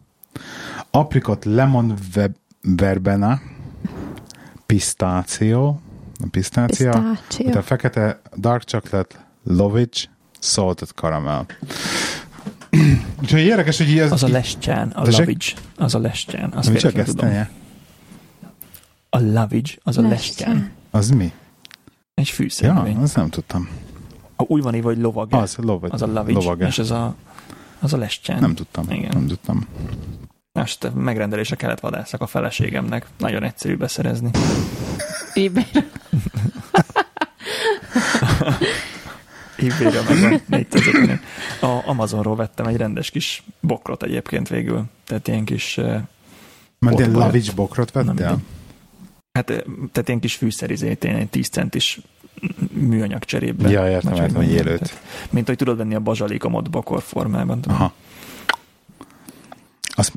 apricot, 0.91 1.45
lemon 1.45 1.93
web- 2.15 2.35
verbena, 2.61 3.41
pistáció, 4.65 5.81
a 6.23 6.27
pisztácia, 6.31 7.11
a 7.53 7.61
fekete 7.61 8.21
dark 8.37 8.63
chocolate, 8.63 9.27
lovage, 9.43 9.99
salted 10.39 10.87
caramel. 10.87 11.45
Úgyhogy 13.21 13.39
érdekes, 13.39 13.77
hogy 13.77 13.97
ez... 13.99 14.11
Az 14.11 14.23
a 14.23 14.27
lescsán, 14.27 14.89
a 14.89 15.09
lavics, 15.09 15.53
az 15.77 15.95
a 15.95 15.99
lescsán. 15.99 16.51
Azt 16.51 16.69
Mi 16.69 16.77
csak 16.77 16.93
tenye? 17.03 17.49
A 19.09 19.19
lavics, 19.19 19.75
az 19.83 19.97
a 19.97 20.01
lescsán. 20.01 20.71
Az 20.91 21.09
mi? 21.09 21.31
Egy 22.13 22.27
Ja, 22.27 22.33
fűszermény. 22.33 22.95
azt 22.95 23.15
nem 23.15 23.29
tudtam. 23.29 23.69
Ha 24.35 24.45
úgy 24.47 24.61
van 24.61 24.75
írva, 24.75 24.87
hogy 24.87 24.97
lovage. 24.97 25.37
Az, 25.37 25.55
lovag, 25.55 25.93
az 25.93 26.01
a 26.01 26.07
lavics, 26.07 26.35
lovage. 26.35 26.67
és 26.67 26.79
ez 26.79 26.91
a, 26.91 27.15
az 27.79 27.93
a 27.93 27.97
lescsán. 27.97 28.39
Nem 28.39 28.55
tudtam. 28.55 28.85
Igen. 28.89 29.09
Nem 29.13 29.27
tudtam. 29.27 29.67
Most 30.59 30.93
megrendelésre 30.95 31.55
kellett 31.55 31.79
vadászak 31.79 32.21
a 32.21 32.27
feleségemnek. 32.27 33.05
Nagyon 33.17 33.43
egyszerű 33.43 33.75
beszerezni. 33.75 34.29
ebay 35.33 35.65
ebay-re 39.57 40.01
meg 40.01 40.33
a 40.33 40.41
450 40.47 41.21
A 41.61 41.81
Amazonról 41.89 42.35
vettem 42.35 42.65
egy 42.65 42.77
rendes 42.77 43.09
kis 43.09 43.43
bokrot 43.59 44.03
egyébként 44.03 44.49
végül. 44.49 44.83
Tehát 45.05 45.27
ilyen 45.27 45.45
kis 45.45 45.77
eh, 45.77 46.01
Mert 46.79 46.99
ilyen 46.99 47.11
lavics 47.11 47.53
bokrot 47.55 47.93
Nem 47.93 48.05
vettél? 48.05 48.25
mindegy. 48.25 48.45
Hát, 49.31 49.49
eh, 49.49 49.57
tehát 49.91 50.07
ilyen 50.07 50.19
kis 50.19 50.35
fűszerizét, 50.35 51.03
ilyen 51.03 51.29
10 51.29 51.49
centis 51.49 51.99
műanyag 52.71 53.23
cserébe. 53.23 53.69
Ja, 53.69 53.89
értem, 53.89 54.13
értem, 54.13 54.35
hogy 54.35 54.51
élőt. 54.51 54.79
Tehát, 54.79 55.01
mint 55.29 55.47
hogy 55.47 55.57
tudod 55.57 55.77
venni 55.77 55.95
a 55.95 55.99
bazsalikomot 55.99 56.69
bokor 56.69 57.01
formában. 57.01 57.59
Aha. 57.67 57.93
Azt 59.95 60.11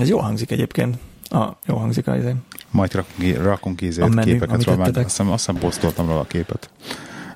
Ez 0.00 0.08
jó 0.08 0.18
hangzik 0.18 0.50
egyébként. 0.50 0.96
Ah, 1.28 1.52
jó 1.66 1.76
hangzik 1.76 2.06
az 2.06 2.16
izé. 2.16 2.34
majd 2.70 2.92
rakunk, 2.92 3.36
rakunk 3.42 3.80
A 3.80 3.84
ízét, 3.84 4.14
menü, 4.14 4.32
képeket 4.32 4.54
amit 4.54 4.66
róla, 4.66 4.82
azt 4.82 4.96
hiszem, 4.96 5.30
azt 5.30 5.46
hiszem 5.46 5.60
posztoltam 5.60 6.06
róla 6.06 6.20
a 6.20 6.24
képet. 6.24 6.70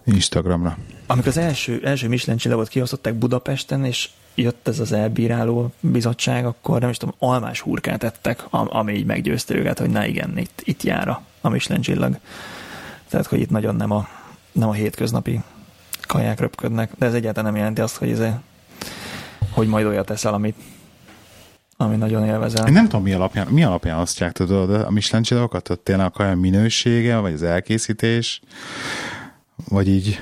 Instagramra. 0.04 0.76
Amikor 1.06 1.28
az 1.28 1.36
első, 1.36 1.80
első 1.84 2.08
Michelin 2.08 2.38
csillagot 2.38 2.68
kiosztották 2.68 3.14
Budapesten, 3.14 3.84
és 3.84 4.10
jött 4.34 4.68
ez 4.68 4.80
az 4.80 4.92
elbíráló 4.92 5.72
bizottság, 5.80 6.46
akkor 6.46 6.80
nem 6.80 6.90
is 6.90 6.96
tudom, 6.96 7.14
almás 7.18 7.60
hurkát 7.60 8.02
ettek, 8.02 8.44
ami 8.50 8.92
így 8.92 9.06
meggyőzte 9.06 9.54
őket, 9.54 9.78
hogy 9.78 9.90
na 9.90 10.06
igen, 10.06 10.38
itt, 10.38 10.62
itt 10.64 10.82
jár 10.82 11.08
a, 11.08 11.22
a 11.40 11.48
Michelin 11.48 11.82
csillag. 11.82 12.18
Tehát, 13.08 13.26
hogy 13.26 13.40
itt 13.40 13.50
nagyon 13.50 13.76
nem 13.76 13.90
a, 13.90 14.08
nem 14.52 14.68
a 14.68 14.72
hétköznapi 14.72 15.40
kaják 16.06 16.40
röpködnek, 16.40 16.90
de 16.98 17.06
ez 17.06 17.14
egyáltalán 17.14 17.50
nem 17.50 17.60
jelenti 17.60 17.80
azt, 17.80 17.96
hogy, 17.96 18.10
ez, 18.10 18.22
hogy 19.50 19.68
majd 19.68 19.86
olyat 19.86 20.06
teszel, 20.06 20.34
amit, 20.34 20.56
ami 21.76 21.96
nagyon 21.96 22.26
élvezel. 22.26 22.66
Én 22.66 22.72
nem 22.72 22.84
tudom, 22.84 23.02
mi 23.02 23.12
alapján, 23.12 23.46
mi 23.46 23.64
alapján 23.64 23.98
osztják, 23.98 24.32
tudod, 24.32 24.70
a 24.70 24.90
Michelin 24.90 25.24
csillagokat, 25.24 25.62
tehát 25.62 25.82
tényleg 25.82 26.06
a 26.06 26.10
kaja 26.10 26.34
minősége, 26.34 27.16
vagy 27.16 27.32
az 27.32 27.42
elkészítés, 27.42 28.40
vagy 29.68 29.88
így... 29.88 30.20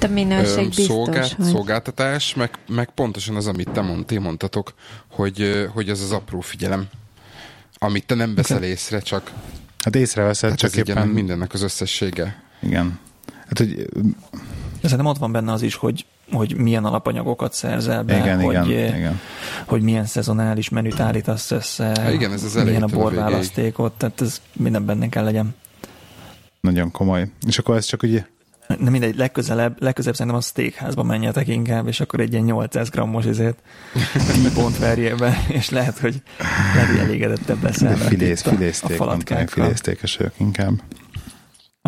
A 0.00 0.06
minőség 0.06 0.66
biztos, 0.66 0.84
Szolgált, 0.84 1.32
hogy... 1.32 1.44
Szolgáltatás, 1.44 2.34
meg, 2.34 2.50
meg 2.68 2.90
pontosan 2.90 3.36
az, 3.36 3.46
amit 3.46 3.70
te 3.70 3.80
mond, 3.80 4.06
ti 4.06 4.18
mondtatok, 4.18 4.74
hogy, 5.10 5.68
hogy 5.72 5.88
ez 5.88 6.00
az 6.00 6.12
apró 6.12 6.40
figyelem, 6.40 6.88
amit 7.78 8.06
te 8.06 8.14
nem 8.14 8.34
veszel 8.34 8.62
észre, 8.62 9.00
csak, 9.00 9.32
Hát 9.84 9.96
észreveszed, 9.96 10.50
hát 10.50 10.58
csak 10.58 10.76
éppen... 10.76 11.08
mindennek 11.08 11.52
az 11.52 11.62
összessége. 11.62 12.42
Igen. 12.60 12.98
Hát, 13.46 13.58
hogy 13.58 13.74
De 13.74 14.88
Szerintem 14.88 15.06
ott 15.06 15.18
van 15.18 15.32
benne 15.32 15.52
az 15.52 15.62
is, 15.62 15.74
hogy, 15.74 16.06
hogy 16.32 16.56
milyen 16.56 16.84
alapanyagokat 16.84 17.52
szerzel 17.52 18.02
be, 18.02 18.18
igen, 18.18 18.40
hogy, 18.40 18.54
igen, 18.54 18.96
igen. 18.96 19.20
hogy 19.66 19.82
milyen 19.82 20.04
szezonális 20.04 20.68
menüt 20.68 21.00
állítasz 21.00 21.50
össze, 21.50 21.84
Há, 21.84 22.10
igen, 22.10 22.32
ez 22.32 22.42
az 22.42 22.54
milyen 22.54 22.82
a 22.82 22.86
borválasztékot, 22.86 23.92
tehát 23.92 24.20
ez 24.20 24.40
minden 24.52 24.84
benne 24.84 25.08
kell 25.08 25.24
legyen. 25.24 25.54
Nagyon 26.60 26.90
komoly. 26.90 27.30
És 27.46 27.58
akkor 27.58 27.76
ez 27.76 27.84
csak 27.84 28.02
ugye 28.02 28.24
Nem 28.78 28.92
mindegy, 28.92 29.16
legközelebb, 29.16 29.82
legközelebb 29.82 30.16
szerintem 30.16 30.40
a 30.40 30.44
steakházba 30.44 31.02
menjetek 31.02 31.48
inkább, 31.48 31.86
és 31.86 32.00
akkor 32.00 32.20
egy 32.20 32.32
ilyen 32.32 32.44
800 32.44 32.90
grammos 32.90 33.24
ezért 33.24 33.58
T-pont 34.12 34.78
verjébe, 34.78 35.44
és 35.48 35.70
lehet, 35.70 35.98
hogy, 35.98 36.22
lehet, 36.74 36.90
hogy 36.90 36.98
elégedettebb 36.98 37.62
leszel. 37.62 37.88
mert 37.88 38.02
filész, 38.02 38.42
filészték, 38.42 39.00
a 39.00 39.04
mondtam, 39.04 39.46
filésztékes 39.46 40.16
vagyok 40.16 40.32
inkább. 40.36 40.72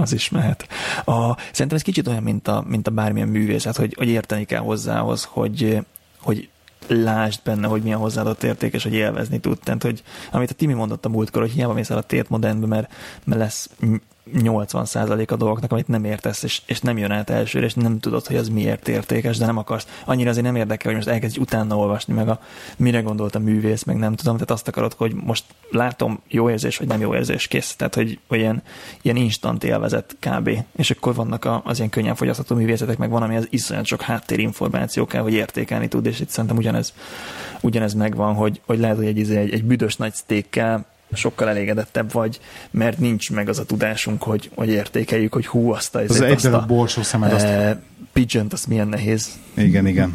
Az 0.01 0.13
is 0.13 0.29
mehet. 0.29 0.69
A, 1.05 1.37
szerintem 1.53 1.77
ez 1.77 1.83
kicsit 1.83 2.09
olyan, 2.09 2.23
mint 2.23 2.49
a, 2.49 2.65
mint 2.69 2.87
a 2.87 2.91
bármilyen 2.91 3.29
művészet, 3.29 3.77
hogy, 3.77 3.95
hogy 3.97 4.09
érteni 4.09 4.45
kell 4.45 4.61
hozzához, 4.61 5.25
hogy, 5.31 5.79
hogy 6.21 6.49
lásd 6.87 7.41
benne, 7.45 7.67
hogy 7.67 7.83
milyen 7.83 7.99
hozzáadott 7.99 8.43
érték, 8.43 8.75
és 8.75 8.83
hogy 8.83 8.95
élvezni 8.95 9.39
tud. 9.39 9.59
Tehát, 9.59 9.83
hogy 9.83 10.03
amit 10.33 10.51
a 10.51 10.55
Timi 10.55 10.73
mondott 10.73 11.05
a 11.05 11.09
múltkor, 11.09 11.43
hogy 11.43 11.51
hiába 11.51 11.73
mész 11.73 11.91
el 11.91 11.99
a 11.99 12.03
tért 12.03 12.29
modernbe, 12.29 12.67
mert, 12.67 12.93
mert 13.25 13.41
lesz 13.41 13.71
80% 14.35 15.29
a 15.29 15.37
dolgoknak, 15.37 15.73
amit 15.73 15.89
nem 15.89 16.05
értesz, 16.05 16.43
és, 16.43 16.63
és 16.67 16.81
nem 16.81 16.99
jön 16.99 17.11
át 17.11 17.31
elsőre, 17.31 17.67
és 17.67 17.75
nem 17.75 17.99
tudod, 17.99 18.27
hogy 18.27 18.37
az 18.37 18.49
miért 18.49 18.89
értékes, 18.89 19.39
de 19.39 19.47
nem 19.47 19.57
akarsz. 19.57 19.87
Annyira 20.05 20.31
azért 20.31 20.45
nem 20.45 20.57
érdekel, 20.57 20.87
hogy 20.87 20.95
most 20.95 21.09
elkezd 21.09 21.39
utána 21.39 21.77
olvasni, 21.77 22.15
meg 22.15 22.29
a 22.29 22.41
mire 22.77 23.01
gondolt 23.01 23.35
a 23.35 23.39
művész, 23.39 23.83
meg 23.83 23.97
nem 23.97 24.15
tudom, 24.15 24.35
tehát 24.35 24.51
azt 24.51 24.69
akarod, 24.69 24.93
hogy 24.93 25.15
most 25.15 25.45
látom 25.71 26.21
jó 26.29 26.51
érzés, 26.51 26.77
vagy 26.77 26.89
nem 26.89 27.01
jó 27.01 27.15
érzés, 27.15 27.47
kész. 27.47 27.77
Tehát, 27.77 27.95
hogy, 27.95 28.19
ilyen, 28.31 28.63
ilyen 29.03 29.17
instant 29.17 29.65
élvezet 29.65 30.17
kb. 30.21 30.51
És 30.77 30.91
akkor 30.91 31.15
vannak 31.15 31.45
a, 31.45 31.63
az 31.65 31.79
ilyen 31.79 31.91
könnyen 31.91 32.15
fogyasztható 32.15 32.55
művészetek, 32.55 32.99
meg 32.99 33.11
van, 33.11 33.23
ami 33.23 33.37
az 33.37 33.47
iszonyat 33.51 33.85
sok 33.85 34.03
háttérinformáció 34.03 35.07
kell, 35.07 35.23
hogy 35.23 35.33
értékelni 35.33 35.89
tud, 35.89 36.07
és 36.07 36.21
itt 36.21 36.29
szerintem 36.29 36.59
ugyanez, 36.59 36.95
ugyanez 37.61 37.95
megvan, 37.95 38.35
hogy, 38.35 38.61
hogy 38.67 38.79
lehet, 38.79 38.97
hogy 38.97 39.07
egy, 39.07 39.19
izé- 39.19 39.37
egy, 39.37 39.53
egy 39.53 39.65
büdös 39.65 39.97
nagy 39.97 40.13
sztékkel 40.15 40.87
sokkal 41.13 41.49
elégedettebb 41.49 42.13
vagy, 42.13 42.41
mert 42.71 42.99
nincs 42.99 43.31
meg 43.31 43.49
az 43.49 43.59
a 43.59 43.65
tudásunk, 43.65 44.23
hogy, 44.23 44.51
hogy 44.55 44.69
értékeljük, 44.69 45.33
hogy 45.33 45.47
hú, 45.47 45.73
azt 45.73 45.95
a, 45.95 45.99
Az 45.99 46.21
egy 46.21 46.33
azt 46.33 46.45
a 46.45 46.65
borsó 46.67 47.03
szemed, 47.03 47.33
azt... 47.33 47.45
eh, 47.45 47.77
pigeon 48.13 48.47
azt 48.51 48.67
milyen 48.67 48.89
nehéz 48.89 49.29
Igen, 49.55 49.87
igen. 49.87 50.15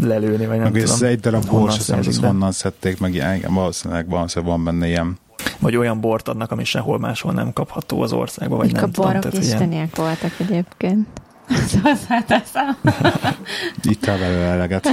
lelőni, 0.00 0.46
vagy 0.46 0.58
nem 0.58 0.72
Meg 0.72 0.82
ez 0.82 0.90
tudom. 0.92 1.08
egy 1.08 1.20
darab 1.20 1.44
honnan 1.46 1.60
borsó 1.66 1.80
szemed, 1.80 2.02
szerzik 2.04 2.08
az 2.12 2.18
be. 2.18 2.26
honnan 2.26 2.52
szedték, 2.52 2.98
meg 3.00 3.14
ilyen, 3.14 3.34
igen, 3.34 3.54
valószínűleg, 3.54 4.08
valószínűleg 4.08 4.54
van 4.54 4.64
benne 4.64 4.86
ilyen. 4.86 5.18
Vagy 5.58 5.76
olyan 5.76 6.00
bort 6.00 6.28
adnak, 6.28 6.50
ami 6.50 6.64
sehol 6.64 6.98
máshol 6.98 7.32
nem 7.32 7.52
kapható 7.52 8.02
az 8.02 8.12
országban, 8.12 8.58
vagy 8.58 8.66
Mik 8.66 8.76
a 8.76 8.80
nem 8.80 8.90
tudom. 8.90 9.10
borok 9.10 9.22
tehát, 9.30 9.58
hogy 9.58 9.70
ilyen- 9.72 9.90
voltak 9.94 10.32
egyébként. 10.38 11.06
Azt 11.48 11.78
hozzáteszem. 11.82 12.76
Itt 13.92 14.06
el 14.06 14.18
belőle 14.18 14.44
eleget. 14.44 14.86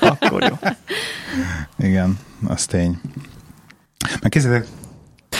Akkor 0.00 0.42
jó. 0.42 0.68
Igen, 1.78 2.18
az 2.46 2.66
tény. 2.66 3.00
Meg 4.20 4.30
készítek, 4.30 4.66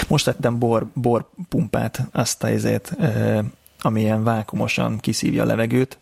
Most 0.09 0.25
tettem 0.25 0.59
bor, 0.59 0.87
borpumpát, 0.95 2.09
azt 2.13 2.43
a 2.43 2.51
izét, 2.51 2.93
ö, 2.99 3.39
ami 3.81 4.01
ilyen 4.01 4.25
vákumosan 4.25 4.99
kiszívja 4.99 5.43
a 5.43 5.47
levegőt, 5.47 5.99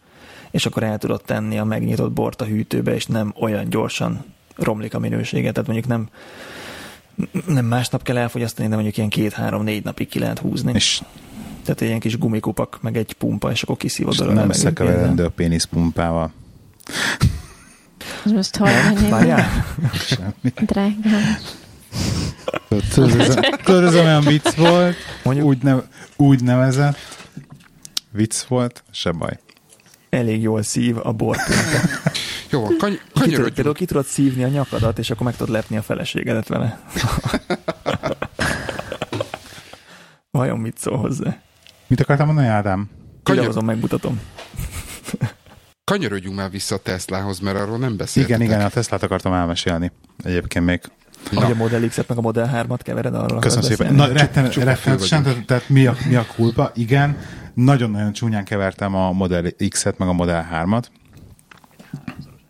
és 0.51 0.67
akkor 0.67 0.83
el 0.83 0.99
tudod 0.99 1.23
tenni 1.25 1.59
a 1.59 1.65
megnyitott 1.65 2.13
bort 2.13 2.41
a 2.41 2.45
hűtőbe, 2.45 2.95
és 2.95 3.07
nem 3.07 3.35
olyan 3.41 3.69
gyorsan 3.69 4.25
romlik 4.57 4.95
a 4.95 4.99
minősége. 4.99 5.53
Tehát 5.53 5.69
mondjuk 5.69 5.89
nem, 5.89 6.09
nem 7.47 7.65
másnap 7.65 8.03
kell 8.03 8.17
elfogyasztani, 8.17 8.69
de 8.69 8.75
mondjuk 8.75 8.97
ilyen 8.97 9.09
két-három-négy 9.09 9.85
napig 9.85 10.09
ki 10.09 10.19
lehet 10.19 10.39
húzni. 10.39 10.73
és 10.75 11.03
Tehát 11.63 11.81
egy 11.81 11.89
ilyen 11.89 12.01
kis 12.01 12.19
gumikupak, 12.19 12.79
meg 12.83 12.97
egy 12.97 13.13
pumpa, 13.13 13.51
és 13.51 13.63
akkor 13.63 13.77
kiszívod 13.77 14.19
nem 14.19 14.27
a 14.27 14.31
levegőt. 14.31 14.55
összekeverendő 14.55 15.25
a 15.25 15.31
péniszpumpával. 15.31 16.33
Ez 18.25 18.33
most 18.33 18.59
Nem? 18.59 18.95
van 18.95 19.11
Várjál? 19.11 19.67
Drágám. 20.61 21.37
Tudod, 23.65 23.85
ez, 23.85 23.95
olyan 23.95 24.21
vicc 24.21 24.55
volt, 24.55 24.97
Mondjuk- 25.25 25.47
úgy, 25.47 25.63
nev, 25.63 25.79
úgy 26.17 26.43
nevezett, 26.43 26.97
vicc 28.11 28.43
volt, 28.43 28.83
se 28.91 29.11
baj. 29.11 29.39
Elég 30.11 30.43
jól 30.43 30.63
szív 30.63 30.97
a 31.03 31.13
borpumpa. 31.13 31.89
Jó, 32.51 32.63
kany- 32.63 33.01
Ki 33.13 33.21
kanyarodjunk. 33.21 33.55
például 33.55 33.75
ki 33.75 33.85
tudod 33.85 34.05
szívni 34.05 34.45
a 34.45 34.49
nyakadat, 34.49 34.99
és 34.99 35.11
akkor 35.11 35.27
meg 35.27 35.37
tudod 35.37 35.53
lepni 35.55 35.77
a 35.77 35.83
feleségedet 35.83 36.49
vele. 36.49 36.81
Vajon 40.31 40.59
mit 40.59 40.79
szól 40.79 40.97
hozzá? 40.99 41.37
Mit 41.87 42.01
akartam 42.01 42.27
mondani, 42.27 42.47
Ádám? 42.49 42.91
Kanyar- 43.23 43.63
megmutatom. 43.63 44.21
Kanyarodjunk 45.85 46.37
már 46.37 46.51
vissza 46.51 46.75
a 46.75 46.79
Teslához, 46.79 47.39
mert 47.39 47.59
arról 47.59 47.79
nem 47.79 47.97
beszéltetek. 47.97 48.41
Igen, 48.41 48.55
igen, 48.55 48.67
a 48.67 48.71
Teslát 48.71 49.03
akartam 49.03 49.33
elmesélni. 49.33 49.93
Egyébként 50.25 50.65
még. 50.65 50.81
Na. 51.31 51.43
Hogy 51.43 51.53
a 51.53 51.55
Model 51.55 51.89
X-et 51.89 52.09
meg 52.09 52.19
a 52.19 52.21
Model 52.21 52.67
3-at 52.69 52.79
kevered 52.83 53.15
arról. 53.15 53.39
Köszönöm 53.39 53.65
szépen. 53.65 53.95
Na, 53.95 54.07
retten, 54.07 54.51
csupa 54.51 54.67
rettenetesen, 54.67 55.25
fül 55.25 55.45
tehát, 55.45 55.69
mi, 55.69 55.87
a, 55.87 55.95
mi 56.09 56.15
a 56.15 56.27
kulpa? 56.37 56.71
Igen, 56.75 57.17
nagyon-nagyon 57.55 58.13
csúnyán 58.13 58.45
kevertem 58.45 58.95
a 58.95 59.13
Model 59.13 59.45
X-et, 59.69 59.99
meg 59.99 60.09
a 60.09 60.13
Model 60.13 60.49
3-at. 60.53 60.85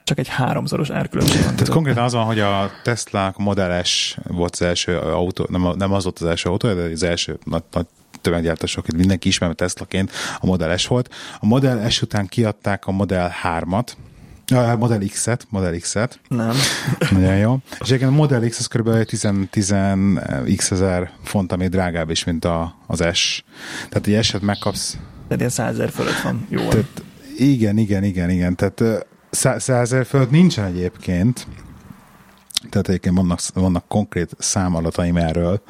Csak 0.04 0.18
egy 0.18 0.28
háromszoros 0.28 0.90
árkülönbség. 0.90 1.40
Tehát 1.40 1.56
tudod. 1.56 1.74
konkrétan 1.74 2.04
az 2.04 2.12
van, 2.12 2.24
hogy 2.24 2.40
a 2.40 2.70
Tesla 2.82 3.26
a 3.26 3.42
Model 3.42 3.82
S 3.82 4.16
volt 4.28 4.52
az 4.52 4.62
első 4.62 4.98
autó, 4.98 5.46
nem, 5.50 5.68
nem 5.76 5.92
az 5.92 6.02
volt 6.02 6.18
az 6.18 6.26
első 6.26 6.48
autó, 6.48 6.68
de 6.68 6.82
az 6.82 7.02
első 7.02 7.38
nagy, 7.44 7.62
nagy 7.72 7.86
tömeggyártás, 8.20 8.76
akit 8.76 8.96
mindenki 8.96 9.28
ismer, 9.28 9.48
mert 9.48 9.60
Teslaként 9.60 10.10
a 10.40 10.46
Model 10.46 10.76
S 10.76 10.86
volt. 10.86 11.14
A 11.40 11.46
Model 11.46 11.88
S 11.90 12.02
után 12.02 12.26
kiadták 12.26 12.86
a 12.86 12.92
Model 12.92 13.32
3-at, 13.42 13.88
a 14.46 14.76
Model 14.76 15.00
X-et, 15.08 15.46
Model 15.48 15.78
X-et, 15.78 16.20
Nem. 16.28 16.56
nagyon 17.10 17.36
jó. 17.36 17.58
És 17.80 17.86
egyébként 17.86 18.10
a 18.10 18.14
Model 18.14 18.48
X 18.48 18.58
az 18.58 18.66
kb. 18.66 19.04
10, 19.04 19.28
10 19.50 19.74
x 20.56 20.70
ezer 20.70 21.10
font, 21.22 21.52
ami 21.52 21.68
drágább 21.68 22.10
is, 22.10 22.24
mint 22.24 22.44
a, 22.44 22.74
az 22.86 23.04
S. 23.12 23.44
Tehát 23.88 24.06
egy 24.06 24.24
S-et 24.24 24.42
megkapsz. 24.42 24.96
Tehát 25.22 25.38
ilyen 25.38 25.50
százezer 25.50 25.90
fölött 25.90 26.20
van. 26.20 26.46
Jó. 26.48 26.68
Tehát, 26.68 27.02
igen, 27.36 27.78
igen, 27.78 28.04
igen, 28.04 28.30
igen. 28.30 28.56
Tehát 28.56 28.80
ö, 28.80 28.98
szá- 29.30 29.60
százezer 29.60 30.06
fölött 30.06 30.30
nincsen 30.30 30.64
egyébként. 30.64 31.46
Tehát 32.70 32.88
egyébként 32.88 33.16
vannak, 33.16 33.40
vannak 33.54 33.88
konkrét 33.88 34.30
számadataim 34.38 35.16
erről. 35.16 35.62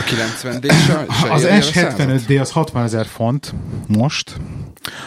A 0.00 0.02
90D 0.02 0.70
se, 0.86 1.06
se 1.20 1.32
Az 1.32 1.42
éri 1.42 1.52
el 1.52 1.58
a 1.58 1.62
százat? 1.62 1.94
S75D 1.98 2.40
az 2.40 2.50
60 2.50 2.84
ezer 2.84 3.06
font 3.06 3.54
most, 3.86 4.36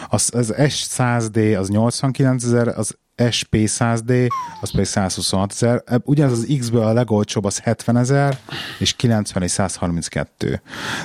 az, 0.08 0.30
az 0.34 0.54
S100D 0.56 1.58
az 1.58 1.68
89 1.68 2.44
ezer, 2.44 2.68
az 2.68 2.96
SP100D 3.16 4.28
az 4.60 4.70
pedig 4.70 4.86
126 4.86 5.52
ezer. 5.52 5.82
Ugyanaz 6.02 6.32
az 6.32 6.56
X-ből 6.58 6.82
a 6.82 6.92
legolcsóbb 6.92 7.44
az 7.44 7.58
70 7.58 7.96
ezer, 7.96 8.38
és 8.78 8.92
90 8.92 9.42
és 9.42 9.50
132. 9.50 10.60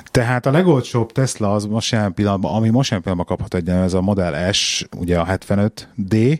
Tehát 0.05 0.45
a 0.45 0.51
legolcsóbb 0.51 1.11
Tesla 1.11 1.53
az 1.53 1.65
most 1.65 1.91
jelen 1.91 2.13
pillanatban, 2.13 2.53
ami 2.55 2.69
most 2.69 2.89
jelen 2.89 3.03
pillanatban 3.03 3.38
kapható 3.38 3.57
egyenlő, 3.57 3.84
ez 3.84 3.93
a 3.93 4.01
Model 4.01 4.51
S, 4.51 4.88
ugye 4.97 5.19
a 5.19 5.26
75D, 5.26 6.39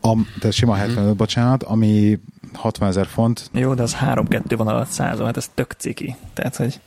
a, 0.00 0.12
tehát 0.38 0.52
sima 0.52 0.74
75, 0.74 1.16
bocsánat, 1.16 1.62
ami 1.62 2.18
60 2.58 2.88
ezer 2.88 3.06
font, 3.06 3.50
Jó, 3.52 3.74
de 3.74 3.82
az 3.82 3.96
3-2 4.14 4.54
van 4.56 4.68
alatt 4.68 4.88
százon, 4.88 5.26
hát 5.26 5.36
ez 5.36 5.50
tök 5.54 5.72
ciki. 5.78 6.16
Tehát, 6.34 6.56
hogy 6.56 6.80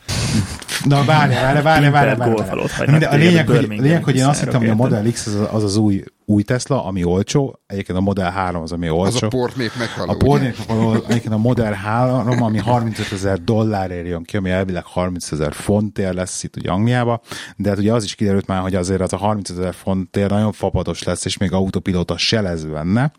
Na 0.84 1.03
várj, 1.03 1.34
várj, 1.34 1.61
várj, 1.61 1.89
várj, 1.89 2.15
várj, 2.15 2.91
mindegy, 2.91 3.13
A 3.13 3.15
lényeg, 3.15 3.49
a 3.49 3.51
hogy, 3.51 3.59
Birmingham 3.59 3.88
lényeg, 3.88 4.03
hogy 4.03 4.15
én 4.15 4.26
azt 4.26 4.39
hittem, 4.39 4.59
hogy 4.59 4.69
a? 4.69 4.76
Model 4.76 5.11
X 5.11 5.26
az, 5.26 5.47
az 5.51 5.63
az 5.63 5.76
új 5.76 6.03
új 6.26 6.43
Tesla, 6.43 6.86
ami 6.86 7.03
olcsó, 7.03 7.59
egyébként 7.67 7.97
a 7.97 8.01
Model 8.01 8.32
3 8.32 8.61
az, 8.61 8.72
ami 8.72 8.89
olcsó. 8.89 9.15
Az 9.15 9.24
a 9.24 9.28
portnép 9.28 9.72
meghaló. 9.80 10.11
A 10.11 10.15
pornép 10.17 10.55
való, 10.67 10.93
egyébként 10.93 11.34
a 11.34 11.38
Model 11.38 11.74
3, 11.74 12.41
ami 12.43 12.57
35 12.57 13.11
ezer 13.11 13.43
dollárért 13.43 14.07
jön 14.07 14.24
ki, 14.24 14.38
ami 14.38 14.49
elvileg 14.49 14.84
30 14.86 15.32
ezer 15.32 15.53
fontért 15.53 16.13
lesz 16.13 16.43
itt 16.43 16.55
ugye 16.55 16.69
Angliába, 16.69 17.22
de 17.55 17.69
hát 17.69 17.78
ugye 17.78 17.93
az 17.93 18.03
is 18.03 18.15
kiderült 18.15 18.47
már, 18.47 18.61
hogy 18.61 18.76
azért 18.76 19.01
az 19.01 19.13
a 19.13 19.17
30 19.17 19.49
ezer 19.49 19.74
fontért 19.74 20.30
nagyon 20.30 20.51
fapados 20.51 21.03
lesz, 21.03 21.26
és 21.26 21.38
még 21.38 21.53
autopilóta 21.53 22.17
se 22.17 22.41
lesz 22.41 22.61
benne. 22.61 23.11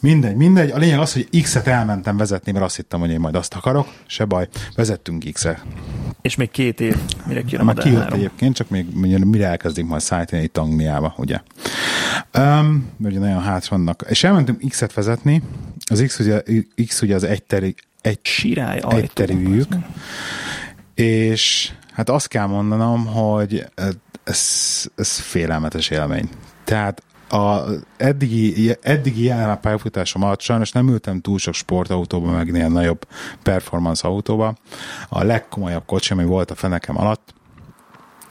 Mindegy, 0.00 0.36
mindegy. 0.36 0.70
A 0.70 0.78
lényeg 0.78 0.98
az, 0.98 1.12
hogy 1.12 1.42
X-et 1.42 1.66
elmentem 1.66 2.16
vezetni, 2.16 2.52
mert 2.52 2.64
azt 2.64 2.76
hittem, 2.76 3.00
hogy 3.00 3.10
én 3.10 3.20
majd 3.20 3.34
azt 3.34 3.54
akarok. 3.54 3.88
Se 4.06 4.24
baj, 4.24 4.48
vezettünk 4.74 5.24
X-et. 5.32 5.62
És 6.22 6.34
még 6.34 6.50
két 6.50 6.80
év, 6.80 6.96
mire 7.26 7.42
kijön 7.42 7.60
a 7.60 7.64
Már 7.64 7.74
Model 7.74 7.90
kijött 7.90 8.02
3. 8.02 8.18
egyébként, 8.18 8.54
csak 8.54 8.68
még 8.68 8.86
mire 9.24 9.46
elkezdik 9.46 9.86
majd 9.86 10.00
szállítani 10.00 10.42
itt 10.42 10.56
Angliába, 10.56 11.14
ugye. 11.16 11.40
Um, 12.38 12.90
ugye 12.98 13.18
nagyon 13.18 13.42
hát 13.42 13.66
vannak. 13.66 14.04
És 14.08 14.24
elmentünk 14.24 14.68
X-et 14.68 14.94
vezetni. 14.94 15.42
Az 15.90 16.02
X 16.06 16.18
ugye, 16.18 16.42
X 16.86 17.02
ugye 17.02 17.14
az 17.14 17.24
egyteri, 17.24 17.74
egy, 18.00 18.18
Sirály 18.22 18.82
egyterűjük. 18.88 19.68
És 20.94 21.72
hát 21.92 22.08
azt 22.08 22.28
kell 22.28 22.46
mondanom, 22.46 23.06
hogy 23.06 23.66
ez, 24.24 24.84
ez 24.96 25.18
félelmetes 25.18 25.90
élmény. 25.90 26.28
Tehát 26.64 27.02
a 27.28 27.62
eddigi, 27.96 28.76
eddigi 28.82 29.24
jelen 29.24 29.60
pályafutásom 29.60 30.22
alatt 30.22 30.40
sajnos 30.40 30.72
nem 30.72 30.88
ültem 30.88 31.20
túl 31.20 31.38
sok 31.38 31.54
sportautóba, 31.54 32.30
meg 32.30 32.48
ilyen 32.48 32.72
nagyobb 32.72 33.06
performance 33.42 34.08
autóba. 34.08 34.54
A 35.08 35.22
legkomolyabb 35.22 35.84
kocsi, 35.86 36.12
ami 36.12 36.24
volt 36.24 36.50
a 36.50 36.54
fenekem 36.54 36.98
alatt, 36.98 37.34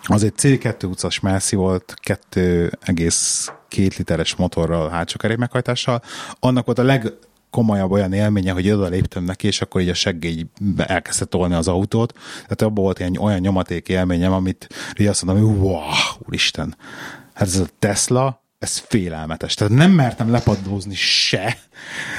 az 0.04 0.24
egy 0.24 0.34
C2 0.38 0.90
utcas 0.90 1.20
Mászi 1.20 1.56
volt, 1.56 1.94
2,2 3.76 3.98
literes 3.98 4.36
motorral, 4.36 4.90
hátsó 4.90 5.18
kerékmeghajtással. 5.18 6.02
Annak 6.40 6.66
volt 6.66 6.80
a 6.80 6.84
leg 6.84 7.14
komolyabb 7.50 7.92
olyan 7.92 8.14
élménye, 8.14 8.52
hogy 8.52 8.72
oda 8.72 8.88
léptem 8.88 9.24
neki, 9.24 9.48
és 9.48 9.62
akkor 9.62 9.82
így 9.82 9.90
a 9.90 9.94
seggélybe 9.94 10.86
elkezdte 10.86 11.26
tolni 11.26 11.54
az 11.54 11.68
autót. 11.68 12.14
Tehát 12.34 12.62
abban 12.62 12.84
volt 12.84 13.00
ilyen 13.00 13.18
olyan 13.18 13.40
nyomaték 13.40 13.90
élményem, 13.90 14.32
amit 14.32 14.68
így 15.00 15.08
azt 15.08 15.26
mondom, 15.26 15.46
hogy 15.46 15.58
wow, 15.58 15.82
úristen, 16.26 16.76
hát 17.34 17.48
ez 17.48 17.60
a 17.60 17.66
Tesla, 17.80 18.45
ez 18.60 18.78
félelmetes. 18.78 19.54
Tehát 19.54 19.74
nem 19.74 19.92
mertem 19.92 20.32
lepadlózni 20.32 20.96
se, 20.96 21.58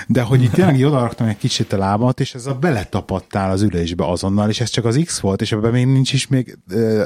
de 0.06 0.22
hogy 0.22 0.42
itt 0.42 0.52
tényleg 0.52 0.84
odaraktam 0.84 1.26
egy 1.26 1.36
kicsit 1.36 1.72
a 1.72 1.78
lábamat, 1.78 2.20
és 2.20 2.34
ez 2.34 2.46
a 2.46 2.54
beletapadtál 2.54 3.50
az 3.50 3.62
ülésbe 3.62 4.04
azonnal, 4.08 4.48
és 4.48 4.60
ez 4.60 4.70
csak 4.70 4.84
az 4.84 5.00
X 5.04 5.20
volt, 5.20 5.40
és 5.40 5.52
ebben 5.52 5.72
még 5.72 5.86
nincs 5.86 6.12
is 6.12 6.26
még 6.26 6.58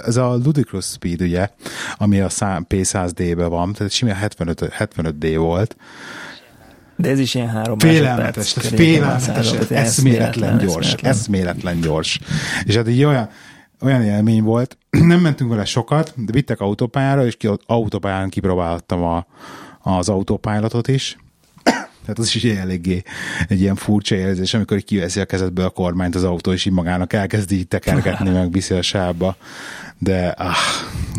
ez 0.05 0.17
a 0.17 0.35
Ludicrous 0.45 0.85
Speed, 0.85 1.21
ugye, 1.21 1.49
ami 1.97 2.21
a 2.21 2.29
P100D-be 2.29 3.47
van, 3.47 3.73
tehát 3.73 3.93
simán 3.93 4.15
75, 4.15 4.73
75D 4.79 5.35
volt, 5.37 5.77
De 6.97 7.09
ez 7.09 7.19
is 7.19 7.35
ilyen 7.35 7.49
három 7.49 7.79
Félelmetes, 7.79 8.53
tehát 8.53 8.75
félelmetes, 8.75 9.51
tehát 9.51 9.71
eszméletlen 9.71 10.59
gyors, 10.59 10.77
eszméletlen. 10.77 11.13
eszméletlen 11.13 11.81
gyors. 11.81 12.21
És 12.65 12.75
hát 12.75 12.89
így 12.89 13.05
olyan, 13.05 13.31
olyan 13.83 14.03
élmény 14.03 14.43
volt, 14.43 14.77
nem 15.11 15.21
mentünk 15.21 15.51
vele 15.51 15.65
sokat, 15.65 16.13
de 16.17 16.33
vittek 16.33 16.61
autópályára, 16.61 17.27
és 17.27 17.37
ki, 17.37 17.49
autópályán 17.67 18.29
kipróbáltam 18.29 19.03
a, 19.03 19.27
az 19.81 20.09
autópályálatot 20.09 20.89
is. 20.89 21.19
Tehát 22.01 22.19
az 22.19 22.35
is 22.35 22.45
eléggé 22.45 23.03
egy 23.49 23.61
ilyen 23.61 23.75
furcsa 23.75 24.15
érzés, 24.15 24.55
amikor 24.55 24.77
így 24.77 24.85
kiveszi 24.85 25.21
a 25.21 25.25
kezedből 25.25 25.65
a 25.65 25.71
kormányt 25.71 26.15
az 26.15 26.25
autó, 26.25 26.53
és 26.53 26.65
így 26.65 26.73
magának 26.73 27.13
elkezdi 27.13 27.57
így 27.57 27.69
tekergetni, 27.69 28.31
meg 28.31 28.53
viszi 28.53 28.75
a 28.75 28.83
sávba. 28.83 29.37
De 29.99 30.29
ah, 30.29 30.55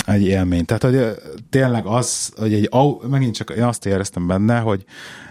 egy 0.05 0.23
élmény. 0.23 0.65
Tehát, 0.65 0.83
hogy 0.83 1.21
tényleg 1.49 1.85
az, 1.85 2.33
hogy 2.37 2.53
egy 2.53 2.67
au- 2.71 3.09
megint 3.09 3.35
csak 3.35 3.53
én 3.57 3.63
azt 3.63 3.85
éreztem 3.85 4.27
benne, 4.27 4.59
hogy 4.59 4.85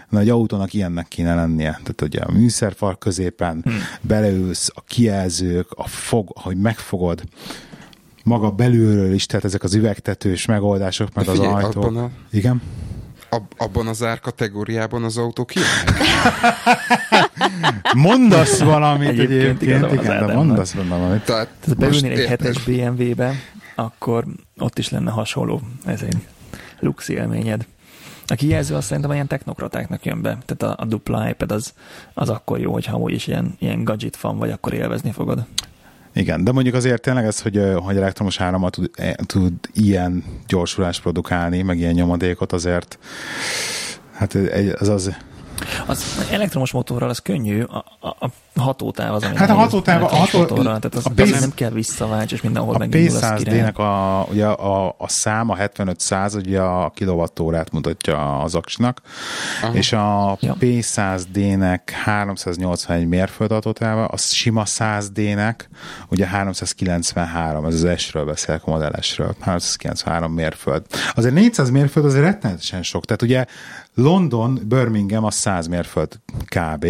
na, 0.09 0.19
egy 0.19 0.29
autónak 0.29 0.73
ilyennek 0.73 1.07
kéne 1.07 1.35
lennie. 1.35 1.71
Tehát 1.71 2.01
ugye 2.01 2.19
a 2.19 2.31
műszerfal 2.31 2.97
középen 2.97 3.61
hmm. 3.63 3.77
beleülsz, 4.01 4.71
a 4.75 4.81
kijelzők, 4.87 5.67
a 5.71 5.87
fog, 5.87 6.29
hogy 6.33 6.57
megfogod, 6.57 7.23
maga 8.23 8.51
belülről 8.51 9.13
is, 9.13 9.25
tehát 9.25 9.45
ezek 9.45 9.63
az 9.63 9.73
üvegtetős 9.73 10.45
megoldások, 10.45 11.13
meg 11.13 11.25
De 11.25 11.31
az 11.31 11.39
ajtók. 11.39 11.95
a- 11.95 12.09
Igen? 12.31 12.61
Ab, 13.33 13.53
abban 13.57 13.87
az 13.87 14.03
árkategóriában 14.03 15.03
az 15.03 15.17
autó 15.17 15.45
ki? 15.45 15.59
Mondasz 17.95 18.59
valamit 18.59 19.07
Egyébként 19.07 19.61
egyébként, 19.61 19.81
van 19.81 19.89
az 19.89 20.05
igen, 20.05 20.25
de 20.25 20.33
mondasz 20.33 20.71
valamit. 20.73 21.25
Tehát, 21.25 21.47
Tehát 21.59 21.77
beülnél 21.77 22.11
egy 22.11 22.27
hetes 22.27 22.63
BMW-be, 22.63 23.35
akkor 23.75 24.25
ott 24.57 24.77
is 24.77 24.89
lenne 24.89 25.11
hasonló 25.11 25.61
ez 25.85 26.01
egy 26.01 26.27
lux 26.79 27.07
élményed. 27.07 27.65
A 28.27 28.35
kijelző 28.35 28.75
azt 28.75 28.87
szerintem 28.87 29.11
ilyen 29.11 29.27
technokratáknak 29.27 30.05
jön 30.05 30.21
be. 30.21 30.37
Tehát 30.45 30.77
a, 30.77 30.83
a 30.83 30.85
dupla 30.85 31.29
iPad 31.29 31.51
az, 31.51 31.73
az 32.13 32.29
akkor 32.29 32.59
jó, 32.59 32.71
hogyha 32.71 32.95
amúgy 32.95 33.13
is 33.13 33.27
ilyen, 33.27 33.55
ilyen 33.59 33.83
gadget 33.83 34.15
fan 34.15 34.37
vagy, 34.37 34.51
akkor 34.51 34.73
élvezni 34.73 35.11
fogod. 35.11 35.45
Igen, 36.13 36.43
de 36.43 36.51
mondjuk 36.51 36.75
azért 36.75 37.01
tényleg 37.01 37.25
ez, 37.25 37.41
hogy, 37.41 37.61
hogy 37.75 37.97
elektromos 37.97 38.39
árammal 38.39 38.69
tud, 38.69 38.89
e, 38.95 39.15
tud 39.25 39.53
ilyen 39.73 40.23
gyorsulást 40.47 41.01
produkálni, 41.01 41.61
meg 41.61 41.77
ilyen 41.77 41.93
nyomadékot 41.93 42.51
azért, 42.53 42.99
hát 44.13 44.35
egy- 44.35 44.75
az 44.79 44.89
az, 45.85 46.15
Az 46.19 46.27
elektromos 46.31 46.71
motorral 46.71 47.09
az 47.09 47.19
könnyű, 47.19 47.61
a, 47.61 47.85
a, 47.99 48.07
a 48.25 48.29
hatótáv 48.55 49.13
az, 49.13 49.23
ami 49.23 49.35
Hát 49.35 49.49
a 49.49 49.53
hatótáv- 49.53 50.03
a 50.03 50.07
ható- 50.15 50.39
motorral, 50.39 50.63
tehát 50.63 50.85
az, 50.95 51.05
a 51.05 51.21
az 51.21 51.31
P- 51.31 51.39
nem 51.39 51.51
kell 51.55 51.69
visszaválts, 51.69 52.31
és 52.31 52.41
mindenhol 52.41 52.75
a 52.75 52.77
megindul, 52.77 53.15
az 53.15 53.33
király. 53.37 53.59
P100D-nek 53.59 53.75
a, 53.75 54.25
ugye 54.31 54.45
a, 54.45 54.87
a 54.97 55.07
szám, 55.07 55.49
a 55.49 55.55
75 55.55 56.35
ugye 56.35 56.61
a 56.61 56.89
kilovattórát 56.95 57.71
mutatja 57.71 58.39
az 58.41 58.55
aksinak, 58.55 59.01
Aha. 59.63 59.73
és 59.73 59.93
a 59.93 60.37
Ja. 60.39 60.55
P100D-nek 60.59 61.79
381 62.03 63.07
mérföld 63.07 63.51
hatótáva, 63.51 64.05
a 64.05 64.17
sima 64.17 64.63
100D-nek 64.65 65.55
ugye 66.07 66.27
393, 66.27 67.65
ez 67.65 67.83
az 67.83 67.99
S-ről 67.99 68.25
beszélek, 68.25 68.61
a 68.65 68.71
Model 68.71 69.01
S-ről, 69.01 69.35
393 69.39 70.33
mérföld. 70.33 70.85
Azért 71.15 71.33
400 71.33 71.69
mérföld 71.69 72.05
azért 72.05 72.23
rettenetesen 72.23 72.83
sok, 72.83 73.05
tehát 73.05 73.21
ugye 73.21 73.45
London, 73.95 74.59
Birmingham 74.67 75.23
az 75.23 75.35
100 75.35 75.67
mérföld 75.67 76.19
kb. 76.45 76.85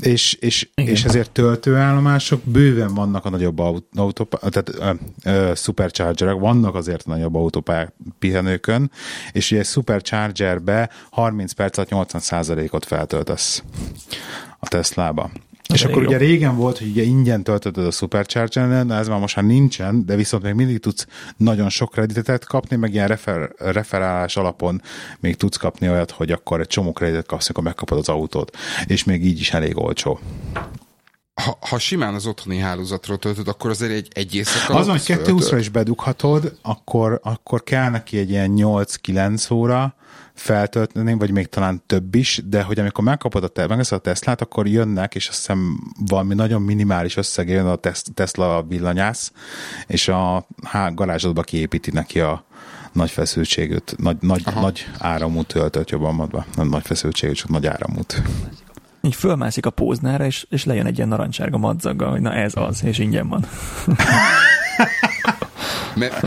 És, 0.00 0.34
és, 0.34 0.68
Igen. 0.74 0.90
és 0.90 1.04
ezért 1.04 1.30
töltőállomások 1.30 2.42
bőven 2.44 2.94
vannak 2.94 3.24
a 3.24 3.30
nagyobb 3.30 3.58
autó, 3.58 4.24
tehát 4.24 4.68
ö, 4.68 4.92
ö, 5.24 5.52
superchargerek, 5.54 6.38
vannak 6.38 6.74
azért 6.74 7.02
a 7.06 7.10
nagyobb 7.10 7.34
autópályák 7.34 7.92
pihenőkön, 8.18 8.90
és 9.32 9.50
ugye 9.50 9.60
egy 9.60 9.66
superchargerbe 9.66 10.90
30 11.10 11.52
perc 11.52 11.78
alatt 11.78 11.88
80%-ot 11.90 12.84
feltöltesz 12.84 13.62
a 14.58 14.68
Teslába. 14.68 15.30
És 15.72 15.84
akkor 15.84 16.02
jó. 16.02 16.08
ugye 16.08 16.16
régen 16.16 16.56
volt, 16.56 16.78
hogy 16.78 16.88
ugye 16.88 17.02
ingyen 17.02 17.42
töltöd 17.42 17.76
a 17.78 17.90
Supercharger-en, 17.90 18.92
ez 18.92 19.08
már 19.08 19.20
most 19.20 19.36
már 19.36 19.44
nincsen, 19.44 20.06
de 20.06 20.16
viszont 20.16 20.42
még 20.42 20.54
mindig 20.54 20.78
tudsz 20.78 21.06
nagyon 21.36 21.68
sok 21.68 21.90
kreditet 21.90 22.44
kapni, 22.44 22.76
meg 22.76 22.94
ilyen 22.94 23.08
refer, 23.08 23.50
referálás 23.58 24.36
alapon 24.36 24.82
még 25.20 25.36
tudsz 25.36 25.56
kapni 25.56 25.88
olyat, 25.88 26.10
hogy 26.10 26.30
akkor 26.30 26.60
egy 26.60 26.66
csomó 26.66 26.92
kreditet 26.92 27.26
kapsz, 27.26 27.48
amikor 27.48 27.64
megkapod 27.64 27.98
az 27.98 28.08
autót, 28.08 28.56
és 28.86 29.04
még 29.04 29.24
így 29.24 29.40
is 29.40 29.52
elég 29.52 29.78
olcsó. 29.78 30.20
ha, 31.34 31.58
ha 31.60 31.78
simán 31.78 32.14
az 32.14 32.26
otthoni 32.26 32.58
hálózatról 32.58 33.18
töltöd, 33.18 33.48
akkor 33.48 33.70
azért 33.70 33.92
egy, 33.92 34.08
egy 34.12 34.34
éjszaka... 34.34 34.74
Az 34.74 34.86
van, 34.86 34.98
hogy 34.98 35.12
alatt 35.12 35.24
220 35.24 35.60
is 35.60 35.68
bedughatod, 35.68 36.56
akkor, 36.62 37.20
akkor 37.22 37.62
kell 37.62 37.90
neki 37.90 38.18
egy 38.18 38.30
ilyen 38.30 38.52
8-9 38.56 39.52
óra 39.52 39.94
feltölteni, 40.34 41.14
vagy 41.14 41.30
még 41.30 41.46
talán 41.46 41.82
több 41.86 42.14
is, 42.14 42.42
de 42.44 42.62
hogy 42.62 42.78
amikor 42.78 43.04
megkapod 43.04 43.44
a, 43.44 43.48
te, 43.48 43.66
megveszed 43.66 43.98
a 43.98 44.00
Teslát, 44.00 44.40
akkor 44.40 44.66
jönnek, 44.66 45.14
és 45.14 45.28
azt 45.28 45.36
hiszem 45.36 45.80
valami 46.06 46.34
nagyon 46.34 46.62
minimális 46.62 47.16
összeg 47.16 47.48
jön 47.48 47.66
a 47.66 47.76
Tes- 47.76 48.14
Tesla 48.14 48.62
villanyász, 48.62 49.32
és 49.86 50.08
a 50.08 50.46
há, 50.62 50.88
garázsodba 50.88 51.42
kiépíti 51.42 51.90
neki 51.90 52.20
a 52.20 52.44
nagy 52.92 53.10
feszültségűt, 53.10 53.94
nagy, 53.98 54.16
nagy, 54.20 54.42
nagy 54.60 54.86
áramú 54.98 55.42
töltött, 55.42 55.90
jobban 55.90 56.14
mondva. 56.14 56.46
Nem 56.56 56.68
nagy 56.68 56.84
feszültségű, 56.84 57.32
csak 57.32 57.48
nagy 57.48 57.66
áramút. 57.66 58.22
Így 59.00 59.14
fölmászik 59.14 59.66
a 59.66 59.70
póznára, 59.70 60.24
és, 60.24 60.46
és 60.50 60.64
lejön 60.64 60.86
egy 60.86 60.96
ilyen 60.96 61.08
narancsárga 61.08 61.58
madzaggal, 61.58 62.10
hogy 62.10 62.20
na 62.20 62.32
ez 62.32 62.52
az, 62.54 62.84
és 62.84 62.98
ingyen 62.98 63.28
van. 63.28 63.46
Mert, 65.94 66.26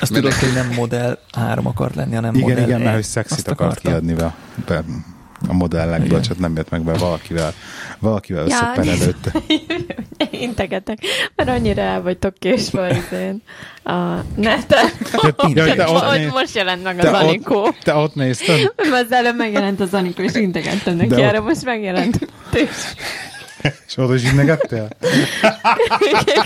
Azt 0.00 0.12
tudod, 0.12 0.32
hogy 0.32 0.52
nem 0.52 0.72
Model 0.76 1.18
3 1.32 1.66
akart 1.66 1.94
lenni, 1.94 2.14
hanem 2.14 2.34
Igen, 2.34 2.48
Model 2.48 2.64
igen, 2.64 2.80
E. 2.80 2.82
mert 2.84 2.94
hogy 2.94 3.04
szexit 3.04 3.48
akart 3.48 3.78
kiadni 3.80 4.12
be, 4.14 4.34
be 4.66 4.82
a 5.48 5.52
modellekből, 5.52 6.06
Igen. 6.08 6.22
csak 6.22 6.38
nem 6.38 6.56
jött 6.56 6.70
meg 6.70 6.82
be 6.82 6.92
valakivel, 6.92 7.52
valakivel 7.98 8.46
Ja, 8.46 8.54
összeperelődte. 8.54 9.32
Integetek, 10.30 10.98
mert 11.34 11.48
annyira 11.48 11.82
el 11.82 12.02
vagytok 12.02 12.34
késve 12.38 12.96
izén 13.06 13.42
a 13.84 14.14
neten. 14.36 14.86
Ja, 15.54 15.74
te 15.74 15.88
ott 15.88 16.02
hogy 16.02 16.18
néz- 16.18 16.32
most 16.32 16.54
jelent 16.54 16.82
meg 16.82 16.98
az 16.98 17.04
ott- 17.06 17.12
Anikó. 17.14 17.74
Te 17.82 17.94
ott 17.94 18.14
nézted? 18.14 18.72
Mert 18.76 19.04
az 19.04 19.12
előbb 19.12 19.36
megjelent 19.36 19.80
az 19.80 19.94
Anikó, 19.94 20.22
és 20.22 20.34
integettem 20.34 20.96
neki 20.96 21.08
De 21.08 21.14
ott- 21.16 21.22
erre, 21.22 21.40
most 21.40 21.64
megjelent. 21.64 22.18
És 23.86 23.96
oda 23.96 24.14
is 24.14 24.22
innegettél? 24.24 24.88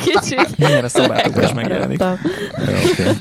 Kicsit. 0.04 0.58
Milyen 0.58 0.84
a 0.84 0.88
szobátokban 0.88 1.42
is 1.42 1.52
megjelenik. 1.52 2.00
Jó, 2.00 2.06
okay. 2.92 3.12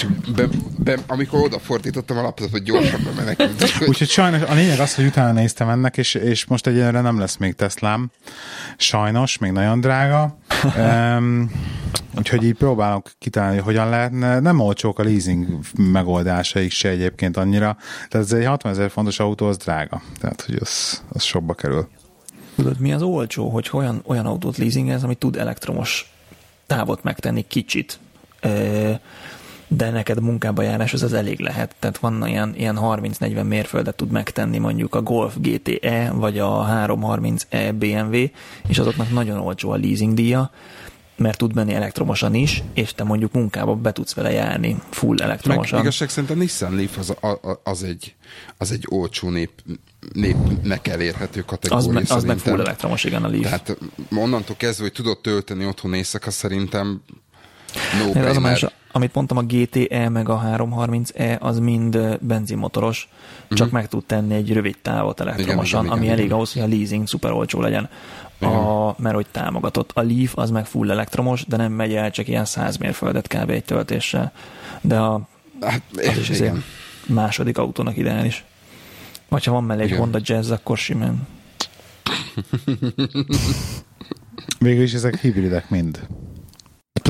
Csak 0.00 0.10
be, 0.34 0.48
be, 0.78 0.98
amikor 1.06 1.40
odafordítottam 1.42 2.16
a 2.16 2.22
laptopot, 2.22 2.62
gyorsan 2.62 3.00
bemenekült. 3.04 3.62
Úgyhogy 3.88 4.08
sajnos 4.08 4.42
a 4.42 4.54
lényeg 4.54 4.78
az, 4.78 4.94
hogy 4.94 5.04
utána 5.04 5.32
néztem 5.32 5.68
ennek, 5.68 5.96
és, 5.96 6.14
és 6.14 6.46
most 6.46 6.66
egyelőre 6.66 7.00
nem 7.00 7.18
lesz 7.18 7.36
még 7.36 7.54
Teslám. 7.54 8.10
Sajnos, 8.76 9.38
még 9.38 9.50
nagyon 9.52 9.80
drága. 9.80 10.38
Um, 10.76 11.50
úgyhogy 12.16 12.44
így 12.44 12.54
próbálok 12.54 13.12
kitalálni, 13.18 13.56
hogy 13.56 13.64
hogyan 13.64 13.88
lehetne. 13.88 14.40
Nem 14.40 14.60
olcsók 14.60 14.98
a 14.98 15.02
leasing 15.02 15.58
megoldásaik 15.76 16.70
se 16.70 16.88
egyébként 16.88 17.36
annyira. 17.36 17.76
Tehát 18.08 18.26
ez 18.26 18.32
egy 18.32 18.46
60 18.46 18.72
ezer 18.72 18.90
fontos 18.90 19.18
autó, 19.18 19.46
az 19.46 19.56
drága. 19.56 20.02
Tehát, 20.20 20.40
hogy 20.40 20.56
az, 20.60 21.02
az 21.08 21.22
sokba 21.22 21.54
kerül. 21.54 21.88
Tudod, 22.56 22.78
mi 22.78 22.92
az 22.92 23.02
olcsó, 23.02 23.48
hogy 23.48 23.68
olyan, 23.72 24.02
olyan 24.06 24.26
autót 24.26 24.56
leasingez, 24.56 25.02
ami 25.02 25.14
tud 25.14 25.36
elektromos 25.36 26.12
távot 26.66 27.02
megtenni 27.02 27.44
kicsit. 27.48 27.98
De 29.72 29.90
neked 29.90 30.20
munkába 30.20 30.62
járás 30.62 30.92
az 30.92 31.12
elég 31.12 31.40
lehet. 31.40 31.74
Tehát 31.78 31.98
van 31.98 32.26
ilyen, 32.26 32.54
ilyen 32.56 32.78
30-40 32.80 33.44
mérföldet 33.44 33.94
tud 33.94 34.10
megtenni 34.10 34.58
mondjuk 34.58 34.94
a 34.94 35.02
Golf 35.02 35.36
GTE, 35.38 36.10
vagy 36.14 36.38
a 36.38 36.66
330e 36.66 37.74
BMW, 37.78 38.16
és 38.68 38.78
azoknak 38.78 39.10
nagyon 39.10 39.38
olcsó 39.38 39.70
a 39.70 39.76
leasing 39.76 40.14
díja, 40.14 40.50
mert 41.16 41.38
tud 41.38 41.54
menni 41.54 41.74
elektromosan 41.74 42.34
is, 42.34 42.62
és 42.74 42.94
te 42.94 43.04
mondjuk 43.04 43.32
munkába 43.32 43.74
be 43.74 43.92
tudsz 43.92 44.14
vele 44.14 44.30
járni 44.30 44.76
full 44.90 45.20
elektromosan. 45.20 45.78
Meg 45.78 45.80
igazság 45.80 46.08
szerint 46.08 46.30
a 46.30 46.34
Nissan 46.34 46.74
Leaf 46.74 46.98
az, 46.98 47.14
az, 47.62 47.82
egy, 47.82 48.14
az 48.56 48.72
egy 48.72 48.86
olcsó 48.88 49.28
nép, 49.28 49.50
népnek 50.12 50.88
elérhető 50.88 51.40
kategória 51.40 52.00
Az, 52.00 52.10
az 52.10 52.24
meg 52.24 52.38
full 52.38 52.60
elektromos, 52.60 53.04
igen, 53.04 53.24
a 53.24 53.28
Leaf. 53.28 53.42
Tehát 53.42 53.78
onnantól 54.16 54.56
kezdve, 54.56 54.82
hogy 54.82 54.92
tudod 54.92 55.18
tölteni 55.18 55.66
otthon 55.66 55.94
éjszaka, 55.94 56.30
szerintem 56.30 57.02
no 57.98 58.20
az 58.20 58.36
a 58.36 58.40
más, 58.40 58.66
amit 58.92 59.14
mondtam, 59.14 59.36
a 59.36 59.42
GTE 59.42 60.08
meg 60.08 60.28
a 60.28 60.42
330E, 60.44 61.40
az 61.40 61.58
mind 61.58 62.18
benzinmotoros, 62.20 63.08
csak 63.48 63.58
uh-huh. 63.58 63.72
meg 63.72 63.88
tud 63.88 64.04
tenni 64.04 64.34
egy 64.34 64.52
rövid 64.52 64.76
távot 64.82 65.20
elektromosan, 65.20 65.84
igen, 65.84 65.84
igen, 65.84 65.92
ami 65.96 66.02
igen, 66.02 66.12
elég 66.12 66.24
igen. 66.24 66.36
ahhoz, 66.36 66.52
hogy 66.52 66.62
a 66.62 66.66
leasing 66.66 67.08
szuper 67.08 67.32
olcsó 67.32 67.60
legyen. 67.60 67.88
A, 68.40 68.94
mert 68.96 69.14
hogy 69.14 69.26
támogatott. 69.30 69.90
A 69.94 70.02
Leaf 70.02 70.38
az 70.38 70.50
meg 70.50 70.66
full 70.66 70.90
elektromos, 70.90 71.46
de 71.46 71.56
nem 71.56 71.72
megy 71.72 71.94
el 71.94 72.10
csak 72.10 72.28
ilyen 72.28 72.44
100 72.44 72.76
mérföldet 72.76 73.26
kb. 73.26 73.50
egy 73.50 73.64
töltéssel. 73.64 74.32
De 74.80 74.98
a, 74.98 75.20
hát, 75.60 75.82
az 75.92 76.18
is 76.18 76.30
azért 76.30 76.56
második 77.06 77.58
autónak 77.58 77.96
ideális. 77.96 78.44
Vagy 79.28 79.44
ha 79.44 79.52
van 79.52 79.64
mellé 79.64 79.82
egy 79.82 79.96
Honda 79.96 80.18
Jazz, 80.22 80.50
akkor 80.50 80.78
simán. 80.78 81.28
Végül 84.58 84.82
is 84.82 84.92
ezek 84.92 85.20
hibridek 85.20 85.70
mind. 85.70 86.06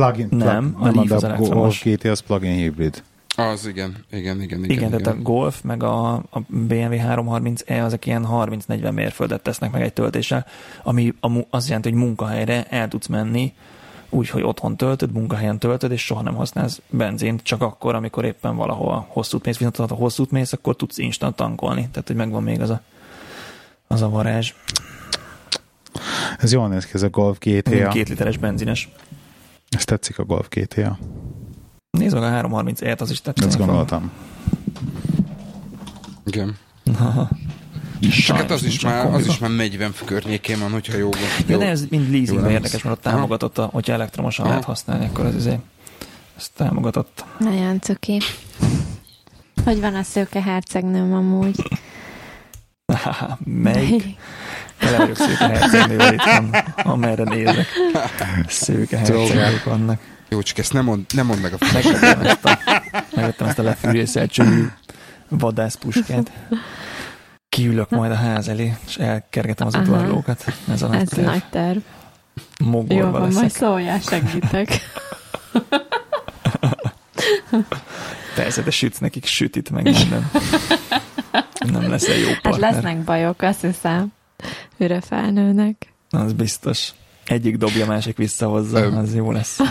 Plug-in. 0.00 0.28
Nem, 0.30 0.74
plug, 0.74 0.96
a 0.96 1.00
Leaf 1.00 1.10
az 1.10 1.24
elektromos. 1.24 1.84
A 1.84 1.90
GT 1.90 2.04
az 2.04 2.20
plug-in 2.20 2.52
hibrid. 2.52 3.02
Az 3.36 3.66
igen, 3.66 3.96
igen, 4.10 4.42
igen. 4.42 4.64
Igen, 4.64 4.70
igen, 4.70 4.88
igen. 4.88 5.02
tehát 5.02 5.18
a 5.18 5.22
Golf 5.22 5.60
meg 5.62 5.82
a, 5.82 6.12
a 6.14 6.40
BMW 6.48 6.96
330e 6.96 7.84
azok 7.84 8.06
ilyen 8.06 8.26
30-40 8.30 8.92
mérföldet 8.92 9.42
tesznek 9.42 9.70
meg 9.72 9.82
egy 9.82 9.92
töltéssel, 9.92 10.46
ami 10.82 11.14
azt 11.50 11.66
jelenti, 11.66 11.90
hogy 11.90 11.98
munkahelyre 11.98 12.64
el 12.64 12.88
tudsz 12.88 13.06
menni, 13.06 13.52
úgyhogy 14.08 14.42
otthon 14.42 14.76
töltöd, 14.76 15.12
munkahelyen 15.12 15.58
töltöd, 15.58 15.90
és 15.90 16.04
soha 16.04 16.22
nem 16.22 16.34
használsz 16.34 16.80
benzint, 16.90 17.42
csak 17.42 17.62
akkor, 17.62 17.94
amikor 17.94 18.24
éppen 18.24 18.56
valahol 18.56 19.06
hosszút 19.08 19.44
mész, 19.44 19.56
viszont 19.56 19.76
ha 19.76 19.94
hosszút 19.94 20.30
mész, 20.30 20.52
akkor 20.52 20.76
tudsz 20.76 20.98
instant 20.98 21.36
tankolni, 21.36 21.88
tehát 21.92 22.06
hogy 22.06 22.16
megvan 22.16 22.42
még 22.42 22.60
az 22.60 22.70
a, 22.70 22.80
az 23.86 24.02
a 24.02 24.08
varázs. 24.08 24.54
Ez 26.38 26.52
jól 26.52 26.68
néz 26.68 26.84
ki, 26.86 26.90
ez 26.94 27.02
a 27.02 27.08
Golf 27.08 27.38
GTA. 27.38 27.88
Két 27.88 28.08
literes 28.08 28.36
benzines. 28.36 28.88
Ez 29.76 29.84
tetszik 29.84 30.18
a 30.18 30.24
Golf 30.24 30.48
GTA. 30.48 30.98
Nézd 31.90 32.14
meg 32.14 32.22
a 32.22 32.26
330 32.26 32.80
et 32.80 33.00
az 33.00 33.10
is 33.10 33.20
tetszik. 33.20 33.46
Ezt 33.46 33.58
gondoltam. 33.58 34.10
Igen. 36.24 36.56
Csak 38.26 38.36
hát 38.36 38.50
az 38.50 38.64
is, 38.64 38.80
már, 38.80 39.14
az 39.14 39.26
is 39.26 39.38
már 39.38 39.50
40 39.50 39.94
környékén 40.04 40.58
van, 40.58 40.70
hogyha 40.70 40.96
jó. 40.96 41.10
jó. 41.46 41.58
De 41.58 41.68
ez 41.68 41.84
mind 41.90 42.10
leasingben 42.10 42.50
érdekes, 42.50 42.82
mert 42.82 42.96
ott 42.96 43.02
támogatott, 43.02 43.58
a, 43.58 43.64
hogyha 43.64 43.92
elektromosan 43.92 44.44
Aha. 44.44 44.54
lehet 44.54 44.68
használni, 44.68 45.06
akkor 45.06 45.26
ez 45.26 45.34
azért 45.34 45.60
ezt 46.36 46.50
támogatott. 46.56 47.24
Nagyon 47.38 47.80
cuki. 47.80 48.20
Hogy 49.64 49.80
van 49.80 49.94
a 49.94 50.02
szőke 50.02 50.42
hercegnőm 50.42 51.12
amúgy? 51.12 51.56
Melyik? 53.44 54.04
Tele 54.80 54.96
vagyok 54.96 55.16
szőke 55.16 55.46
hercegnővel 55.46 56.12
itt 56.12 56.22
van, 56.22 56.54
amerre 56.76 57.22
nézek. 57.24 57.66
Szőke 58.46 58.96
hercegnők 58.96 59.64
vannak. 59.64 60.00
Jó, 60.28 60.42
csak 60.42 60.58
ezt 60.58 60.72
nem 60.72 60.84
mond, 60.84 61.04
nem 61.14 61.26
mond 61.26 61.40
meg 61.40 61.52
a 61.52 61.56
Megvettem 61.72 62.20
ezt 62.26 62.44
a, 62.44 62.58
megvettem 63.14 63.46
ezt 63.48 63.58
a 63.58 63.62
lefűrészelt 63.62 64.30
csövű 64.30 64.66
vadászpuskát. 65.28 66.30
Kiülök 67.48 67.90
majd 67.90 68.10
a 68.10 68.14
ház 68.14 68.48
elé, 68.48 68.76
és 68.86 68.96
elkergetem 68.96 69.66
az 69.66 69.74
udvarlókat. 69.74 70.44
Ez 70.72 70.82
a 70.82 70.86
nagy 70.88 71.00
Ez 71.00 71.08
terv. 71.08 71.26
nagy 71.26 71.44
terv. 71.50 71.78
Mogorba 72.64 72.94
Jó, 72.94 73.10
van, 73.10 73.20
leszek. 73.22 73.34
majd 73.40 73.50
szóljál, 73.50 74.00
segítek. 74.00 74.68
Persze, 78.34 78.62
de 78.62 78.70
sütsz 78.70 78.98
nekik 78.98 79.24
sütit, 79.26 79.70
meg 79.70 79.82
minden. 79.84 80.30
Nem 81.58 81.90
lesz 81.90 82.08
egy 82.08 82.20
jó 82.20 82.28
partner. 82.42 82.72
Hát 82.72 82.82
lesznek 82.82 83.04
bajok, 83.04 83.42
azt 83.42 83.60
hiszem. 83.60 84.12
Őre 84.76 85.00
felnőnek. 85.00 85.92
Az 86.10 86.32
biztos. 86.32 86.92
Egyik 87.26 87.56
dobja, 87.56 87.86
másik 87.86 88.16
visszahozza, 88.16 88.80
Öm. 88.80 88.96
az 88.96 89.14
jó 89.14 89.32
lesz. 89.32 89.58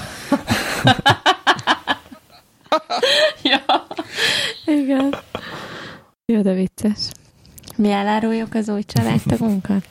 ja. 3.44 3.64
Igen. 4.66 5.16
Jó, 6.26 6.42
de 6.42 6.54
vicces. 6.54 7.00
Mi 7.76 7.92
eláruljuk 7.92 8.54
az 8.54 8.70
új 8.70 8.84
családtagunkat? 8.84 9.86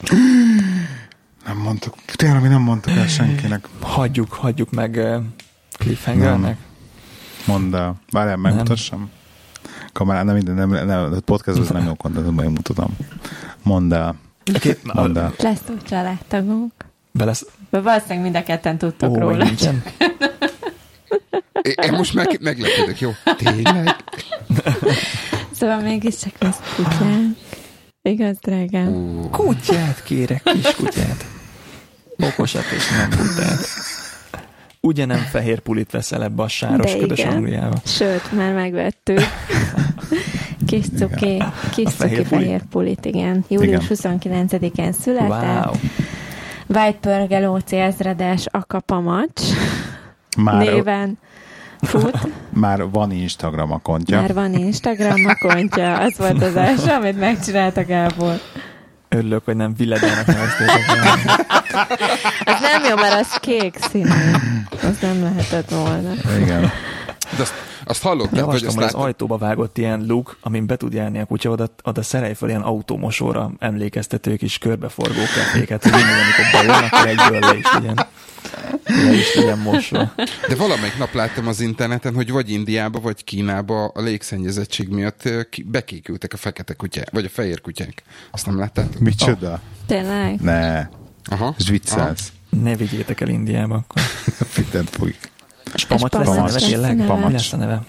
Nem 1.45 1.57
mondtuk. 1.57 1.95
Tényleg, 1.95 2.43
mi 2.43 2.49
nem 2.49 2.61
mondtuk 2.61 2.97
el 2.97 3.07
senkinek. 3.07 3.69
Hagyjuk, 3.81 4.33
hagyjuk 4.33 4.71
meg 4.71 4.95
uh, 4.95 5.23
cliffhangernek. 5.79 6.59
Mondd 7.47 7.75
el. 7.75 7.95
Várjál, 8.11 8.37
megmutassam. 8.37 9.11
Kamerán, 9.93 10.25
nem 10.27 10.35
minden, 10.35 10.55
nem, 10.55 10.71
nem, 10.71 10.87
nem 10.87 11.21
podcastban 11.25 11.67
nem 11.73 11.87
jó 11.87 11.95
kontentum, 11.95 12.35
majd 12.35 12.51
mutatom. 12.51 12.97
Mondd 13.63 13.93
el. 13.93 14.15
Okay, 14.57 14.77
Mondd 14.83 15.19
el. 15.19 15.35
Lesz 15.39 15.61
új 15.71 15.77
családtagunk. 15.89 16.73
Be 17.13 17.25
lesz... 17.25 17.47
Be 17.71 17.81
valószínűleg 17.81 18.23
mind 18.23 18.35
a 18.37 18.43
ketten 18.43 18.79
tudtok 18.79 19.11
Ó, 19.11 19.19
róla. 19.19 19.45
nincsen. 19.45 19.83
Én 21.63 21.93
most 21.93 22.15
meg, 22.15 22.39
meglepődök, 22.41 23.01
jó? 23.01 23.11
Tényleg? 23.37 23.97
Szóval 25.53 25.81
mégiscsak 25.81 26.33
lesz 26.39 26.59
kutyánk. 26.77 27.37
Igaz, 28.03 28.37
drágám? 28.41 28.87
Ú, 28.89 29.29
Kutyát 29.31 30.03
kérek, 30.03 30.43
kis 30.43 30.75
kutyát. 30.75 31.25
Okosat 32.17 32.65
és 32.77 32.89
nem 32.89 33.09
kutyát. 33.11 33.59
Ugye 34.81 35.05
nem 35.05 35.19
fehér 35.19 35.59
pulit 35.61 35.91
veszel 35.91 36.23
ebbe 36.23 36.43
a 36.43 36.49
sáros 36.49 36.93
De 36.93 36.99
ködös 36.99 37.19
igen. 37.19 37.33
Angliába? 37.33 37.77
Sőt, 37.85 38.33
már 38.33 38.53
megvettük. 38.55 39.21
Kis 40.69 40.85
cuki, 40.99 41.43
kis 41.73 41.85
A 41.87 41.91
cuki 41.91 41.97
fehér 41.97 42.29
puli? 42.29 42.43
fehér 42.43 42.63
pulit, 42.71 43.05
igen. 43.05 43.45
Július 43.49 43.85
29-én 43.89 44.93
született. 44.93 45.65
Wow. 45.65 45.73
White 46.67 46.99
Pörge 47.01 47.39
Lóci 47.39 47.77
ezredes 47.77 48.47
Akapamacs 48.51 49.43
Már, 50.37 50.57
néven 50.67 51.19
fut. 51.81 52.19
már 52.51 52.91
van 52.91 53.11
Instagram 53.11 53.73
akontja. 53.73 54.21
Már 54.21 54.35
van 54.35 54.55
Instagram 54.55 55.27
akontja. 55.27 55.99
Az 55.99 56.19
volt 56.19 56.43
az 56.43 56.57
első, 56.57 56.91
amit 56.91 57.19
megcsináltak 57.19 57.87
Gábor. 57.87 58.41
Örülök, 59.09 59.45
hogy 59.45 59.57
nem 59.57 59.75
villedának 59.77 60.27
neveztétek. 60.27 60.81
Az 62.45 62.61
nem 62.73 62.85
jó, 62.89 62.97
mert 62.97 63.21
az 63.21 63.39
kék 63.41 63.77
színű. 63.91 64.09
Az 64.83 64.99
nem 65.01 65.23
lehetett 65.23 65.71
volna. 65.71 66.13
Igen. 66.41 66.61
de 67.37 67.43
azt, 67.43 67.55
azt 67.89 68.03
hallottam, 68.03 68.45
hogy 68.45 68.65
azt 68.65 68.79
az 68.79 68.95
ajtóba 68.95 69.39
vágott 69.39 69.79
ilyen 69.79 70.05
luk, 70.07 70.39
amin 70.41 70.67
be 70.67 70.77
tud 70.77 70.93
járni 70.93 71.19
a 71.19 71.25
kutya, 71.25 71.51
oda, 71.51 71.69
oda 71.83 72.03
szerelj 72.03 72.35
fel 72.35 72.49
ilyen 72.49 72.61
automosóra 72.61 73.53
emlékeztető 73.59 74.37
kis 74.37 74.59
körbeforgó 74.59 75.21
keféket, 75.35 75.83
hogy 75.83 75.93
mindig, 75.93 76.15
amikor 76.15 76.45
bejön, 76.53 76.85
akkor 76.85 77.07
egyből 77.07 77.39
le 77.39 77.57
is 77.57 77.73
legyen, 77.73 78.07
le 78.85 79.13
is 79.13 79.35
legyen 79.35 79.59
mosva. 79.59 80.13
De 80.49 80.57
valamelyik 80.57 80.99
nap 80.99 81.15
láttam 81.15 81.47
az 81.47 81.61
interneten, 81.61 82.15
hogy 82.15 82.31
vagy 82.31 82.51
Indiába, 82.51 83.01
vagy 83.01 83.25
Kínába 83.25 83.85
a 83.85 84.01
légszennyezettség 84.01 84.89
miatt 84.89 85.29
bekékültek 85.65 86.33
a 86.33 86.37
fekete 86.37 86.75
kutyák, 86.75 87.11
vagy 87.11 87.25
a 87.25 87.29
fehér 87.29 87.61
kutyák. 87.61 88.03
Azt 88.31 88.47
nem 88.47 88.59
láttátok? 88.59 89.01
Micsoda? 89.01 89.61
Tényleg? 89.87 90.41
Ne. 90.41 90.89
Aha. 91.25 91.55
Viccelsz. 91.71 92.33
Ne 92.51 92.77
vigyétek 92.77 93.21
el 93.21 93.29
Indiába 93.29 93.75
akkor. 93.75 94.03
Fitent 94.57 94.91
fújik. 94.91 95.31
És 95.75 95.85
Pamacs 95.85 96.13
lesz 96.13 96.29
a 96.29 96.35
neve 96.35 96.59
tényleg? 96.59 96.97
neve. 96.97 97.27
Mi 97.27 97.33
lesz 97.33 97.53
a 97.53 97.57
neve? 97.57 97.83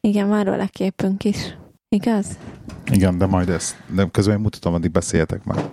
Igen, 0.00 0.28
van 0.28 0.44
róla 0.44 0.66
képünk 0.66 1.24
is. 1.24 1.56
Igaz? 1.88 2.26
Igen, 2.90 3.18
de 3.18 3.26
majd 3.26 3.48
ezt. 3.48 3.76
De 3.94 4.08
közben 4.10 4.40
mutatom, 4.40 4.74
addig 4.74 4.90
beszéljetek 4.90 5.44
már. 5.44 5.64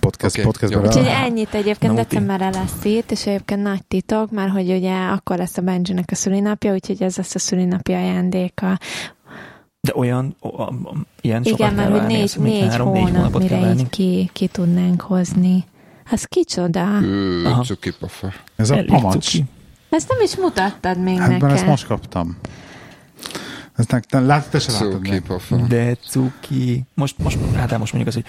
podcast, 0.00 0.34
Oké, 0.34 0.44
podcastben. 0.44 0.86
Úgyhogy 0.86 1.06
ennyit 1.06 1.54
egyébként 1.54 1.94
decemberre 1.94 2.50
lesz 2.50 2.84
itt, 2.84 3.10
és 3.10 3.26
egyébként 3.26 3.62
nagy 3.62 3.84
titok, 3.84 4.30
mert 4.30 4.50
hogy 4.52 4.70
ugye 4.70 4.94
akkor 4.94 5.36
lesz 5.36 5.56
a 5.56 5.62
Benjinek 5.62 6.08
a 6.12 6.14
szülinapja, 6.14 6.72
úgyhogy 6.72 7.02
ez 7.02 7.16
lesz 7.16 7.34
a 7.34 7.38
szülinapi 7.38 7.92
ajándéka. 7.92 8.78
De 9.80 9.92
olyan, 9.94 10.36
o, 10.40 10.48
o, 10.48 10.62
o, 10.62 10.92
ilyen 11.20 11.42
sokat 11.42 11.58
Igen, 11.58 11.74
mert 11.74 11.90
hogy 11.90 12.06
négy, 12.06 12.34
négy 12.38 12.68
három, 12.68 12.92
négy 12.92 13.02
hónap, 13.02 13.16
hónapot 13.16 13.46
kell 13.46 13.58
mire 13.58 13.72
így 13.72 13.88
ki, 13.88 14.30
ki 14.32 14.46
tudnánk 14.46 15.00
hozni. 15.00 15.64
Az 16.10 16.24
kicsoda. 16.24 17.00
Ő. 17.02 17.46
Ez 18.56 18.70
a 18.70 18.84
pamacs. 18.86 19.12
cuki. 19.12 19.44
Ezt 19.92 20.08
nem 20.08 20.18
is 20.22 20.36
mutattad 20.36 20.98
még 21.02 21.18
Hát 21.18 21.28
nekem. 21.28 21.48
ezt 21.48 21.66
most 21.66 21.86
kaptam. 21.86 22.36
Ezt 23.76 23.90
ne, 23.90 24.00
te, 24.00 24.20
lát, 24.20 24.48
te 24.50 24.58
se 24.58 24.72
látod 24.72 25.00
még. 25.00 25.12
Cukipafa. 25.12 25.56
De 25.56 25.94
cuki. 26.08 26.82
Most, 26.94 27.18
most, 27.18 27.38
hát 27.56 27.78
most 27.78 27.92
mondjuk 27.92 28.16
az, 28.16 28.22
hogy 28.22 28.24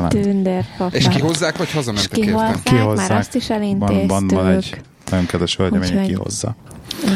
látod. 0.00 0.20
Tündérpapa. 0.20 0.96
És 0.96 1.08
kihozzák, 1.08 1.56
vagy 1.56 1.70
hazamentek 1.72 2.16
értem? 2.18 2.34
kihozzák, 2.34 2.62
Kihozzák. 2.62 3.08
már 3.08 3.18
azt 3.18 3.34
is 3.34 3.46
Van, 3.46 3.56
elintéztük. 3.56 4.08
van, 4.10 4.26
van 4.28 4.46
egy 4.46 4.80
nagyon 5.10 5.26
kedves 5.26 5.56
hölgyem, 5.56 5.80
Úgyhogy- 5.80 5.98
hogy 5.98 6.06
kihozza. 6.06 6.56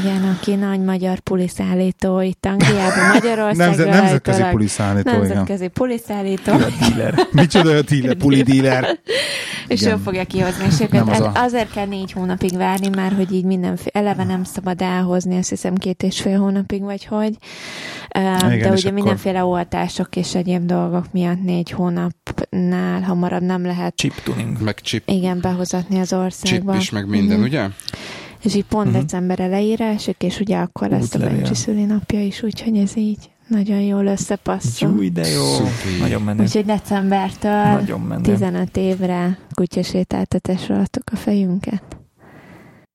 Igen, 0.00 0.24
aki 0.38 0.54
nagy 0.54 0.80
magyar 0.80 1.18
puliszállító 1.18 2.20
itt 2.20 2.46
Angliában, 2.46 3.08
Magyarországon. 3.14 3.76
Nemzet, 3.76 4.00
nemzetközi 4.00 4.42
puliszállító, 4.50 5.10
igen. 5.10 5.20
Nemzetközi 5.20 5.68
puliszállító. 5.68 6.52
dealer. 6.80 7.14
Micsoda 7.30 7.70
a 7.76 7.82
díler, 7.82 8.14
puli 8.14 8.42
díler. 8.42 8.98
És 9.68 9.82
ő 9.84 9.96
fogja 10.04 10.24
kihozni. 10.24 10.64
És 10.64 10.78
Nem 10.90 11.08
az 11.08 11.20
a- 11.20 11.32
azért 11.34 11.72
kell 11.72 11.86
négy 11.86 12.12
hónapig 12.12 12.56
várni, 12.56 12.88
már 12.88 13.12
hogy 13.12 13.32
így 13.32 13.44
mindenféle, 13.44 13.90
eleve 13.92 14.24
nem 14.24 14.44
szabad 14.44 14.80
elhozni, 14.82 15.36
azt 15.38 15.48
hiszem 15.48 15.74
két 15.74 16.02
és 16.02 16.20
fél 16.20 16.38
hónapig, 16.38 16.82
vagy 16.82 17.04
hogy. 17.04 17.36
Igen, 18.14 18.38
De 18.38 18.54
ugye 18.56 18.68
akkor- 18.68 18.92
mindenféle 18.92 19.44
oltások 19.44 20.16
és 20.16 20.34
egyéb 20.34 20.66
dolgok 20.66 21.04
miatt 21.12 21.42
négy 21.42 21.70
hónapnál 21.70 23.00
hamarabb 23.00 23.42
nem 23.42 23.64
lehet 23.66 23.96
Chip 23.96 24.22
tuning. 24.22 24.60
Meg 24.60 24.80
chip, 24.80 25.02
igen, 25.08 25.38
behozatni 25.40 26.00
az 26.00 26.08
chip 26.08 26.18
országba. 26.18 26.76
is, 26.76 26.90
meg 26.90 27.08
minden, 27.08 27.36
Mhm. 27.36 27.46
ugye? 27.46 27.66
És 28.42 28.54
így 28.54 28.64
pont 28.64 28.90
Mhm. 28.90 28.98
december 29.00 29.40
elejére 29.40 29.86
esik, 29.86 30.22
és 30.22 30.40
ugye 30.40 30.56
akkor 30.58 30.88
lesz 30.88 31.14
a 31.14 31.16
Útlevél. 31.16 31.36
Bencsi 31.36 31.54
szülinapja 31.54 32.20
is, 32.20 32.42
úgyhogy 32.42 32.76
ez 32.76 32.96
így 32.96 33.30
nagyon 33.48 33.80
jól 33.80 34.06
összepasszol. 34.06 34.88
Júj, 34.90 35.10
de 35.10 35.26
jó. 35.28 35.44
Szupi. 35.44 35.98
Nagyon 36.00 36.22
menő. 36.22 36.42
Úgyhogy 36.42 36.64
decembertől 36.64 37.62
Nagyon 37.62 38.00
menő. 38.00 38.22
15 38.22 38.76
évre 38.76 39.38
kutyasétáltatásra 39.54 40.78
adtuk 40.78 41.02
a 41.12 41.16
fejünket. 41.16 41.82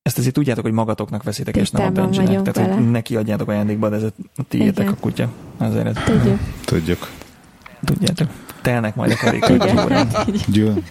Ezt 0.02 0.18
azért 0.18 0.34
tudjátok, 0.34 0.64
hogy 0.64 0.72
magatoknak 0.72 1.22
veszitek, 1.22 1.56
és 1.56 1.70
nem 1.70 1.82
a 1.82 1.86
Tisztában 1.86 2.10
Benjinek. 2.10 2.42
Tehát, 2.52 2.68
hogy 2.68 2.78
vele. 2.78 2.90
neki 2.90 3.16
adjátok 3.16 3.48
ajándékba, 3.48 3.88
de 3.88 3.96
ez 3.96 4.02
a 4.02 4.42
tiétek 4.48 4.78
Igen. 4.84 4.92
a 4.92 4.96
kutya. 5.00 5.28
Azért 5.58 5.86
ezt 5.86 6.04
Tudjuk. 6.04 6.38
Tudjuk. 6.64 7.08
tudjátok. 7.84 8.28
Telnek 8.62 8.94
majd 8.94 9.10
a 9.10 9.16
karékok. 9.16 9.50
Igen. 9.50 10.08
Gyűl. 10.46 10.82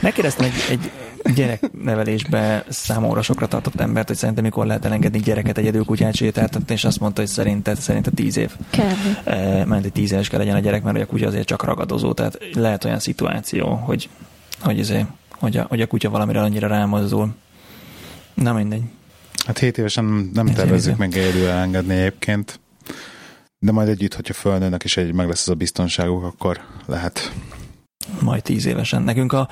Megkérdeztem 0.00 0.46
egy, 0.46 0.52
egy 0.70 0.90
gyereknevelésbe 1.34 2.64
számomra 2.68 3.22
sokra 3.22 3.46
tartott 3.46 3.80
embert, 3.80 4.06
hogy 4.06 4.16
szerintem 4.16 4.44
mikor 4.44 4.66
lehet 4.66 4.84
elengedni 4.84 5.18
gyereket 5.18 5.58
egyedül 5.58 5.84
kutyát 5.84 6.14
sétáltatni, 6.14 6.74
és 6.74 6.84
azt 6.84 7.00
mondta, 7.00 7.20
hogy 7.20 7.30
szerinted, 7.30 7.78
szerinted 7.78 8.14
tíz 8.14 8.36
év. 8.36 8.50
Kevés. 8.70 8.96
E, 9.24 9.64
mert 9.64 9.84
egy 9.84 9.92
tíz 9.92 10.12
éves 10.12 10.28
kell 10.28 10.38
legyen 10.38 10.56
a 10.56 10.60
gyerek, 10.60 10.82
mert 10.82 11.00
a 11.00 11.06
kutya 11.06 11.26
azért 11.26 11.46
csak 11.46 11.64
ragadozó, 11.64 12.12
tehát 12.12 12.38
lehet 12.52 12.84
olyan 12.84 12.98
szituáció, 12.98 13.74
hogy, 13.74 14.08
hogy, 14.60 14.80
azért, 14.80 15.06
hogy, 15.30 15.56
a, 15.56 15.66
hogy 15.68 15.80
a 15.80 15.86
kutya 15.86 16.10
valamire 16.10 16.40
annyira 16.40 16.68
rámozdul. 16.68 17.34
Na 18.34 18.52
mindegy. 18.52 18.82
Hát 19.46 19.58
7 19.58 19.78
évesen 19.78 20.30
nem- 20.34 20.46
tervezzük 20.46 20.96
meg 20.96 21.16
egyedül 21.16 21.46
elengedni 21.46 21.94
egyébként. 21.94 22.60
De 23.58 23.72
majd 23.72 23.88
együtt, 23.88 24.14
hogyha 24.14 24.34
fölnőnek 24.34 24.84
és 24.84 24.96
egy 24.96 25.12
meg 25.12 25.28
lesz 25.28 25.42
az 25.42 25.48
a 25.48 25.54
biztonságuk, 25.54 26.24
akkor 26.24 26.60
lehet. 26.86 27.32
Majd 28.20 28.42
tíz 28.42 28.66
évesen. 28.66 29.02
Nekünk 29.02 29.32
a 29.32 29.48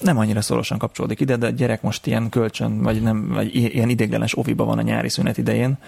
nem 0.00 0.18
annyira 0.18 0.40
szorosan 0.40 0.78
kapcsolódik 0.78 1.20
ide, 1.20 1.36
de 1.36 1.46
a 1.46 1.50
gyerek 1.50 1.82
most 1.82 2.06
ilyen 2.06 2.28
kölcsön, 2.28 2.82
vagy, 2.82 3.02
nem, 3.02 3.28
vagy 3.28 3.54
ilyen 3.54 3.88
idéglenes 3.88 4.38
oviba 4.38 4.64
van 4.64 4.78
a 4.78 4.82
nyári 4.82 5.08
szünet 5.08 5.38
idején, 5.38 5.78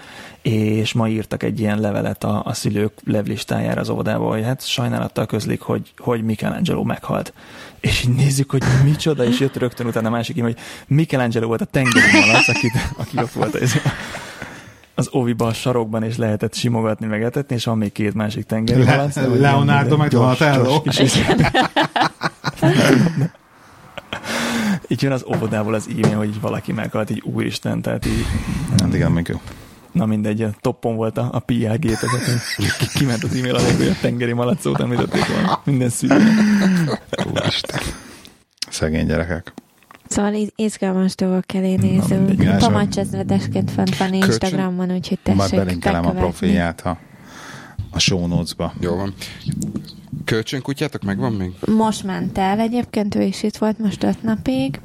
és 0.41 0.93
ma 0.93 1.07
írtak 1.07 1.43
egy 1.43 1.59
ilyen 1.59 1.79
levelet 1.79 2.23
a, 2.23 2.41
a 2.45 2.53
szülők 2.53 2.93
levlistájára 3.05 3.81
az 3.81 3.89
óvodába, 3.89 4.27
hogy 4.27 4.43
hát 4.43 4.67
sajnálattal 4.67 5.25
közlik, 5.25 5.61
hogy, 5.61 5.93
hogy 5.97 6.23
Michelangelo 6.23 6.83
meghalt. 6.83 7.33
És 7.79 8.03
így 8.03 8.15
nézzük, 8.15 8.51
hogy 8.51 8.63
micsoda, 8.83 9.25
és 9.25 9.39
jött 9.39 9.57
rögtön 9.57 9.87
utána 9.87 10.07
a 10.07 10.11
másik, 10.11 10.41
hogy 10.41 10.57
Michelangelo 10.87 11.47
volt 11.47 11.61
a 11.61 11.65
tengeri 11.65 12.19
malac, 12.19 12.47
aki, 12.47 12.71
aki 12.97 13.17
ott 13.17 13.31
volt 13.31 13.55
ez, 13.55 13.73
az 14.99 15.07
oviba 15.11 15.45
a 15.47 15.53
sarokban, 15.53 16.03
és 16.03 16.17
lehetett 16.17 16.53
simogatni, 16.53 17.05
meg 17.05 17.23
etetni, 17.23 17.55
és 17.55 17.65
van 17.65 17.77
még 17.77 17.91
két 17.91 18.13
másik 18.13 18.45
tengeri 18.45 18.83
Le- 18.83 19.09
hogy 19.13 19.39
Leonardo 19.39 19.97
meg 19.97 20.09
Donatello. 20.09 20.81
így 24.87 25.01
jön 25.01 25.11
az 25.11 25.25
óvodából 25.35 25.73
az 25.73 25.87
e-mail, 25.97 26.17
hogy 26.17 26.27
így 26.27 26.41
valaki 26.41 26.71
meghalt, 26.71 27.09
így 27.09 27.21
úristen, 27.25 27.81
tehát 27.81 28.05
így, 28.05 28.25
Hát 28.79 28.93
igen, 28.93 29.11
még 29.11 29.27
jó. 29.27 29.41
na 29.91 30.05
mindegy, 30.05 30.41
a 30.41 30.49
toppon 30.61 30.95
volt 30.95 31.17
a, 31.17 31.29
a 31.31 31.39
PR 31.39 31.79
gépezet, 31.79 32.21
kiment 32.93 33.23
az 33.23 33.35
e-mail 33.35 33.55
alá, 33.55 33.75
hogy 33.77 33.87
a 33.87 33.95
tengeri 34.01 34.33
malacót 34.33 34.79
említették 34.79 35.25
volna. 35.27 35.61
Minden 35.63 35.89
szülő. 35.89 36.17
Úristen. 37.33 37.79
Szegény 38.69 39.05
gyerekek. 39.07 39.53
Szóval 40.09 40.33
izgalmas 40.55 41.15
dolgok 41.15 41.53
elé 41.53 41.75
nézünk. 41.75 42.31
Igen, 42.31 42.57
Pamacsezredesként 42.57 43.71
fent 43.71 43.97
van 43.97 44.13
Instagramon, 44.13 44.91
úgyhogy 44.91 45.19
Már 45.23 45.35
tessék 45.35 45.59
belinkelem 45.59 46.05
a 46.05 46.11
profilját 46.11 46.81
a, 46.81 46.97
a 47.91 47.99
show 47.99 48.27
notes-ba. 48.27 48.73
Jó 48.79 48.95
van. 48.95 49.13
Kölcsönkutyátok 50.25 51.01
megvan 51.03 51.33
még? 51.33 51.51
Most 51.65 52.03
ment 52.03 52.37
el 52.37 52.59
egyébként, 52.59 53.15
ő 53.15 53.21
is 53.21 53.43
itt 53.43 53.57
volt 53.57 53.79
most 53.79 54.03
öt 54.03 54.23
napig. 54.23 54.79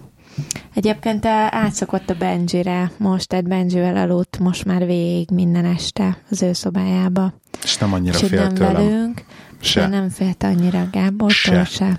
Egyébként 0.74 1.26
átszokott 1.50 2.10
a 2.10 2.14
Benjire 2.14 2.90
most, 2.96 3.28
tehát 3.28 3.48
Benjivel 3.48 3.96
aludt 3.96 4.38
most 4.38 4.64
már 4.64 4.86
végig 4.86 5.30
minden 5.30 5.64
este 5.64 6.18
az 6.30 6.42
ő 6.42 6.52
szobájába. 6.52 7.34
És 7.62 7.76
nem 7.76 7.92
annyira 7.92 8.14
Úgyhogy 8.14 8.28
fél 8.28 8.40
nem 8.42 8.54
tőlem. 8.54 8.72
velünk, 8.72 9.24
Se. 9.60 9.80
de 9.80 9.86
nem 9.86 10.08
félt 10.08 10.42
annyira 10.42 10.88
Gábortól 10.92 11.28
Se. 11.34 11.64
se. 11.64 11.98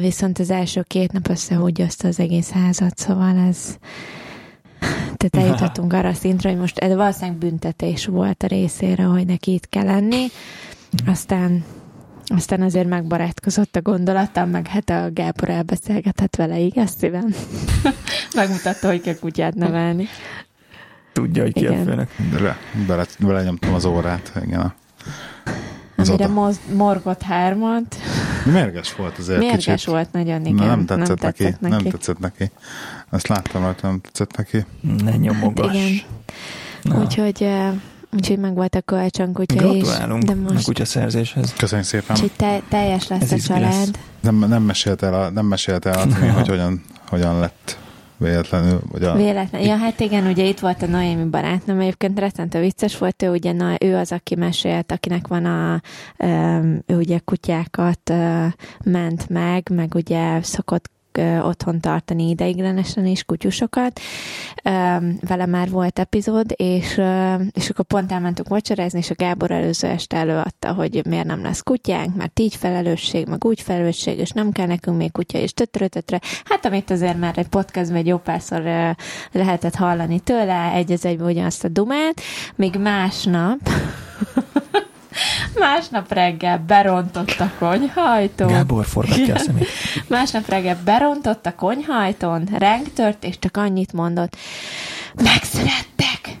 Viszont 0.00 0.38
az 0.38 0.50
első 0.50 0.82
két 0.82 1.12
nap 1.12 1.28
összehúgyozta 1.28 2.08
az 2.08 2.18
egész 2.20 2.50
házat, 2.50 2.98
szóval 2.98 3.36
ez 3.48 3.76
tehát 5.16 5.36
eljutottunk 5.46 5.92
arra 5.92 6.08
a 6.08 6.12
szintre, 6.14 6.50
hogy 6.50 6.58
most 6.58 6.78
ez 6.78 6.94
valószínűleg 6.94 7.36
büntetés 7.38 8.06
volt 8.06 8.42
a 8.42 8.46
részére, 8.46 9.02
hogy 9.02 9.26
neki 9.26 9.52
itt 9.52 9.68
kell 9.68 9.84
lenni. 9.84 10.26
Aztán 11.06 11.64
aztán 12.26 12.62
azért 12.62 12.88
megbarátkozott 12.88 13.76
a 13.76 13.82
gondolattal, 13.82 14.46
meg 14.46 14.66
hát 14.66 14.90
a 14.90 15.08
Gábor 15.12 15.48
elbeszélgetett 15.50 16.36
vele, 16.36 16.58
igaz 16.58 16.94
szívem? 16.98 17.34
Megmutatta, 18.34 18.86
hogy 18.88 19.00
kell 19.00 19.14
kutyát 19.14 19.54
nevelni. 19.54 20.06
Tudja, 21.12 21.42
hogy 21.42 21.52
ki 21.52 21.66
a 21.66 21.70
Igen. 21.70 21.84
főnök. 21.84 22.08
Bele, 22.32 22.56
bele, 22.86 23.04
belenyomtam 23.18 23.74
az 23.74 23.84
órát. 23.84 24.32
Igen. 24.44 24.60
a- 24.60 24.74
Az 25.96 26.08
Amire 26.08 26.28
oda. 26.28 26.50
morgott 26.74 27.22
hármat. 27.22 27.96
Mérges 28.44 28.94
volt 28.94 29.18
azért 29.18 29.38
Mérges 29.38 29.64
kicsit. 29.64 29.84
volt 29.84 30.12
nagyon, 30.12 30.40
igen. 30.46 30.54
Na, 30.54 30.64
nem 30.66 30.86
tetszett, 30.86 31.06
nem 31.08 31.16
neki. 31.20 31.42
tetszett 31.44 31.60
neki. 31.60 31.74
Nem 31.74 31.82
tetszett 31.92 32.18
neki. 32.18 32.50
Azt 33.10 33.28
láttam 33.28 33.62
rajta, 33.62 33.86
nem 33.86 34.00
tetszett 34.00 34.36
neki. 34.36 34.64
Ne 35.04 35.16
nyomogass. 35.16 35.66
Hát 35.66 35.74
igen. 35.74 36.00
Na, 36.82 36.98
Úgyhogy, 37.00 37.46
úgyhogy 38.16 38.38
meg 38.38 38.54
volt 38.54 38.74
a 38.74 38.80
kölcsönkutya 38.80 39.54
is. 39.74 39.82
Gratulálunk 39.82 40.22
De 40.22 40.32
a 40.32 40.52
most 40.52 40.64
kutyaszerzéshez. 40.64 41.54
Köszönjük 41.58 41.86
szépen. 41.86 42.16
úgyhogy 42.16 42.32
te, 42.36 42.60
teljes 42.68 43.08
lesz 43.08 43.20
Ez 43.20 43.32
a 43.32 43.36
család. 43.46 43.62
lesz. 43.62 43.90
Nem, 44.20 44.34
nem 44.38 44.62
mesélte 44.62 45.06
el, 45.06 45.14
a, 45.14 45.30
nem 45.30 45.46
mesélte 45.46 45.90
el 45.90 45.98
a 45.98 46.02
Timi, 46.06 46.26
hogy 46.28 46.48
hogyan, 46.54 46.84
hogyan 47.08 47.38
lett 47.38 47.78
véletlenül, 48.20 48.80
vagy 48.90 49.02
a, 49.02 49.14
Véletlen. 49.14 49.62
Ja, 49.62 49.76
hát 49.76 50.00
igen, 50.00 50.26
ugye 50.26 50.44
itt 50.44 50.58
volt 50.58 50.82
a 50.82 50.86
Noémi 50.86 51.24
barátnőm, 51.24 51.80
egyébként 51.80 52.18
rettentő 52.18 52.60
vicces 52.60 52.98
volt, 52.98 53.22
ő 53.22 53.30
ugye 53.30 53.52
na, 53.52 53.76
ő 53.80 53.96
az, 53.96 54.12
aki 54.12 54.34
mesélt, 54.34 54.92
akinek 54.92 55.26
van 55.26 55.44
a, 55.44 55.80
ő 56.86 56.96
ugye 56.96 57.18
kutyákat 57.18 58.12
ment 58.84 59.28
meg, 59.28 59.70
meg 59.74 59.94
ugye 59.94 60.42
szokott 60.42 60.90
otthon 61.18 61.80
tartani 61.80 62.28
ideiglenesen 62.28 63.06
is 63.06 63.24
kutyusokat. 63.24 64.00
Vele 65.20 65.46
már 65.46 65.70
volt 65.70 65.98
epizód, 65.98 66.52
és, 66.56 67.00
és 67.52 67.70
akkor 67.70 67.84
pont 67.84 68.12
elmentünk 68.12 68.48
vacsorázni, 68.48 68.98
és 68.98 69.10
a 69.10 69.14
Gábor 69.16 69.50
előző 69.50 69.88
este 69.88 70.16
előadta, 70.16 70.72
hogy 70.72 71.02
miért 71.08 71.26
nem 71.26 71.42
lesz 71.42 71.62
kutyánk, 71.62 72.16
mert 72.16 72.38
így 72.38 72.54
felelősség, 72.54 73.26
meg 73.26 73.44
úgy 73.44 73.60
felelősség, 73.60 74.18
és 74.18 74.30
nem 74.30 74.52
kell 74.52 74.66
nekünk 74.66 74.96
még 74.96 75.12
kutya, 75.12 75.38
és 75.38 75.52
tötrötötre. 75.52 76.20
Hát 76.44 76.64
amit 76.64 76.90
azért 76.90 77.18
már 77.18 77.38
egy 77.38 77.48
podcastban 77.48 77.98
egy 77.98 78.06
jó 78.06 78.18
párszor 78.18 78.62
lehetett 79.32 79.74
hallani 79.74 80.20
tőle, 80.20 80.72
egy 80.72 80.92
az 80.92 81.04
egyben 81.04 81.26
ugyanazt 81.26 81.64
a 81.64 81.68
dumát, 81.68 82.20
még 82.56 82.76
másnap 82.76 83.58
Másnap 85.58 86.12
reggel 86.12 86.58
berontott 86.58 87.36
a 87.38 87.50
konyhajtón. 87.58 88.48
Gábor 88.48 88.84
forgatja 88.84 89.34
a 89.34 89.38
szemét. 89.38 89.68
Másnap 90.08 90.48
reggel 90.48 90.78
berontott 90.84 91.46
a 91.46 91.54
konyhajtón, 91.54 92.48
ránk 92.58 92.92
tört, 92.92 93.24
és 93.24 93.38
csak 93.38 93.56
annyit 93.56 93.92
mondott, 93.92 94.36
megszülettek! 95.14 96.38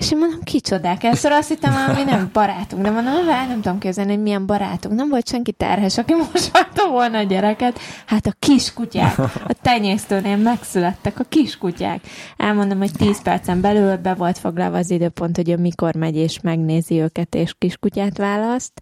És 0.00 0.10
én 0.10 0.18
mondom, 0.18 0.40
kicsodák. 0.42 1.04
Először 1.04 1.32
azt 1.32 1.48
hittem, 1.48 1.72
hogy 1.72 2.04
nem 2.04 2.30
barátunk, 2.32 2.82
de 2.82 2.90
mondom, 2.90 3.26
vár, 3.26 3.48
nem 3.48 3.60
tudom 3.60 3.78
képzelni, 3.78 4.12
hogy 4.12 4.22
milyen 4.22 4.46
barátunk. 4.46 4.94
Nem 4.94 5.08
volt 5.08 5.28
senki 5.28 5.52
terhes, 5.52 5.98
aki 5.98 6.14
mosatta 6.32 6.88
volna 6.90 7.18
a 7.18 7.22
gyereket. 7.22 7.78
Hát 8.06 8.26
a 8.26 8.32
kiskutyák, 8.38 9.18
a 9.18 9.54
tenyésztőnél 9.62 10.36
megszülettek 10.36 11.18
a 11.20 11.24
kiskutyák. 11.28 12.00
Elmondom, 12.36 12.78
hogy 12.78 12.92
10 12.92 13.22
percen 13.22 13.60
belül 13.60 13.96
be 13.96 14.14
volt 14.14 14.38
foglalva 14.38 14.76
az 14.76 14.90
időpont, 14.90 15.36
hogy 15.36 15.50
ő 15.50 15.56
mikor 15.56 15.94
megy 15.94 16.16
és 16.16 16.40
megnézi 16.40 17.00
őket, 17.00 17.34
és 17.34 17.54
kiskutyát 17.58 18.18
választ. 18.18 18.72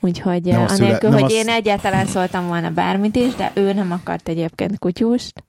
Úgyhogy 0.00 0.42
Nem 0.42 0.66
szüle- 0.66 0.80
anélkül, 0.80 1.10
nem 1.10 1.20
hogy 1.20 1.32
a 1.32 1.34
én 1.34 1.48
egyáltalán 1.48 2.06
szóltam 2.06 2.46
volna 2.46 2.70
bármit 2.70 3.16
is, 3.16 3.34
de 3.34 3.50
ő 3.54 3.72
nem 3.72 3.92
akart 3.92 4.28
egyébként 4.28 4.78
kutyust. 4.78 5.44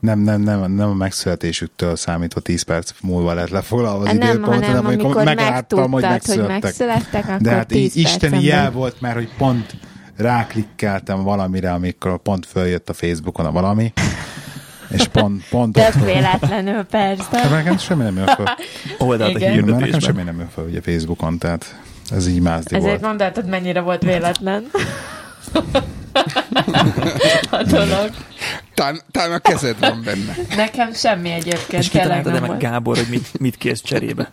Nem, 0.00 0.18
nem, 0.18 0.40
nem, 0.40 0.72
nem 0.72 0.90
a 0.90 0.94
megszületésüktől 0.94 1.96
számítva 1.96 2.40
10 2.40 2.62
perc 2.62 2.90
múlva 3.02 3.34
lett 3.34 3.48
lefoglalva 3.48 4.08
az 4.08 4.16
nem, 4.16 4.28
időpont, 4.28 4.64
hanem 4.64 4.86
amikor 4.86 5.24
megláttam, 5.24 5.90
hogy 5.90 6.02
megtudtad, 6.02 6.38
hogy 6.38 6.48
megszülettek. 6.48 6.62
megszülettek, 6.62 7.24
akkor 7.28 7.40
De 7.40 7.50
hát 7.50 7.66
10 7.66 7.96
így 7.96 8.02
isteni 8.02 8.44
jel 8.44 8.70
volt, 8.70 9.00
mert 9.00 9.14
hogy 9.14 9.28
pont 9.38 9.76
ráklikkeltem 10.16 11.22
valamire, 11.22 11.72
amikor 11.72 12.18
pont 12.18 12.46
följött 12.46 12.88
a 12.88 12.92
Facebookon 12.92 13.46
a 13.46 13.52
valami, 13.52 13.92
és 14.90 15.08
pont, 15.08 15.44
pont 15.50 15.76
ott 15.76 15.84
Tök 15.84 16.04
véletlenül, 16.04 16.82
persze. 16.82 17.38
Hát 17.38 17.50
nekem 17.50 17.78
semmi 17.78 18.02
nem 18.02 18.16
jön 18.16 18.26
föl. 18.26 18.46
Oldalt 19.08 19.34
a 19.34 19.38
Igen. 19.38 19.50
Mert 19.50 19.64
nekem 19.64 19.78
hirdetésben. 19.78 20.00
semmi 20.00 20.22
nem 20.22 20.38
jön 20.38 20.48
föl 20.54 20.64
ugye 20.68 20.80
Facebookon, 20.80 21.38
tehát 21.38 21.80
ez 22.10 22.26
így 22.28 22.40
mázdi 22.40 22.74
Ezért 22.74 22.90
volt. 22.90 23.02
mondhatod, 23.02 23.48
mennyire 23.48 23.80
volt 23.80 24.02
véletlen. 24.02 24.70
A 27.50 27.62
dolog. 27.62 28.10
Talán, 28.74 29.00
talán 29.10 29.32
a 29.32 29.38
kezed 29.38 29.78
van 29.78 30.02
benne. 30.04 30.34
Nekem 30.56 30.92
semmi 30.92 31.30
egyébként 31.30 31.82
És 31.82 31.88
tényleg 31.88 32.22
kitaláltad-e 32.22 32.40
nem 32.40 32.50
meg. 32.50 32.58
Gábor, 32.58 32.96
hogy 32.96 33.06
mit, 33.10 33.40
mit 33.40 33.56
kérsz 33.56 33.82
cserébe? 33.82 34.30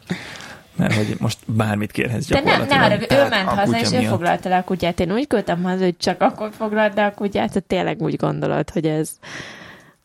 Mert 0.75 0.93
hogy 0.93 1.15
most 1.19 1.37
bármit 1.45 1.91
kérhetsz 1.91 2.27
De 2.27 2.39
nem, 2.39 2.45
gyakorlatilag. 2.45 3.09
ne 3.09 3.15
arra, 3.15 3.25
ő 3.25 3.29
ment 3.29 3.49
haza, 3.49 3.79
és 3.79 3.91
ő 3.91 3.97
miatt. 3.97 4.11
foglalta 4.11 4.49
le 4.49 4.57
a 4.57 4.63
kutyát. 4.63 4.99
Én 4.99 5.11
úgy 5.11 5.27
küldtem 5.27 5.63
haza, 5.63 5.83
hogy 5.83 5.97
csak 5.97 6.21
akkor 6.21 6.49
foglalt 6.57 6.95
le 6.95 7.05
a 7.05 7.13
kutyát, 7.13 7.53
hogy 7.53 7.63
tényleg 7.63 8.01
úgy 8.01 8.15
gondolod, 8.15 8.69
hogy 8.69 8.85
ez... 8.85 9.09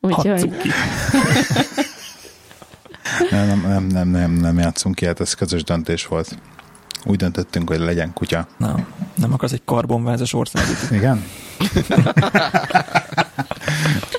Úgyhogy... 0.00 0.50
nem, 3.30 3.61
nem, 3.66 3.86
nem, 3.86 4.09
nem, 4.09 4.32
nem 4.32 4.59
játszunk 4.59 4.94
ki, 4.94 5.07
hát 5.07 5.20
ez 5.20 5.34
közös 5.34 5.64
döntés 5.64 6.07
volt. 6.07 6.36
Úgy 7.05 7.16
döntöttünk, 7.16 7.68
hogy 7.68 7.78
legyen 7.78 8.12
kutya. 8.12 8.46
Na, 8.57 8.86
nem 9.14 9.32
akarsz 9.32 9.53
egy 9.53 9.62
karbonvázas 9.64 10.32
országot? 10.32 10.90
Igen? 10.90 11.24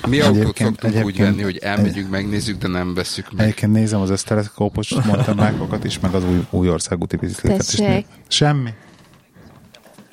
Mi 0.08 0.20
autót 0.20 0.56
szoktunk 0.56 1.04
úgy 1.04 1.18
venni, 1.18 1.42
hogy 1.42 1.56
elmegyünk, 1.56 2.10
megnézzük, 2.10 2.58
de 2.58 2.68
nem 2.68 2.94
veszük 2.94 3.32
meg. 3.32 3.46
Egyébként 3.46 3.72
nézem 3.72 4.00
az 4.00 4.10
összteleszkópos 4.10 4.94
montanákokat 4.94 5.84
is, 5.90 6.00
meg 6.00 6.14
az 6.14 6.24
új, 6.24 6.46
új 6.50 6.68
országúti 6.68 7.16
biciklitet 7.16 7.72
is. 7.72 8.04
Semmi. 8.28 8.70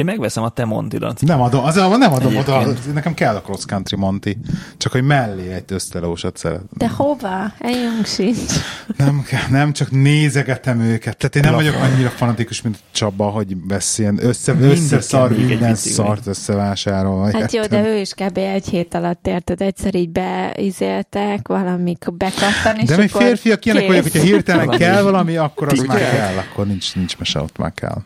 Én 0.02 0.08
megveszem 0.08 0.44
a 0.44 0.50
te 0.50 0.66
Montidat. 0.66 1.22
Nem 1.22 1.42
adom, 1.42 1.64
az, 1.64 1.76
nem 1.76 2.14
adom 2.14 2.36
oda, 2.36 2.62
Egyébként. 2.62 2.94
nekem 2.94 3.14
kell 3.14 3.36
a 3.36 3.42
cross 3.42 3.66
country 3.66 3.96
Monty, 3.98 4.30
csak 4.78 4.92
hogy 4.92 5.04
mellé 5.04 5.52
egy 5.54 5.64
össztelósat 5.68 6.38
szeret. 6.38 6.62
De 6.78 6.90
hova? 6.90 7.54
Eljünk 7.60 8.06
sincs. 8.06 8.54
Nem, 8.98 9.24
kell, 9.24 9.48
nem 9.50 9.74
csak 9.74 9.92
nézegetem 9.92 10.80
őket. 10.80 11.18
Tehát 11.18 11.36
én 11.36 11.42
nem 11.42 11.54
vagyok 11.54 11.76
annyira 11.76 12.10
fanatikus, 12.10 12.62
mint 12.62 12.78
Csaba, 12.92 13.30
hogy 13.30 13.58
beszéljen. 13.58 14.20
Össze, 14.22 14.56
összeszar 14.62 15.30
minden 15.30 15.72
bicikli. 15.72 15.92
szart 15.92 16.28
összevásárol. 16.28 17.32
Hát 17.32 17.52
jó, 17.54 17.64
de 17.64 17.88
ő 17.88 17.98
is 17.98 18.14
kb. 18.14 18.38
egy 18.38 18.68
hét 18.68 18.94
alatt 18.94 19.28
érted, 19.28 19.62
egyszer 19.62 19.96
így 19.96 20.10
beizéltek, 20.10 21.48
valamik 21.48 22.06
bekattan, 22.14 22.76
és 22.78 22.88
De 22.88 22.98
mi 22.98 23.08
férfiak 23.08 23.66
ilyenek 23.66 23.88
vagyok, 23.88 24.04
hogyha 24.04 24.22
hirtelen 24.22 24.70
kell 24.70 25.02
valami, 25.02 25.36
akkor 25.38 25.68
az 25.72 25.80
már 25.80 25.98
kell, 25.98 26.38
akkor 26.38 26.68
nincs, 26.68 26.96
nincs 26.96 27.18
mese, 27.18 27.42
ott 27.42 27.58
már 27.58 27.74
kell. 27.74 27.98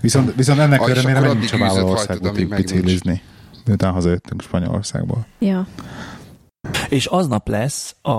Viszont, 0.00 0.34
viszont 0.36 0.58
ennek 0.58 0.80
Ah, 0.80 0.88
örömére 0.88 1.18
akkor 1.18 1.20
menjünk 1.20 1.38
addig 1.38 1.48
Csabával 1.48 1.76
űzött 1.76 1.86
rajtad, 1.86 1.98
országútig 1.98 2.28
amíg 2.30 2.48
meg 2.48 2.58
nincs. 2.58 2.70
biciklizni. 2.72 3.22
Miután 3.64 3.92
hazajöttünk 3.92 4.42
Spanyolországból. 4.42 5.26
Ja. 5.38 5.66
És 6.88 7.06
aznap 7.06 7.48
lesz 7.48 7.94
a 8.02 8.12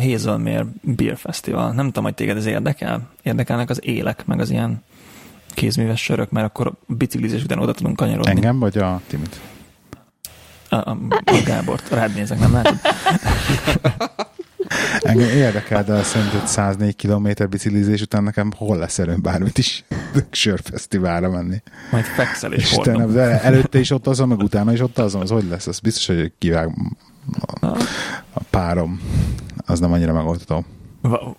Hazelmere 0.00 0.66
Beer 0.82 1.16
Festival. 1.16 1.72
Nem 1.72 1.86
tudom, 1.86 2.04
hogy 2.04 2.14
téged 2.14 2.36
ez 2.36 2.46
érdekel? 2.46 3.08
Érdekelnek 3.22 3.70
az 3.70 3.80
élek, 3.84 4.26
meg 4.26 4.40
az 4.40 4.50
ilyen 4.50 4.82
kézműves 5.54 6.02
sörök, 6.02 6.30
mert 6.30 6.46
akkor 6.46 6.72
biciklizés 6.86 7.42
után 7.42 7.58
oda 7.58 7.72
tudunk 7.72 7.96
kanyarodni. 7.96 8.30
Engem 8.30 8.58
vagy 8.58 8.78
a 8.78 9.00
Timit? 9.06 9.40
A, 10.68 10.74
a, 10.76 10.96
a 11.24 11.42
Gábort. 11.44 11.88
Rád 11.90 12.14
nézek, 12.14 12.38
nem 12.38 12.52
látod? 12.52 12.74
Engem 15.08 15.28
érdekel, 15.28 15.84
de 15.84 16.02
szerinted 16.02 16.46
104 16.46 16.96
km 16.96 17.28
biciklizés 17.50 18.02
után 18.02 18.22
nekem 18.22 18.50
hol 18.56 18.76
lesz 18.78 18.98
erőm 18.98 19.22
bármit 19.22 19.58
is 19.58 19.84
sörfesztiválra 20.30 21.30
menni. 21.30 21.62
Majd 21.90 22.04
fekszel 22.04 22.52
és 22.52 22.62
Istenem, 22.72 23.12
de 23.12 23.40
előtte 23.42 23.78
is 23.78 23.90
ott 23.90 24.06
azon, 24.06 24.28
meg 24.28 24.38
utána 24.38 24.72
is 24.72 24.80
ott 24.80 24.98
azon, 24.98 25.20
az 25.20 25.30
hogy 25.30 25.48
lesz? 25.48 25.66
Az 25.66 25.78
biztos, 25.78 26.06
hogy 26.06 26.32
kivág 26.38 26.70
a, 27.60 27.66
a 28.32 28.40
párom. 28.50 29.00
Az 29.66 29.80
nem 29.80 29.92
annyira 29.92 30.12
megoldható. 30.12 30.64
Va- 31.00 31.36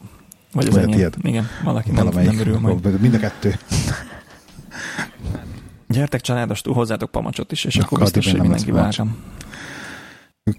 Vagy 0.53 0.67
az 0.67 0.77
enyém. 0.77 0.95
tiéd. 0.95 1.15
Igen, 1.21 1.47
valaki 1.63 1.91
nem, 1.91 2.07
nem 2.07 2.39
örül 2.39 2.59
majd. 2.59 2.99
Mind 3.01 3.13
a 3.13 3.19
kettő. 3.19 3.55
Gyertek 5.87 6.21
családostul, 6.21 6.73
hozzátok 6.73 7.11
pamacsot 7.11 7.51
is, 7.51 7.63
és 7.65 7.75
Na, 7.75 7.83
akkor 7.83 7.99
biztos, 7.99 8.31
hogy 8.31 8.39
mindenki 8.39 8.71
vágam. 8.71 9.17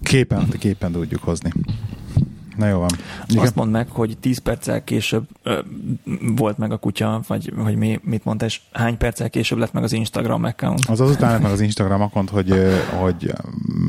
Képen, 0.03 0.49
képen 0.59 0.91
tudjuk 0.91 1.23
hozni. 1.23 1.51
Na 2.57 2.67
jó 2.67 2.79
van. 2.79 2.89
Igen. 3.27 3.43
Azt 3.43 3.55
mondd 3.55 3.71
meg, 3.71 3.89
hogy 3.89 4.17
10 4.17 4.37
perccel 4.37 4.83
később 4.83 5.23
ö, 5.43 5.59
volt 6.35 6.57
meg 6.57 6.71
a 6.71 6.77
kutya, 6.77 7.21
vagy 7.27 7.53
hogy 7.57 7.75
mi, 7.75 7.99
mit 8.03 8.25
mondta, 8.25 8.45
és 8.45 8.61
hány 8.71 8.97
perccel 8.97 9.29
később 9.29 9.57
lett 9.57 9.73
meg 9.73 9.83
az 9.83 9.93
Instagram 9.93 10.43
account. 10.43 10.85
Az 10.85 11.01
azután 11.01 11.31
lett 11.31 11.41
meg 11.41 11.51
az 11.51 11.61
Instagram 11.61 12.01
akont, 12.01 12.29
hogy, 12.29 12.53
hogy 12.99 13.33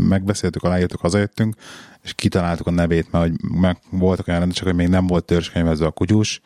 megbeszéltük, 0.08 0.62
aláírtuk, 0.62 1.00
hazajöttünk, 1.00 1.54
és 2.02 2.14
kitaláltuk 2.14 2.66
a 2.66 2.70
nevét, 2.70 3.12
mert 3.12 3.24
hogy 3.24 3.50
meg 3.60 3.78
voltak 3.90 4.26
olyan 4.28 4.40
rendesek, 4.40 4.64
hogy 4.64 4.74
még 4.74 4.88
nem 4.88 5.06
volt 5.06 5.24
törzskönyvezve 5.24 5.86
a 5.86 5.90
kutyus, 5.90 6.40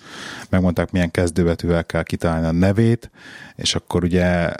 megmondták, 0.49 0.91
milyen 0.91 1.11
kezdőbetűvel 1.11 1.85
kell 1.85 2.03
kitalálni 2.03 2.47
a 2.47 2.53
nevét, 2.53 3.11
és 3.57 3.75
akkor 3.75 4.05
ugye 4.05 4.53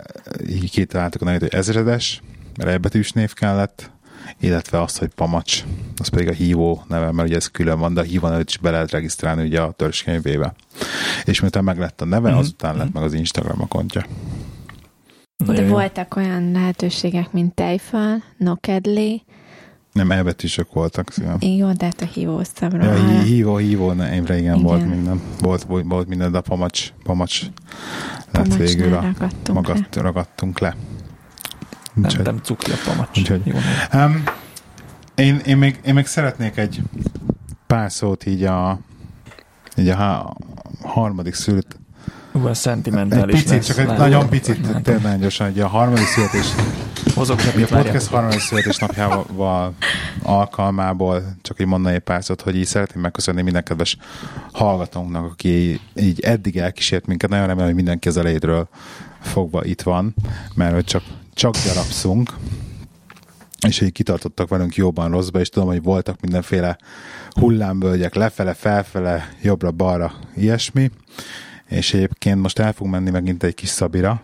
így 0.49 0.71
kitaláltuk 0.71 1.23
a 1.23 1.25
nevét, 1.25 1.41
hogy 1.41 1.55
ezredes, 1.55 2.23
mert 2.57 2.71
elbetűs 2.71 3.13
név 3.13 3.33
kellett, 3.33 3.91
illetve 4.41 4.83
azt, 4.83 4.99
hogy 4.99 5.09
Pamacs, 5.15 5.65
az 5.97 6.09
pedig 6.09 6.29
a 6.29 6.33
hívó 6.33 6.85
neve, 6.89 7.13
mert 7.13 7.29
ugye 7.29 7.37
ez 7.37 7.47
külön 7.51 7.79
van, 7.79 7.95
de 7.95 8.01
a 8.01 8.05
hívó 8.05 8.29
nevet 8.29 8.49
is 8.49 8.57
be 8.59 8.71
lehet 8.71 8.91
regisztrálni 8.91 9.43
ugye 9.47 9.61
a 9.61 9.71
törzskönyvébe. 9.73 10.55
És 11.25 11.41
miután 11.41 11.65
meg 11.65 11.79
lett 11.79 12.01
a 12.01 12.05
neve, 12.05 12.29
Mhm. 12.31 12.39
azután 12.39 12.77
lett 12.77 12.93
meg 12.93 13.03
az 13.03 13.13
Instagram 13.13 13.61
akontja. 13.63 14.05
De 15.47 15.63
jó. 15.63 15.69
voltak 15.69 16.17
olyan 16.17 16.51
lehetőségek, 16.53 17.33
mint 17.33 17.55
tejfal, 17.55 18.23
nokedli, 18.37 19.23
Nem 19.93 20.11
elbetűsök 20.11 20.73
voltak. 20.73 21.13
Szóval. 21.13 21.37
jó, 21.41 21.73
de 21.73 21.85
hát 21.85 22.01
a 22.01 22.05
hívószamra. 22.05 22.85
Ja, 22.85 23.09
hí- 23.09 23.23
hívó, 23.27 23.57
hívó, 23.57 23.93
ne, 23.93 24.15
évre 24.15 24.39
igen, 24.39 24.55
Igen. 24.55 24.67
volt 24.67 24.89
minden. 24.89 25.21
Volt, 25.41 25.63
volt, 25.63 25.85
volt 25.89 26.09
minden, 26.09 26.33
de 26.33 26.39
a 26.39 26.41
pamacs, 26.41 26.93
pamacs 27.03 27.43
lett 28.33 28.55
végül 28.55 28.95
a 28.95 29.01
ragadtunk 29.01 29.67
magat, 29.67 29.97
ragadtunk 29.97 30.59
le. 30.59 30.77
Nem, 31.97 32.05
Úgyhogy- 32.05 32.25
nem 32.25 32.39
cukri 32.43 32.73
a 32.73 32.77
pamacs. 32.85 33.19
Úgyhogy- 33.19 33.47
Jó, 33.47 33.55
Um, 33.95 34.23
én, 35.15 35.37
én, 35.47 35.57
még, 35.57 35.81
én 35.85 35.95
még 35.95 36.07
szeretnék 36.07 36.57
egy 36.57 36.81
pár 37.67 37.93
szót 37.93 38.27
így 38.27 38.45
a, 38.45 38.79
így 39.77 39.89
a 39.89 39.95
há- 39.97 40.33
harmadik 40.83 41.35
szült. 41.35 41.79
Ú, 42.33 42.45
a 42.45 42.49
Egy 42.49 42.55
szentimentális 42.55 43.35
picit, 43.35 43.51
lesz. 43.51 43.67
csak 43.67 43.79
egy 43.79 43.87
Látom. 43.87 44.09
nagyon 44.09 44.29
picit, 44.29 44.83
tényleg 44.83 45.21
gyorsan, 45.21 45.47
hogy 45.51 45.61
a 45.61 45.67
harmadik 45.67 46.07
születés, 46.07 46.47
Hozok 47.15 47.39
a 47.39 47.43
podcast 47.43 47.71
várjátok. 47.71 48.09
harmadik 48.09 48.41
születésnapjával 48.41 49.75
alkalmából 50.23 51.23
csak 51.43 51.61
így 51.61 51.67
mondani 51.67 51.95
egy 51.95 52.01
pár 52.01 52.25
szót, 52.25 52.41
hogy 52.41 52.57
így 52.57 52.67
szeretném 52.67 53.03
megköszönni 53.03 53.43
minden 53.43 53.63
kedves 53.63 53.97
hallgatónknak, 54.53 55.25
aki 55.25 55.81
így 55.95 56.21
eddig 56.21 56.57
elkísért 56.57 57.07
minket. 57.07 57.31
Nagyon 57.31 57.47
remélem, 57.47 57.67
hogy 57.69 57.77
mindenki 57.77 58.09
az 58.09 58.17
elejétről 58.17 58.69
fogva 59.21 59.65
itt 59.65 59.83
van, 59.83 60.15
mert 60.55 60.75
hogy 60.75 60.85
csak, 60.85 61.03
csak 61.37 61.55
gyarapszunk, 61.65 62.31
és 63.67 63.81
így 63.81 63.93
kitartottak 63.93 64.49
velünk 64.49 64.75
jóban, 64.75 65.11
rosszba, 65.11 65.41
és 65.41 65.49
tudom, 65.49 65.69
hogy 65.69 65.83
voltak 65.83 66.21
mindenféle 66.21 66.79
hullámvölgyek, 67.31 68.15
lefele, 68.15 68.55
felfele, 68.55 69.29
jobbra-balra, 69.43 70.13
ilyesmi, 70.37 70.91
és 71.69 71.95
egyébként 71.95 72.41
most 72.41 72.59
el 72.59 72.73
fog 72.73 72.87
menni 72.87 73.11
megint 73.11 73.43
egy 73.43 73.55
kis 73.55 73.69
Szabira, 73.69 74.23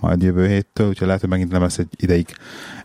majd 0.00 0.22
jövő 0.22 0.48
héttől, 0.48 0.88
úgyhogy 0.88 1.06
lehet, 1.06 1.20
hogy 1.20 1.30
megint 1.30 1.50
nem 1.50 1.62
lesz 1.62 1.78
egy 1.78 1.88
ideig, 1.96 2.26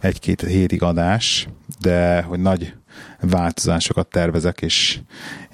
egy-két 0.02 0.42
hétig 0.42 0.84
adás, 0.84 1.48
de 1.80 2.22
hogy 2.22 2.40
nagy 2.40 2.74
változásokat 3.22 4.08
tervezek, 4.08 4.62
és, 4.62 5.00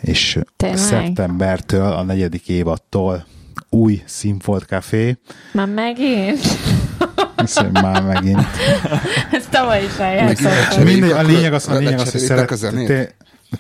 és 0.01 0.39
Tényleg? 0.55 0.78
szeptembertől, 0.78 1.91
a 1.91 2.03
negyedik 2.03 2.49
évadtól 2.49 3.26
új 3.70 4.01
Színfolt 4.05 4.63
Café, 4.63 5.18
Már 5.51 5.68
megint? 5.68 6.39
ezt 7.45 7.71
már 7.71 8.03
megint. 8.03 8.47
Ezt 9.31 9.49
tavaly 9.49 9.83
is 9.83 9.97
eljátszottam. 9.97 10.83
Mindegy, 10.83 11.11
a 11.11 11.21
lényeg 11.21 11.53
az, 11.53 11.67
a 11.67 11.75
lényeg 11.77 11.99
az 11.99 12.11
hogy 12.11 12.21
szeret, 12.21 13.15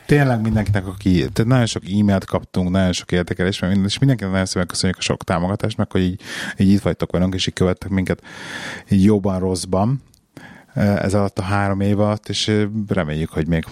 tényleg 0.05 0.41
mindenkinek, 0.41 0.87
aki, 0.87 1.11
tehát 1.17 1.45
nagyon 1.45 1.65
sok 1.65 1.83
e-mailt 1.99 2.25
kaptunk, 2.25 2.69
nagyon 2.69 2.91
sok 2.91 3.11
minden, 3.11 3.85
és 3.85 3.99
mindenkinek 3.99 4.31
nagyon 4.31 4.45
szépen 4.45 4.67
köszönjük 4.67 4.97
a 4.97 5.01
sok 5.01 5.23
támogatást, 5.23 5.77
meg 5.77 5.91
hogy 5.91 6.01
így, 6.01 6.21
így 6.57 6.69
itt 6.69 6.81
vagytok 6.81 7.11
velünk, 7.11 7.33
és 7.33 7.47
így 7.47 7.53
követtek 7.53 7.89
minket 7.89 8.21
így 8.89 9.03
jobban, 9.03 9.39
rosszban 9.39 10.01
ez 10.75 11.13
alatt 11.13 11.39
a 11.39 11.41
három 11.41 11.79
év 11.79 11.99
alatt, 11.99 12.29
és 12.29 12.65
reméljük, 12.87 13.29
hogy 13.29 13.47
még 13.47 13.65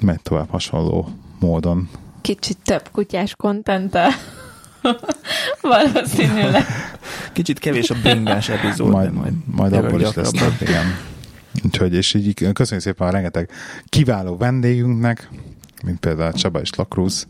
megy 0.00 0.22
tovább 0.22 0.50
hasonló 0.50 1.08
módon. 1.40 1.88
Kicsit 2.20 2.58
több 2.64 2.88
kutyás 2.92 3.34
kontenttel. 3.36 4.10
Valószínűleg. 5.60 6.64
Kicsit 7.32 7.58
kevés 7.58 7.90
a 7.90 7.94
bringás 8.02 8.48
epizód, 8.48 8.90
majd, 8.90 9.12
majd, 9.12 9.32
majd 9.44 9.72
abból 9.72 10.00
is 10.00 10.14
lesz 10.14 10.30
több, 10.30 10.54
igen. 10.60 10.84
Úgyhogy, 11.64 11.94
és 11.94 12.14
így 12.14 12.52
köszönjük 12.52 12.86
szépen 12.86 13.08
a 13.08 13.10
rengeteg 13.10 13.50
kiváló 13.88 14.36
vendégünknek, 14.36 15.28
mint 15.84 15.98
például 15.98 16.32
Csaba 16.32 16.60
és 16.60 16.70
Lakruz, 16.74 17.26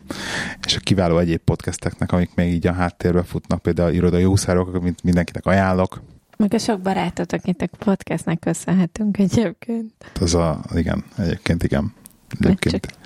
és 0.65 0.75
a 0.75 0.79
kiváló 0.79 1.17
egyéb 1.17 1.39
podcasteknek, 1.39 2.11
amik 2.11 2.31
még 2.35 2.53
így 2.53 2.67
a 2.67 2.73
háttérbe 2.73 3.23
futnak, 3.23 3.61
például 3.61 3.89
a 3.89 3.91
Irodai 3.91 4.25
Úszárok, 4.25 4.73
amit 4.73 5.03
mindenkinek 5.03 5.45
ajánlok. 5.45 6.01
Meg 6.37 6.53
a 6.53 6.57
sok 6.57 6.81
barátot, 6.81 7.33
akiknek 7.33 7.71
podcastnek 7.79 8.39
köszönhetünk 8.39 9.17
egyébként. 9.17 9.93
Az 10.19 10.35
a, 10.35 10.59
igen, 10.73 11.03
egyébként 11.17 11.63
igen. 11.63 11.93
Egyébként. 12.39 12.97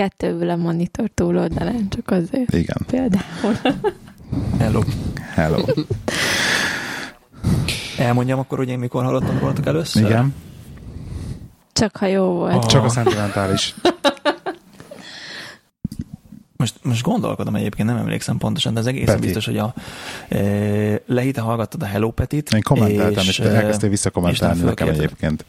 Csak 0.00 0.08
kettőből 0.08 0.50
a 0.50 0.56
monitor 0.56 1.10
túloldalán, 1.14 1.88
csak 1.88 2.10
azért. 2.10 2.54
Igen. 2.54 2.76
Például. 2.86 3.56
Hello. 4.58 4.80
Hello. 5.34 5.64
Elmondjam 7.98 8.38
akkor, 8.38 8.58
hogy 8.58 8.68
én 8.68 8.78
mikor 8.78 9.04
hallottam 9.04 9.38
rólatok 9.38 9.66
először? 9.66 10.04
Igen. 10.04 10.34
Csak 11.72 11.96
ha 11.96 12.06
jó 12.06 12.24
volt. 12.24 12.54
Oh. 12.54 12.66
Csak 12.66 12.84
a 12.84 12.88
szentimentális. 12.88 13.74
Most, 16.56 16.74
most 16.82 17.02
gondolkodom 17.02 17.54
egyébként, 17.54 17.88
nem 17.88 17.96
emlékszem 17.96 18.38
pontosan, 18.38 18.74
de 18.74 18.80
az 18.80 18.86
egészen 18.86 19.14
Peti. 19.14 19.26
biztos, 19.26 19.44
hogy 19.46 19.58
a 19.58 19.74
e, 20.28 21.02
lehite 21.06 21.40
hallgattad 21.40 21.82
a 21.82 21.86
Hello 21.86 22.10
Petit. 22.10 22.52
Én 22.54 22.62
kommentáltam, 22.62 23.22
és, 23.22 23.28
és 23.28 23.36
te 23.36 23.50
elkezdtél 23.50 23.88
visszakommentálni 23.88 24.62
nekem 24.62 24.88
egyébként. 24.88 25.44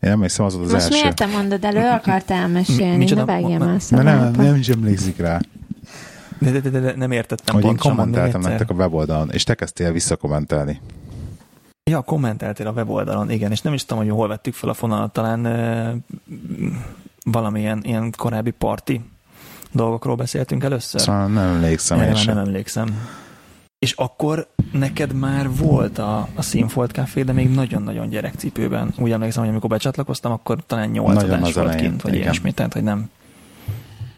Én 0.00 0.10
emlékszem, 0.10 0.44
az 0.44 0.54
volt 0.54 0.66
az 0.66 0.72
Most 0.72 0.84
első. 0.84 0.98
miért 1.00 1.16
te 1.16 1.26
mondod 1.26 1.64
elő, 1.64 1.88
akartál 1.88 2.48
mesélni? 2.48 2.96
Micsoda? 2.96 3.24
Ne 3.24 3.32
vágjam 3.32 3.62
el 3.62 3.78
Mert 3.90 4.02
nem, 4.02 4.30
nem 4.30 4.54
is 4.54 4.68
emlékszik 4.68 5.16
rá, 5.16 5.40
De, 6.38 6.50
de, 6.50 6.60
de, 6.60 6.68
de, 6.70 6.80
de 6.80 6.94
nem 6.96 7.10
értettem 7.10 7.54
hogy 7.54 7.64
én 7.64 7.76
kommentáltam 7.76 8.40
nektek 8.40 8.70
a 8.70 8.74
weboldalon, 8.74 9.30
és 9.30 9.44
te 9.44 9.54
kezdtél 9.54 9.92
visszakommentálni. 9.92 10.80
Ja, 11.90 12.00
kommenteltél 12.00 12.66
a 12.66 12.72
weboldalon, 12.72 13.30
igen, 13.30 13.50
és 13.50 13.60
nem 13.60 13.72
is 13.72 13.84
tudom, 13.84 14.04
hogy 14.04 14.12
hol 14.12 14.28
vettük 14.28 14.54
fel 14.54 14.68
a 14.68 14.74
fonalat, 14.74 15.12
talán 15.12 15.44
ö, 15.44 15.92
valamilyen 17.24 17.80
ilyen 17.82 18.12
korábbi 18.16 18.50
parti 18.50 19.00
dolgokról 19.72 20.14
beszéltünk 20.16 20.64
először. 20.64 21.00
Szóval 21.00 21.26
nem 21.26 21.54
emlékszem 21.54 22.00
Erre 22.00 22.12
már 22.12 22.26
nem 22.26 22.38
emlékszem. 22.38 23.08
És 23.86 23.92
akkor 23.92 24.46
neked 24.72 25.12
már 25.12 25.50
volt 25.50 25.98
a, 25.98 26.28
a 26.34 26.42
Színfolt 26.42 26.90
Café, 26.90 27.22
de 27.22 27.32
még 27.32 27.50
nagyon-nagyon 27.50 28.08
gyerekcipőben. 28.08 28.94
Úgy 28.98 29.10
emlékszem, 29.10 29.42
hogy 29.42 29.50
amikor 29.50 29.70
becsatlakoztam, 29.70 30.32
akkor 30.32 30.58
talán 30.66 30.88
nyolc 30.88 31.14
Nagyon 31.14 31.30
adás 31.30 31.48
az 31.48 31.54
volt 31.54 31.68
elején, 31.68 31.88
kint, 31.88 32.02
vagy 32.02 32.12
igen. 32.12 32.24
ilyesmi, 32.24 32.52
tehát 32.52 32.72
hogy 32.72 32.82
nem, 32.82 33.10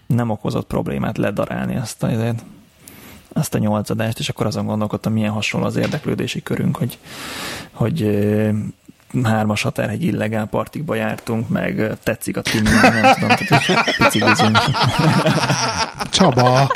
nem 0.07 0.31
okozott 0.31 0.67
problémát 0.67 1.19
ledarálni 1.19 1.77
azt 1.77 2.03
a, 2.03 2.07
azért, 2.07 2.45
azt 3.33 3.55
a 3.55 3.59
nyolc 3.59 3.91
adást, 3.91 4.19
és 4.19 4.29
akkor 4.29 4.47
azon 4.47 4.67
gondolkodtam, 4.67 5.13
milyen 5.13 5.33
hasonló 5.33 5.67
az 5.67 5.77
érdeklődési 5.77 6.43
körünk, 6.43 6.77
hogy, 6.77 6.99
hogy 7.73 8.27
hármas 9.23 9.63
határ 9.63 9.91
egy 9.91 10.03
illegál 10.03 10.47
partikba 10.47 10.95
jártunk, 10.95 11.49
meg 11.49 11.97
tetszik 12.03 12.37
a 12.37 12.41
Timi, 12.41 12.71
nem 12.71 13.15
tudom, 13.15 13.37
tehát 13.37 13.65
hogy 13.65 13.77
picigizünk. 13.97 14.59
Csaba! 16.11 16.69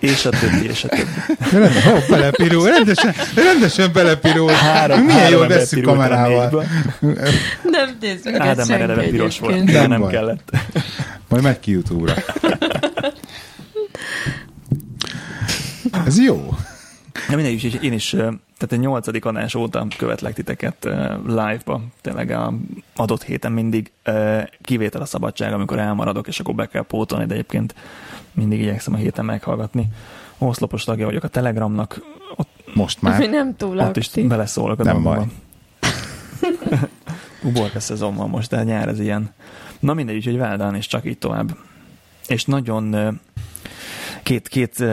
És 0.00 0.24
a 0.24 0.30
többi, 0.30 0.68
és 0.68 0.84
a 0.84 0.88
többi. 0.88 1.10
Rendben, 1.50 1.94
oh, 1.94 2.08
belepirul, 2.08 2.68
rendesen, 2.68 3.14
rendesen 3.34 3.92
belepirul. 3.92 4.50
Három, 4.50 5.00
Milyen 5.00 5.20
három 5.20 5.38
jól 5.38 5.48
veszük 5.48 5.82
kamerával. 5.84 6.64
Nem 7.62 7.96
nézzük 8.00 8.32
ezt 8.32 8.40
Ádám 8.40 8.56
már 8.56 8.66
senki 8.66 8.82
eleve 8.82 9.02
piros 9.02 9.38
volt, 9.38 9.64
Nem 9.64 9.88
nem 9.88 10.06
kellett. 10.06 10.50
Majd 11.28 11.42
megy 11.42 11.60
ki 11.60 11.70
YouTube-ra. 11.70 12.14
Ez 16.06 16.18
jó. 16.18 16.54
Ja, 17.28 17.36
mindegy, 17.36 17.64
is, 17.64 17.74
én 17.74 17.92
is, 17.92 18.10
tehát 18.10 18.72
a 18.72 18.76
nyolcadik 18.76 19.24
adás 19.24 19.54
óta 19.54 19.86
követlek 19.96 20.34
titeket 20.34 20.84
live-ba, 21.26 21.80
tényleg 22.00 22.30
a 22.30 22.54
adott 22.96 23.22
héten 23.22 23.52
mindig 23.52 23.92
kivétel 24.62 25.00
a 25.00 25.04
szabadság, 25.04 25.52
amikor 25.52 25.78
elmaradok, 25.78 26.26
és 26.28 26.40
akkor 26.40 26.54
be 26.54 26.66
kell 26.66 26.82
pótolni, 26.82 27.26
de 27.26 27.34
egyébként 27.34 27.74
mindig 28.32 28.60
igyekszem 28.60 28.94
a 28.94 28.96
héten 28.96 29.24
meghallgatni. 29.24 29.86
Oszlopos 30.38 30.84
tagja 30.84 31.06
vagyok 31.06 31.22
a 31.24 31.28
Telegramnak, 31.28 32.00
ott, 32.36 32.48
Most 32.74 33.02
már. 33.02 33.28
nem 33.28 33.56
túl 33.56 33.78
ott 33.78 33.96
is 33.96 34.06
aktív. 34.06 34.26
beleszólok 34.26 34.80
a 34.80 34.82
Nem 34.82 35.02
baj. 35.02 35.24
Uborka 37.42 37.80
szezon 37.80 38.14
van 38.16 38.28
most, 38.28 38.50
de 38.50 38.62
nyár 38.62 38.88
ez 38.88 39.00
ilyen. 39.00 39.34
Na 39.80 39.94
mindegy, 39.94 40.16
úgyhogy 40.16 40.36
Váldán, 40.38 40.74
és 40.74 40.86
csak 40.86 41.04
így 41.04 41.18
tovább. 41.18 41.56
És 42.28 42.44
nagyon 42.44 43.18
két, 44.22 44.48
két, 44.48 44.84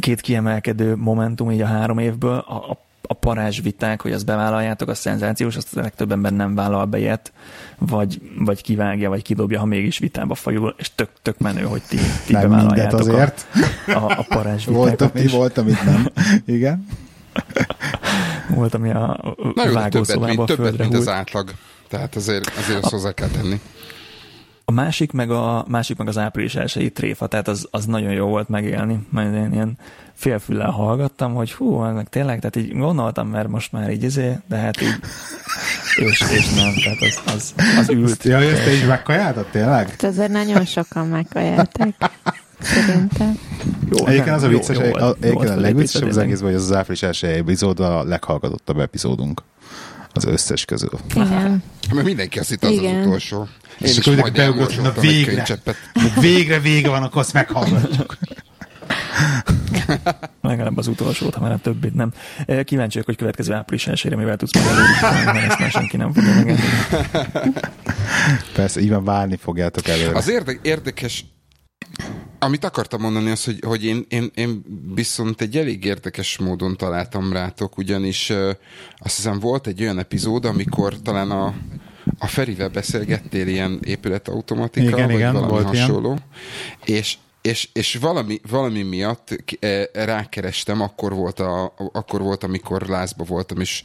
két 0.00 0.20
kiemelkedő 0.20 0.96
momentum 0.96 1.50
így 1.50 1.60
a 1.60 1.66
három 1.66 1.98
évből, 1.98 2.44
a, 2.48 2.54
a, 2.54 2.78
a 3.02 3.14
parázs 3.14 3.60
viták, 3.60 4.00
hogy 4.00 4.12
azt 4.12 4.26
bevállaljátok, 4.26 4.88
a 4.88 4.94
szenzációs, 4.94 5.56
azt 5.56 5.76
a 5.76 5.80
legtöbb 5.80 6.12
ember 6.12 6.32
nem 6.32 6.54
vállal 6.54 6.84
be 6.84 6.98
ilyet, 6.98 7.32
vagy, 7.78 8.20
vagy 8.38 8.62
kivágja, 8.62 9.08
vagy 9.08 9.22
kidobja, 9.22 9.58
ha 9.58 9.64
mégis 9.64 9.98
vitába 9.98 10.34
fajul, 10.34 10.74
és 10.78 10.90
tök, 10.94 11.10
tök 11.22 11.38
menő, 11.38 11.62
hogy 11.62 11.82
ti, 11.88 11.98
ti 12.26 12.32
Nem 12.32 12.42
bevállaljátok 12.42 13.00
azért. 13.00 13.46
a, 13.86 13.90
a, 13.90 14.18
a 14.18 14.26
parázs 14.28 14.64
Volt, 14.74 14.90
vitákat 14.90 15.14
ami, 15.14 15.24
is. 15.24 15.32
volt, 15.32 15.58
amit 15.58 15.84
nem. 15.84 16.08
Igen. 16.56 16.86
Volt, 18.48 18.74
ami 18.74 18.90
a 18.90 19.34
Na 19.54 19.68
jó, 19.68 19.88
többet, 19.88 20.18
mint, 20.18 20.46
többet, 20.46 20.78
mint 20.78 20.94
az 20.94 21.08
átlag. 21.08 21.50
Tehát 21.88 22.16
azért, 22.16 22.56
azért 22.56 22.82
azt 22.82 22.92
hozzá 22.92 23.12
kell 23.12 23.28
tenni. 23.28 23.60
A 24.64 24.72
másik 24.72 25.12
meg, 25.12 25.30
a, 25.30 25.64
másik 25.68 25.96
meg 25.96 26.08
az 26.08 26.18
április 26.18 26.54
elsői 26.54 26.92
tréfa, 26.92 27.26
tehát 27.26 27.48
az, 27.48 27.68
az 27.70 27.86
nagyon 27.86 28.12
jó 28.12 28.26
volt 28.26 28.48
megélni, 28.48 29.06
mert 29.10 29.34
én 29.34 29.52
ilyen 29.52 29.78
félfüllel 30.14 30.70
hallgattam, 30.70 31.34
hogy 31.34 31.52
hú, 31.52 31.84
ennek 31.84 32.08
tényleg, 32.08 32.38
tehát 32.38 32.56
így 32.56 32.78
gondoltam, 32.78 33.28
mert 33.28 33.48
most 33.48 33.72
már 33.72 33.90
így 33.90 34.02
izé, 34.02 34.38
de 34.48 34.56
hát 34.56 34.80
így, 34.80 34.98
és, 35.96 36.20
és 36.20 36.54
nem, 36.54 36.74
tehát 36.84 36.98
az, 37.02 37.32
az, 37.34 37.54
az 37.78 37.88
ült. 37.88 38.22
Ja, 38.22 38.38
ezt 38.38 38.64
te 38.64 38.72
is 38.72 38.84
megkajáltad 38.84 39.46
tényleg? 39.46 39.88
Hát 39.90 40.02
Azért 40.02 40.30
nagyon 40.30 40.64
sokan 40.64 41.06
megkajálták. 41.06 41.94
Szerintem. 42.60 43.38
Jó, 43.90 44.06
Egyébként 44.06 44.24
nem, 44.24 44.34
az 44.34 44.42
a 44.42 44.48
vicces, 44.48 44.76
jó 44.76 44.84
jó 44.84 45.12
egyébként 45.20 45.50
a 45.50 45.60
legviccesebb 45.60 46.08
az 46.08 46.18
egészben, 46.18 46.46
hogy 46.46 46.58
az 46.58 46.70
az 46.70 46.76
április 46.76 47.02
első 47.02 47.26
epizód 47.26 47.80
a 47.80 48.04
leghallgatottabb 48.04 48.78
epizódunk. 48.78 49.42
Az 50.14 50.24
összes 50.24 50.64
közül. 50.64 50.98
Igen. 51.14 51.62
Mert 51.92 52.06
mindenki 52.06 52.38
azt 52.38 52.48
hitt, 52.48 52.64
az 52.64 52.70
Igen. 52.70 53.00
az 53.00 53.06
utolsó. 53.06 53.48
Én 53.80 53.88
És 53.88 53.98
akkor 53.98 54.12
mindenki 54.14 54.38
beugrott, 54.40 54.82
na 54.82 54.92
végre. 55.00 55.46
Végre 56.20 56.60
vége 56.60 56.88
van, 56.88 57.02
akkor 57.02 57.20
azt 57.20 57.32
meghallgatjuk. 57.32 58.16
Legalább 60.42 60.78
az 60.78 60.86
utolsót, 60.86 61.34
ha 61.34 61.40
már 61.40 61.52
a 61.52 61.58
többit 61.58 61.94
nem. 61.94 62.12
Eh, 62.46 62.62
Kíváncsi 62.64 62.92
vagyok, 62.92 63.06
hogy 63.06 63.16
következő 63.16 63.52
április 63.52 63.86
elsőre 63.86 64.16
mivel 64.16 64.36
tudsz 64.36 64.56
előre, 64.56 65.32
mert 65.32 65.50
ezt 65.50 65.58
már 65.58 65.70
senki 65.70 65.96
nem 65.96 66.12
fogja 66.12 66.34
megenni. 66.34 66.58
Persze, 68.54 68.80
így 68.80 68.94
várni 69.04 69.36
fogjátok 69.36 69.88
előre. 69.88 70.16
Az 70.16 70.28
érde- 70.28 70.58
érdekes, 70.62 71.24
amit 72.44 72.64
akartam 72.64 73.00
mondani, 73.00 73.30
az, 73.30 73.44
hogy, 73.44 73.58
hogy 73.66 73.84
én, 73.84 74.04
én, 74.08 74.30
én 74.34 74.62
viszont 74.94 75.40
egy 75.40 75.56
elég 75.56 75.84
érdekes 75.84 76.38
módon 76.38 76.76
találtam 76.76 77.32
rátok, 77.32 77.78
ugyanis 77.78 78.30
uh, 78.30 78.50
azt 78.98 79.16
hiszem 79.16 79.38
volt 79.38 79.66
egy 79.66 79.82
olyan 79.82 79.98
epizód, 79.98 80.44
amikor 80.44 81.00
talán 81.02 81.30
a, 81.30 81.54
a 82.18 82.26
Ferivel 82.26 82.68
beszélgettél 82.68 83.48
ilyen 83.48 83.80
épületautomatika, 83.84 84.96
Igen, 84.96 85.06
vagy 85.06 85.14
igen, 85.14 85.32
valami 85.32 85.50
volt 85.50 85.72
ilyen. 85.72 85.86
hasonló, 85.86 86.18
és 86.84 87.16
és, 87.44 87.68
és 87.72 87.94
valami, 87.94 88.40
valami 88.50 88.82
miatt 88.82 89.38
eh, 89.60 89.84
rákerestem, 89.92 90.80
akkor 90.80 91.14
volt, 91.14 91.40
a, 91.40 91.74
akkor 91.92 92.20
volt, 92.20 92.44
amikor 92.44 92.82
lázba 92.82 93.24
voltam, 93.24 93.60
és 93.60 93.84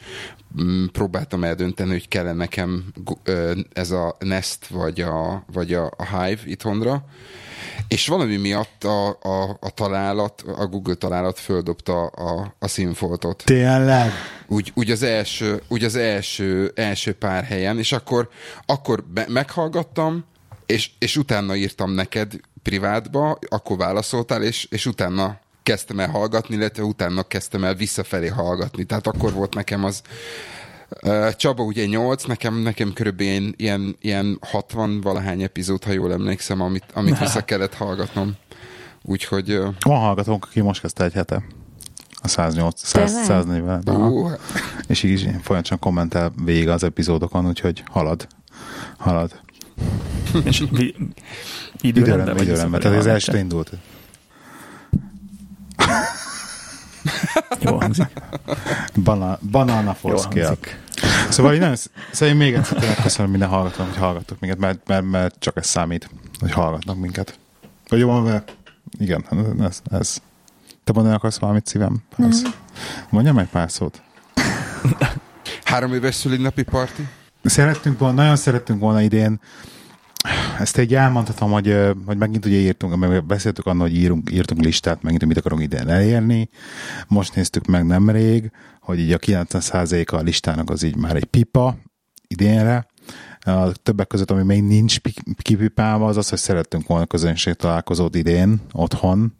mm, 0.61 0.85
próbáltam 0.85 1.43
eldönteni, 1.43 1.91
hogy 1.91 2.07
kell 2.07 2.33
nekem 2.33 2.83
ö, 3.23 3.59
ez 3.73 3.91
a 3.91 4.15
Nest 4.19 4.67
vagy 4.67 5.01
a, 5.01 5.43
vagy 5.53 5.73
a 5.73 5.91
Hive 5.97 6.41
itthonra, 6.45 7.05
és 7.87 8.07
valami 8.07 8.35
miatt 8.35 8.83
a, 8.83 9.07
a, 9.07 9.57
a 9.59 9.69
találat, 9.69 10.43
a 10.57 10.65
Google 10.65 10.93
találat 10.93 11.39
földobta 11.39 12.05
a, 12.05 12.55
a 12.59 12.67
színfoltot 12.67 13.43
Tényleg? 13.45 14.11
úgy, 14.47 14.71
úgy 14.75 14.91
az, 14.91 15.03
első, 15.03 15.61
úgy 15.67 15.83
az 15.83 15.95
első, 15.95 16.71
első 16.75 17.13
pár 17.13 17.43
helyen, 17.43 17.77
és 17.77 17.91
akkor, 17.91 18.29
akkor 18.65 19.03
be, 19.03 19.25
meghallgattam, 19.27 20.25
és, 20.65 20.89
és 20.99 21.17
utána 21.17 21.55
írtam 21.55 21.91
neked 21.91 22.33
privátba, 22.63 23.39
akkor 23.49 23.77
válaszoltál, 23.77 24.43
és, 24.43 24.67
és 24.69 24.85
utána 24.85 25.39
kezdtem 25.63 25.99
el 25.99 26.09
hallgatni, 26.09 26.55
illetve 26.55 26.83
utána 26.83 27.23
kezdtem 27.23 27.63
el 27.63 27.75
visszafelé 27.75 28.27
hallgatni. 28.27 28.83
Tehát 28.83 29.07
akkor 29.07 29.33
volt 29.33 29.53
nekem 29.53 29.83
az 29.83 30.01
Csaba 31.35 31.63
ugye 31.63 31.85
8, 31.85 32.23
nekem, 32.23 32.55
nekem 32.55 32.93
körülbelül 32.93 33.31
ilyen, 33.31 33.53
ilyen, 33.57 33.95
ilyen 34.01 34.37
60 34.41 35.01
valahány 35.01 35.41
epizód, 35.41 35.83
ha 35.83 35.91
jól 35.91 36.11
emlékszem, 36.11 36.61
amit, 36.61 36.83
amit 36.93 37.19
vissza 37.19 37.41
kellett 37.45 37.73
hallgatnom. 37.73 38.33
Úgyhogy... 39.03 39.57
Van 39.79 39.99
hallgatónk, 39.99 40.45
aki 40.45 40.61
most 40.61 40.81
kezdte 40.81 41.03
egy 41.03 41.13
hete. 41.13 41.43
A 42.21 42.27
108, 42.27 42.85
100, 42.85 43.05
Tényleg? 43.05 43.25
140. 43.25 43.81
Aha. 43.85 44.09
Ú, 44.09 44.29
És 44.87 45.03
így 45.03 45.19
folyamatosan 45.41 45.79
kommentel 45.79 46.31
végig 46.43 46.69
az 46.69 46.83
epizódokon, 46.83 47.47
úgyhogy 47.47 47.83
halad. 47.91 48.27
Halad. 48.97 49.39
És 50.43 50.63
vi- 50.71 50.95
időrendben, 51.81 51.81
Időrendben, 51.81 52.43
időrendben. 52.43 52.79
Tehát 52.81 52.97
az 52.97 53.05
este 53.05 53.37
indult. 53.37 53.71
Jó 57.61 57.79
hangzik. 57.79 58.07
Bana, 59.03 59.39
banana 59.51 59.95
hangzik. 60.01 60.77
Szóval 61.29 61.53
így 61.53 61.59
nagyon, 61.59 61.75
szóval 62.11 62.29
én 62.29 62.35
még 62.35 62.53
egyszer 62.53 62.77
tényleg 62.77 63.01
köszönöm 63.01 63.31
minden 63.31 63.49
hallgatónak, 63.49 63.91
hogy 63.91 64.01
hallgattok 64.01 64.39
minket, 64.39 64.59
mert, 64.59 64.87
mert, 64.87 65.05
mert 65.05 65.35
csak 65.39 65.57
ez 65.57 65.67
számít, 65.67 66.09
hogy 66.39 66.51
hallgatnak 66.51 66.97
minket. 66.97 67.39
Vagy 67.87 67.99
jobban, 67.99 68.23
mert 68.23 68.55
igen, 68.99 69.25
ez, 69.59 69.81
ez. 69.91 70.17
Te 70.83 70.91
mondani 70.93 71.15
akarsz 71.15 71.37
valamit 71.37 71.67
szívem? 71.67 71.97
Ez. 72.17 72.41
Mondjam 73.09 73.37
egy 73.37 73.47
pár 73.47 73.71
szót. 73.71 74.01
három 75.63 75.93
éves 75.93 76.15
szülinapi 76.15 76.63
parti. 76.63 77.07
Szerettünk 77.43 77.99
volna, 77.99 78.15
nagyon 78.21 78.35
szerettünk 78.35 78.79
volna 78.79 79.01
idén, 79.01 79.39
ezt 80.59 80.77
egy 80.77 80.95
elmondhatom, 80.95 81.51
hogy, 81.51 81.77
hogy 82.05 82.17
megint 82.17 82.45
ugye 82.45 82.57
írtunk, 82.57 82.95
meg 82.95 83.25
beszéltük 83.25 83.65
annak, 83.65 83.81
hogy 83.81 83.95
írunk, 83.95 84.31
írtunk 84.31 84.61
listát, 84.61 85.01
megint, 85.01 85.19
hogy 85.19 85.29
mit 85.29 85.37
akarunk 85.37 85.61
idén 85.61 85.87
elérni. 85.87 86.49
Most 87.07 87.35
néztük 87.35 87.65
meg 87.65 87.85
nemrég, 87.85 88.51
hogy 88.81 88.99
így 88.99 89.11
a 89.11 89.17
90%-a 89.17 90.15
a 90.15 90.21
listának 90.21 90.69
az 90.69 90.83
így 90.83 90.95
már 90.95 91.15
egy 91.15 91.25
pipa 91.25 91.77
idénre. 92.27 92.87
A 93.39 93.71
többek 93.71 94.07
között, 94.07 94.31
ami 94.31 94.43
még 94.43 94.63
nincs 94.63 94.99
pi- 94.99 95.23
kipipálva, 95.37 96.07
az 96.07 96.17
az, 96.17 96.29
hogy 96.29 96.37
szerettünk 96.37 96.87
volna 96.87 97.05
közönség 97.05 97.53
találkozót 97.53 98.15
idén, 98.15 98.61
otthon, 98.71 99.33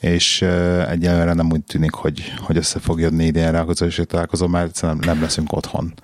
és 0.00 0.42
egyelőre 0.88 1.32
nem 1.32 1.50
úgy 1.52 1.64
tűnik, 1.64 1.92
hogy, 1.92 2.32
hogy 2.38 2.56
össze 2.56 2.78
fog 2.78 3.00
jönni 3.00 3.24
idénre 3.24 3.60
a 3.60 3.64
közönség 3.64 4.04
találkozó, 4.04 4.46
mert 4.46 4.68
egyszerűen 4.68 4.98
nem 5.04 5.20
leszünk 5.20 5.52
otthon 5.52 5.94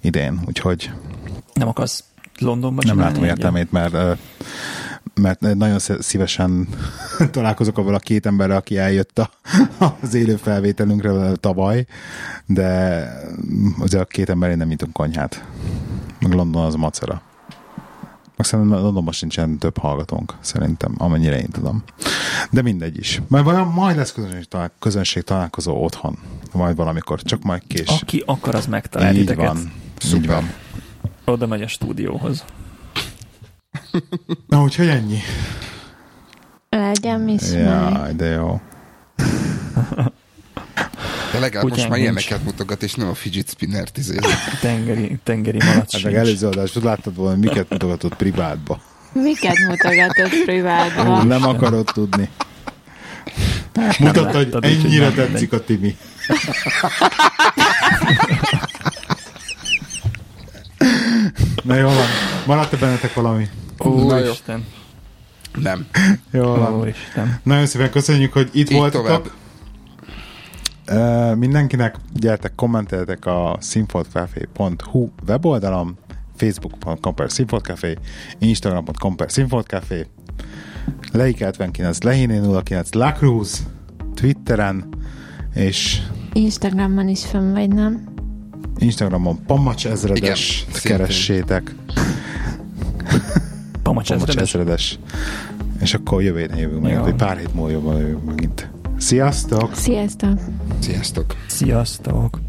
idén. 0.00 0.40
Úgyhogy 0.46 0.90
Nem 1.54 1.68
akarsz 1.68 2.04
Londonban 2.38 2.84
nem 2.86 2.98
látom 2.98 3.24
értelmét, 3.24 3.72
mert, 3.72 4.18
mert 5.14 5.40
nagyon 5.40 5.78
sz- 5.78 6.02
szívesen 6.02 6.68
találkozok 7.30 7.78
avval 7.78 7.94
a 7.94 7.98
két 7.98 8.26
emberrel, 8.26 8.56
aki 8.56 8.78
eljött 8.78 9.18
a, 9.18 9.30
az 10.00 10.14
élő 10.14 10.36
felvételünkre 10.36 11.32
tavaly, 11.34 11.86
de 12.46 13.08
azért 13.78 14.02
a 14.02 14.06
két 14.06 14.28
emberén 14.30 14.56
nem 14.56 14.68
nyitunk 14.68 14.92
konyhát. 14.92 15.44
Meg 16.20 16.32
London 16.32 16.64
az 16.64 16.74
macera. 16.74 17.22
Meg 18.36 18.46
szerintem 18.46 18.78
Londonban 18.78 19.12
sincsen 19.12 19.58
több 19.58 19.78
hallgatónk, 19.78 20.34
szerintem, 20.40 20.94
amennyire 20.98 21.38
én 21.40 21.48
tudom. 21.48 21.82
De 22.50 22.62
mindegy 22.62 22.98
is. 22.98 23.22
Majd, 23.28 23.44
vajon 23.44 23.66
majd 23.68 23.96
lesz 23.96 24.12
közönség, 24.12 24.44
talál, 24.44 24.70
közönség 24.78 25.22
találkozó 25.22 25.84
otthon. 25.84 26.18
Majd 26.52 26.76
valamikor, 26.76 27.22
csak 27.22 27.42
majd 27.42 27.62
kés. 27.66 27.88
Aki 28.02 28.22
akar, 28.26 28.54
az 28.54 28.66
megtalál 28.66 29.12
Így 29.14 29.18
titeket. 29.18 29.46
van. 29.46 29.56
Így 29.58 29.70
Szuper. 29.98 30.28
van. 30.34 30.50
Oda 31.24 31.46
megy 31.46 31.62
a 31.62 31.68
stúdióhoz. 31.68 32.44
Na, 34.48 34.62
úgyhogy 34.62 34.88
ennyi. 34.88 35.18
Legyen 36.68 37.20
mi 37.20 37.36
Jaj, 37.52 38.12
de 38.14 38.24
jó. 38.26 38.60
De 41.32 41.38
legalább 41.40 41.62
most 41.62 41.74
Kutyánk 41.74 41.90
már 41.90 41.98
nincs. 41.98 42.00
ilyeneket 42.00 42.44
mutogat, 42.44 42.82
és 42.82 42.94
nem 42.94 43.08
a 43.08 43.14
fidget 43.14 43.48
spinner 43.48 43.88
izé. 43.94 44.18
Tengeri, 44.60 45.18
tengeri 45.22 45.58
malac 45.58 45.74
Hát 45.76 45.92
meg 45.92 46.00
sincs. 46.00 46.14
előző 46.14 46.46
adást 46.46 46.82
láttad 46.82 47.14
volna, 47.16 47.36
miket 47.36 47.70
mutogatott 47.70 48.14
privátba. 48.14 48.80
Miket 49.12 49.58
mutogatott 49.68 50.44
privátban? 50.44 51.26
Nem 51.26 51.42
akarod 51.48 51.90
tudni. 51.92 52.28
Mutatta, 53.98 54.36
hogy 54.36 54.44
láttad, 54.44 54.64
úgyhogy 54.66 54.84
ennyire 54.84 55.04
nem 55.04 55.14
tetszik 55.14 55.52
a 55.52 55.64
Timi. 55.64 55.96
Na 61.62 61.74
jó 61.74 61.86
van. 61.86 62.06
Maradt-e 62.46 62.76
bennetek 62.76 63.14
valami? 63.14 63.48
Na 63.78 64.18
jó. 64.18 64.24
Úristen. 64.24 64.66
Nem. 65.54 65.86
Jó 66.30 66.42
van. 66.42 66.74
Úristen. 66.74 67.40
Nagyon 67.42 67.66
szépen 67.66 67.90
köszönjük, 67.90 68.32
hogy 68.32 68.50
itt 68.52 68.70
Így 68.70 68.76
voltatok. 68.76 69.34
Uh, 70.90 71.34
mindenkinek 71.36 71.96
gyertek, 72.12 72.54
kommenteljetek 72.54 73.26
a 73.26 73.56
színfoltcafé.hu 73.60 75.08
weboldalon, 75.26 75.98
facebook.com 76.36 77.14
per 77.14 77.30
színfoltcafé, 77.30 77.98
instagram.com 78.38 79.16
per 79.16 79.30
színfoltcafé, 79.30 80.06
Leik 81.12 81.38
79, 81.38 82.02
Lehiné 82.02 82.40
09, 82.62 82.92
Lacruz, 82.92 83.66
Twitteren, 84.14 84.88
és 85.54 86.02
Instagramon 86.32 87.08
is 87.08 87.24
fönn 87.24 87.52
vagy, 87.52 87.68
nem? 87.68 88.13
Instagramon 88.78 89.38
Pamacs 89.46 89.86
ezredes, 89.86 90.66
Igen, 90.68 90.82
keressétek. 90.82 91.74
Pamacs 93.82 94.08
Pamacs 94.08 94.10
ezredes. 94.10 94.54
ezredes. 94.54 94.98
És 95.80 95.94
akkor 95.94 96.22
jövő 96.22 96.38
héten 96.38 96.58
jövünk 96.58 96.88
Jó. 96.88 97.00
vagy 97.00 97.14
pár 97.14 97.36
hét 97.36 97.54
múlva 97.54 97.98
jövünk 97.98 98.24
megint. 98.24 98.70
Sziasztok! 98.98 99.74
Sziasztok! 99.74 100.38
Sziasztok. 100.80 101.36
Sziasztok. 101.46 102.40